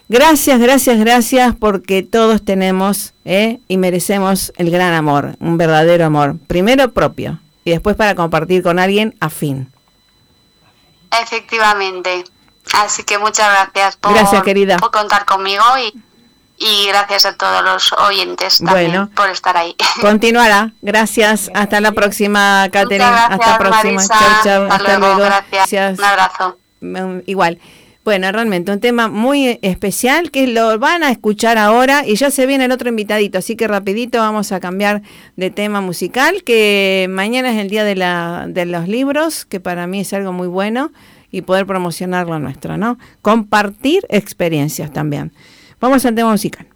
gracias, 0.08 0.58
gracias, 0.60 0.98
gracias 0.98 1.54
porque 1.58 2.02
todos 2.02 2.44
tenemos 2.44 3.14
¿eh? 3.24 3.60
y 3.68 3.76
merecemos 3.76 4.52
el 4.56 4.70
gran 4.70 4.94
amor, 4.94 5.36
un 5.40 5.58
verdadero 5.58 6.04
amor, 6.04 6.36
primero 6.46 6.92
propio 6.92 7.40
y 7.64 7.70
después 7.70 7.96
para 7.96 8.14
compartir 8.14 8.62
con 8.62 8.78
alguien 8.78 9.16
afín. 9.20 9.72
Efectivamente. 11.22 12.24
Así 12.74 13.04
que 13.04 13.18
muchas 13.18 13.48
gracias 13.48 13.96
por, 13.96 14.12
gracias, 14.12 14.42
querida. 14.42 14.76
por 14.78 14.90
contar 14.90 15.24
conmigo 15.24 15.62
y 15.78 16.02
y 16.58 16.86
gracias 16.88 17.26
a 17.26 17.36
todos 17.36 17.62
los 17.62 17.92
oyentes 17.92 18.58
también 18.64 19.08
por 19.08 19.28
estar 19.28 19.56
ahí. 19.56 19.76
Continuará. 20.00 20.72
Gracias. 20.80 21.50
Hasta 21.54 21.80
la 21.80 21.92
próxima, 21.92 22.68
Caterina. 22.72 23.26
Hasta 23.26 23.50
la 23.50 23.58
próxima. 23.58 24.02
Chau, 24.42 24.68
Hasta, 24.70 24.98
luego. 24.98 25.16
Gracias. 25.18 25.98
Un 25.98 26.04
abrazo. 26.04 26.56
Mm, 26.80 27.18
igual. 27.26 27.58
Bueno, 28.06 28.30
realmente 28.30 28.70
un 28.70 28.78
tema 28.78 29.08
muy 29.08 29.58
especial 29.62 30.30
que 30.30 30.46
lo 30.46 30.78
van 30.78 31.02
a 31.02 31.10
escuchar 31.10 31.58
ahora 31.58 32.06
y 32.06 32.14
ya 32.14 32.30
se 32.30 32.46
viene 32.46 32.66
el 32.66 32.70
otro 32.70 32.88
invitadito, 32.88 33.38
así 33.38 33.56
que 33.56 33.66
rapidito 33.66 34.18
vamos 34.18 34.52
a 34.52 34.60
cambiar 34.60 35.02
de 35.34 35.50
tema 35.50 35.80
musical, 35.80 36.44
que 36.44 37.08
mañana 37.10 37.50
es 37.50 37.58
el 37.58 37.68
día 37.68 37.82
de, 37.82 37.96
la, 37.96 38.46
de 38.48 38.64
los 38.64 38.86
libros, 38.86 39.44
que 39.44 39.58
para 39.58 39.88
mí 39.88 39.98
es 39.98 40.12
algo 40.12 40.32
muy 40.32 40.46
bueno 40.46 40.92
y 41.32 41.42
poder 41.42 41.66
promocionar 41.66 42.28
lo 42.28 42.38
nuestro, 42.38 42.76
¿no? 42.76 42.96
Compartir 43.22 44.06
experiencias 44.08 44.92
también. 44.92 45.32
Vamos 45.80 46.06
al 46.06 46.14
tema 46.14 46.30
musical. 46.30 46.75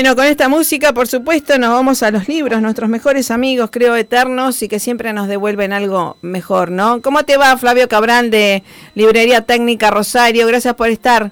Bueno, 0.00 0.16
con 0.16 0.24
esta 0.24 0.48
música, 0.48 0.94
por 0.94 1.08
supuesto, 1.08 1.58
nos 1.58 1.74
vamos 1.74 2.02
a 2.02 2.10
los 2.10 2.26
libros, 2.26 2.62
nuestros 2.62 2.88
mejores 2.88 3.30
amigos, 3.30 3.68
creo, 3.70 3.94
eternos 3.96 4.62
y 4.62 4.68
que 4.68 4.78
siempre 4.78 5.12
nos 5.12 5.28
devuelven 5.28 5.74
algo 5.74 6.16
mejor, 6.22 6.70
¿no? 6.70 7.02
¿Cómo 7.02 7.22
te 7.24 7.36
va, 7.36 7.54
Flavio 7.58 7.86
Cabral 7.86 8.30
de 8.30 8.62
Librería 8.94 9.44
Técnica 9.44 9.90
Rosario? 9.90 10.46
Gracias 10.46 10.74
por 10.74 10.88
estar. 10.88 11.30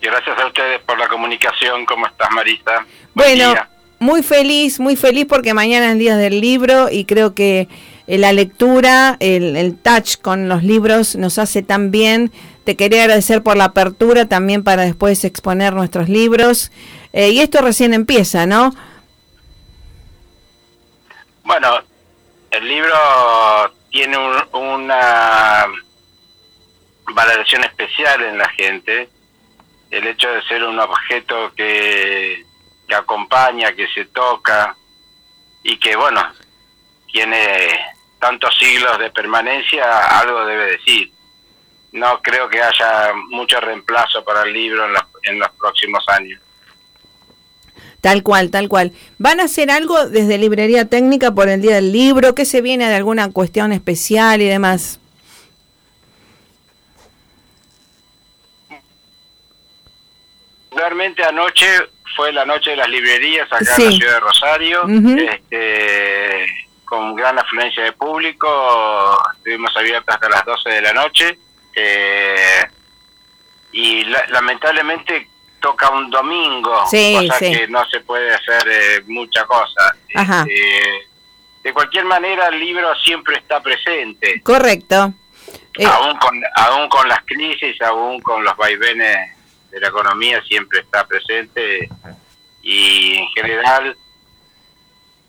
Y 0.00 0.06
gracias 0.06 0.38
a 0.38 0.46
ustedes 0.46 0.80
por 0.82 0.96
la 0.96 1.08
comunicación. 1.08 1.84
¿Cómo 1.86 2.06
estás, 2.06 2.30
Marisa? 2.30 2.86
bueno, 3.14 3.52
muy 3.98 4.22
feliz, 4.22 4.78
muy 4.78 4.94
feliz 4.94 5.26
porque 5.28 5.54
mañana 5.54 5.86
es 5.86 5.92
el 5.94 5.98
día 5.98 6.16
del 6.16 6.40
libro 6.40 6.88
y 6.88 7.04
creo 7.04 7.34
que 7.34 7.66
eh, 8.06 8.16
la 8.16 8.32
lectura, 8.32 9.16
el, 9.18 9.56
el 9.56 9.76
touch 9.76 10.18
con 10.22 10.48
los 10.48 10.62
libros 10.62 11.16
nos 11.16 11.38
hace 11.38 11.64
tan 11.64 11.90
bien 11.90 12.30
te 12.64 12.76
quería 12.76 13.02
agradecer 13.02 13.42
por 13.42 13.56
la 13.56 13.66
apertura 13.66 14.26
también 14.26 14.64
para 14.64 14.82
después 14.82 15.24
exponer 15.24 15.74
nuestros 15.74 16.08
libros. 16.08 16.72
Eh, 17.12 17.30
y 17.30 17.40
esto 17.40 17.60
recién 17.60 17.94
empieza, 17.94 18.46
¿no? 18.46 18.74
Bueno, 21.44 21.82
el 22.50 22.66
libro 22.66 22.96
tiene 23.90 24.16
una 24.52 25.66
valoración 27.12 27.64
especial 27.64 28.22
en 28.22 28.38
la 28.38 28.48
gente. 28.48 29.08
El 29.90 30.06
hecho 30.06 30.28
de 30.28 30.42
ser 30.42 30.64
un 30.64 30.78
objeto 30.80 31.52
que, 31.54 32.44
que 32.88 32.94
acompaña, 32.94 33.72
que 33.74 33.86
se 33.88 34.06
toca 34.06 34.74
y 35.62 35.76
que, 35.78 35.94
bueno, 35.96 36.22
tiene 37.12 37.68
tantos 38.18 38.56
siglos 38.58 38.98
de 38.98 39.10
permanencia, 39.10 40.18
algo 40.18 40.46
debe 40.46 40.72
decir 40.72 41.13
no 41.94 42.20
creo 42.22 42.48
que 42.48 42.60
haya 42.60 43.12
mucho 43.30 43.60
reemplazo 43.60 44.24
para 44.24 44.42
el 44.42 44.52
libro 44.52 44.84
en 45.22 45.38
los, 45.38 45.50
próximos 45.52 46.04
años. 46.08 46.40
Tal 48.00 48.22
cual, 48.24 48.50
tal 48.50 48.68
cual. 48.68 48.92
¿Van 49.18 49.40
a 49.40 49.44
hacer 49.44 49.70
algo 49.70 50.08
desde 50.08 50.36
Librería 50.36 50.86
Técnica 50.86 51.30
por 51.30 51.48
el 51.48 51.62
Día 51.62 51.76
del 51.76 51.92
Libro? 51.92 52.34
¿Qué 52.34 52.44
se 52.44 52.62
viene 52.62 52.88
de 52.88 52.96
alguna 52.96 53.30
cuestión 53.30 53.72
especial 53.72 54.42
y 54.42 54.48
demás? 54.48 54.98
Realmente 60.72 61.22
anoche 61.22 61.66
fue 62.16 62.32
la 62.32 62.44
noche 62.44 62.70
de 62.70 62.76
las 62.76 62.88
librerías 62.88 63.46
acá 63.52 63.76
en 63.78 63.84
la 63.84 63.92
ciudad 63.92 64.14
de 64.14 64.20
Rosario, 64.20 64.84
este, 65.30 66.46
con 66.84 67.14
gran 67.14 67.38
afluencia 67.38 67.84
de 67.84 67.92
público, 67.92 69.16
estuvimos 69.36 69.74
abiertos 69.76 70.12
hasta 70.12 70.28
las 70.28 70.44
12 70.44 70.70
de 70.70 70.82
la 70.82 70.92
noche 70.92 71.38
eh, 71.76 72.64
y 73.72 74.04
lamentablemente 74.04 75.28
toca 75.60 75.90
un 75.90 76.10
domingo, 76.10 76.82
cosa 76.82 77.38
que 77.38 77.66
no 77.68 77.84
se 77.86 78.00
puede 78.00 78.34
hacer 78.34 78.68
eh, 78.68 79.02
mucha 79.06 79.44
cosa. 79.46 79.96
Este, 80.08 81.08
de 81.64 81.72
cualquier 81.72 82.04
manera, 82.04 82.48
el 82.48 82.60
libro 82.60 82.94
siempre 82.96 83.36
está 83.38 83.62
presente. 83.62 84.42
Correcto. 84.42 85.14
Eh, 85.78 85.86
aún, 85.86 86.16
con, 86.18 86.40
aún 86.56 86.88
con 86.90 87.08
las 87.08 87.24
crisis, 87.24 87.80
aún 87.80 88.20
con 88.20 88.44
los 88.44 88.54
vaivenes 88.56 89.16
de 89.70 89.80
la 89.80 89.88
economía, 89.88 90.42
siempre 90.42 90.80
está 90.80 91.06
presente. 91.06 91.88
Y 92.62 93.16
en 93.16 93.28
general, 93.28 93.96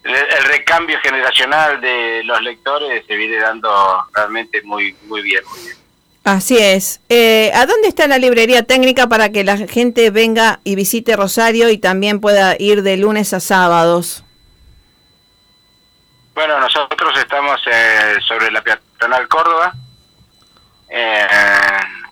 el, 0.04 0.44
recambio 0.44 1.00
generacional 1.00 1.80
de 1.80 2.24
los 2.26 2.42
lectores 2.42 3.06
se 3.08 3.16
viene 3.16 3.38
dando 3.38 4.06
realmente 4.14 4.62
muy, 4.64 4.94
muy 5.08 5.22
bien. 5.22 5.42
Muy 5.50 5.62
bien. 5.62 5.85
Así 6.26 6.58
es. 6.58 7.02
Eh, 7.08 7.52
¿A 7.54 7.68
dónde 7.68 7.88
está 7.88 8.08
la 8.08 8.18
librería 8.18 8.64
técnica 8.64 9.08
para 9.08 9.30
que 9.30 9.44
la 9.44 9.58
gente 9.58 10.10
venga 10.10 10.60
y 10.64 10.74
visite 10.76 11.16
Rosario 11.16 11.70
y 11.70 11.78
también 11.78 12.20
pueda 12.20 12.56
ir 12.58 12.82
de 12.82 12.98
lunes 12.98 13.32
a 13.32 13.40
sábados? 13.40 14.24
Bueno, 16.34 16.60
nosotros 16.60 17.16
estamos 17.20 17.62
eh, 17.72 18.16
sobre 18.28 18.50
la 18.50 18.64
peatonal 18.64 19.28
Córdoba, 19.28 19.76
eh, 20.90 21.28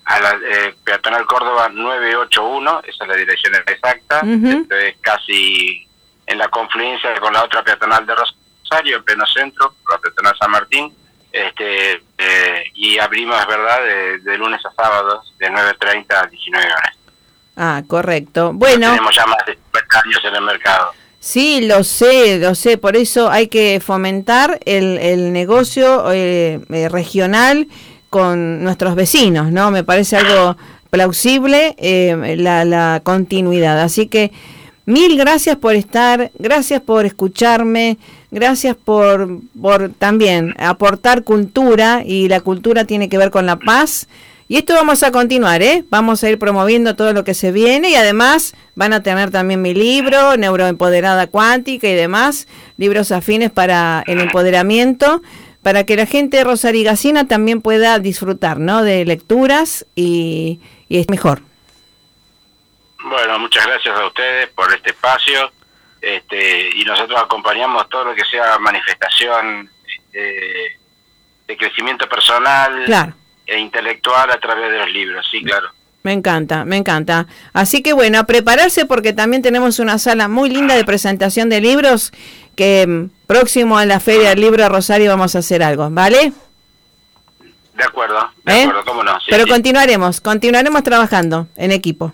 a 0.06 0.20
la 0.20 0.40
peatonal 0.84 1.26
Córdoba 1.26 1.70
981, 1.74 2.82
esa 2.86 3.04
es 3.06 3.10
la 3.10 3.16
dirección 3.16 3.56
exacta, 3.56 4.22
es 4.22 4.96
casi 5.02 5.88
en 6.28 6.38
la 6.38 6.50
confluencia 6.50 7.20
con 7.20 7.34
la 7.34 7.44
otra 7.46 7.64
peatonal 7.64 8.06
de 8.06 8.14
Rosario, 8.14 8.98
en 8.98 9.04
pleno 9.04 9.26
centro, 9.26 9.74
la 9.90 9.98
peatonal 9.98 10.38
San 10.40 10.52
Martín 10.52 11.03
este 11.34 11.94
eh, 12.18 12.64
y 12.76 13.00
abrimos, 13.00 13.46
¿verdad?, 13.48 13.80
de, 14.24 14.38
lunes 14.38 14.62
a 14.66 14.72
sábados, 14.72 15.34
de 15.40 15.50
9.30 15.50 16.06
a 16.24 16.28
19 16.28 16.66
horas. 16.66 16.98
Ah, 17.58 17.84
correcto. 17.88 18.52
Bueno. 18.54 18.92
tenemos 18.92 19.16
ya 19.16 19.26
más 19.26 19.46
de 19.46 19.54
50 19.54 20.02
años 20.06 20.22
en 20.26 20.36
el 20.36 20.42
mercado. 20.44 20.94
Sí, 21.20 21.66
lo 21.66 21.84
sé, 21.84 22.38
lo 22.38 22.54
sé, 22.54 22.78
por 22.78 22.98
eso 22.98 23.30
hay 23.32 23.48
que 23.48 23.80
fomentar 23.80 24.60
el, 24.66 24.98
el 24.98 25.32
negocio 25.32 26.12
eh, 26.12 26.60
eh, 26.70 26.90
regional 26.90 27.68
con 28.10 28.62
nuestros 28.62 28.96
vecinos, 28.96 29.52
¿no? 29.52 29.72
Me 29.72 29.84
parece 29.84 30.18
algo 30.18 30.58
plausible 30.90 31.76
eh, 31.80 32.36
la, 32.38 32.66
la 32.66 33.02
continuidad. 33.04 33.80
Así 33.82 34.08
que 34.08 34.32
mil 34.86 35.18
gracias 35.18 35.58
por 35.58 35.76
estar, 35.76 36.32
gracias 36.38 36.82
por 36.82 37.06
escucharme, 37.06 37.98
gracias 38.32 38.76
por, 38.76 39.40
por 39.60 39.90
también 39.90 40.54
aportar 40.58 41.24
cultura 41.24 42.04
y 42.06 42.28
la 42.28 42.42
cultura 42.42 42.86
tiene 42.86 43.10
que 43.10 43.18
ver 43.18 43.32
con 43.32 43.46
la 43.46 43.58
paz 43.58 44.08
y 44.54 44.58
esto 44.58 44.74
vamos 44.74 45.02
a 45.04 45.12
continuar, 45.12 45.64
¿eh? 45.64 45.86
Vamos 45.90 46.24
a 46.24 46.30
ir 46.30 46.38
promoviendo 46.38 46.96
todo 46.96 47.14
lo 47.14 47.24
que 47.24 47.34
se 47.34 47.52
viene 47.52 47.90
y 47.90 47.96
además 47.96 48.54
van 48.76 48.94
a 48.94 49.02
tener 49.02 49.32
también 49.32 49.62
mi 49.62 49.74
libro, 49.74 50.38
Neuroempoderada 50.38 51.28
Cuántica 51.28 51.88
y 51.88 51.96
demás, 51.96 52.48
libros 52.78 53.12
afines 53.12 53.52
para 53.52 54.04
el 54.06 54.20
empoderamiento, 54.20 55.22
para 55.62 55.86
que 55.86 55.96
la 55.96 56.06
gente 56.06 56.38
de 56.38 56.44
Rosarigacina 56.44 57.28
también 57.28 57.62
pueda 57.62 57.98
disfrutar, 58.00 58.60
¿no? 58.60 58.84
De 58.84 59.06
lecturas 59.06 59.86
y, 59.96 60.60
y 60.90 60.98
es 60.98 61.10
mejor. 61.10 61.42
Bueno, 63.04 63.40
muchas 63.40 63.66
gracias 63.66 63.98
a 63.98 64.06
ustedes 64.08 64.50
por 64.50 64.74
este 64.74 64.92
espacio 64.92 65.52
este, 66.02 66.70
y 66.76 66.84
nosotros 66.86 67.20
acompañamos 67.22 67.88
todo 67.90 68.06
lo 68.06 68.16
que 68.16 68.26
sea 68.26 68.58
manifestación 68.60 69.70
eh, 70.14 70.78
de 71.48 71.58
crecimiento 71.58 72.08
personal. 72.08 72.86
Claro 72.86 73.14
e 73.46 73.60
intelectual 73.60 74.32
a 74.32 74.40
través 74.40 74.72
de 74.72 74.78
los 74.78 74.90
libros, 74.92 75.26
sí, 75.30 75.44
claro. 75.44 75.70
Me 76.04 76.12
encanta, 76.12 76.66
me 76.66 76.76
encanta. 76.76 77.28
Así 77.54 77.82
que 77.82 77.94
bueno, 77.94 78.20
a 78.20 78.24
prepararse 78.26 78.86
porque 78.86 79.14
también 79.14 79.42
tenemos 79.42 79.80
una 79.80 79.98
sala 80.00 80.28
muy 80.28 80.50
linda 80.50 80.76
de 80.76 80.84
presentación 80.84 81.50
de 81.50 81.62
libros 81.62 82.12
que 82.56 82.86
mm, 82.86 83.26
próximo 83.26 83.78
a 83.78 83.86
la 83.86 84.00
Feria 84.00 84.30
del 84.30 84.42
Libro 84.42 84.64
de 84.64 84.70
Rosario 84.70 85.10
vamos 85.10 85.36
a 85.36 85.40
hacer 85.40 85.64
algo, 85.64 85.90
¿vale? 85.90 86.34
De 87.76 87.84
acuerdo, 87.84 88.30
de 88.44 88.54
¿Eh? 88.54 88.64
acuerdo, 88.64 88.84
cómo 88.86 89.04
no. 89.04 89.18
Pero 89.30 89.48
continuaremos, 89.48 90.20
continuaremos 90.20 90.84
trabajando 90.84 91.48
en 91.56 91.72
equipo. 91.72 92.12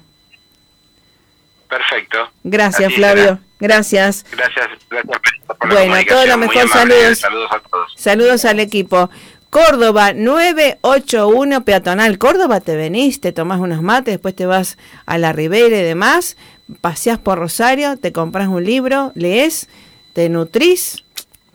Perfecto. 1.69 2.17
Gracias, 2.43 2.93
Flavio. 2.93 3.39
Gracias. 3.59 4.25
Gracias, 4.31 4.67
gracias 4.89 5.19
por 5.45 5.69
bueno, 5.69 5.95
todo 6.07 6.25
lo 6.25 6.37
mejor, 6.37 6.67
saludos. 6.69 7.19
Saludos 7.19 7.51
a 7.51 7.59
todos. 7.59 7.93
Saludos 7.95 8.45
al 8.45 8.59
equipo. 8.59 9.09
Córdoba 9.49 10.13
981 10.13 11.65
peatonal. 11.65 12.17
Córdoba 12.17 12.59
te 12.59 12.75
venís, 12.75 13.19
te 13.19 13.31
tomás 13.31 13.59
unos 13.59 13.81
mates, 13.81 14.13
después 14.13 14.35
te 14.35 14.45
vas 14.45 14.77
a 15.05 15.17
la 15.17 15.33
Ribera 15.33 15.77
y 15.77 15.81
demás, 15.81 16.37
paseás 16.81 17.17
por 17.17 17.39
Rosario, 17.39 17.97
te 17.97 18.11
compras 18.11 18.47
un 18.47 18.63
libro, 18.63 19.11
lees, 19.15 19.67
te 20.13 20.29
nutrís, 20.29 21.03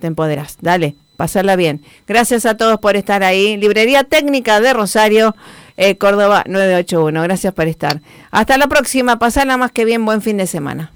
te 0.00 0.08
empoderás. 0.08 0.58
Dale, 0.60 0.96
pasarla 1.16 1.54
bien. 1.54 1.84
Gracias 2.08 2.46
a 2.46 2.56
todos 2.56 2.80
por 2.80 2.96
estar 2.96 3.22
ahí. 3.22 3.56
Librería 3.56 4.02
Técnica 4.02 4.60
de 4.60 4.72
Rosario, 4.72 5.36
eh, 5.76 5.96
Córdoba 5.96 6.44
981. 6.46 7.22
Gracias 7.22 7.52
por 7.52 7.68
estar. 7.68 8.00
Hasta 8.30 8.56
la 8.56 8.68
próxima. 8.68 9.18
Pasarla 9.18 9.56
más 9.56 9.72
que 9.72 9.84
bien. 9.84 10.04
Buen 10.04 10.22
fin 10.22 10.36
de 10.36 10.46
semana. 10.46 10.93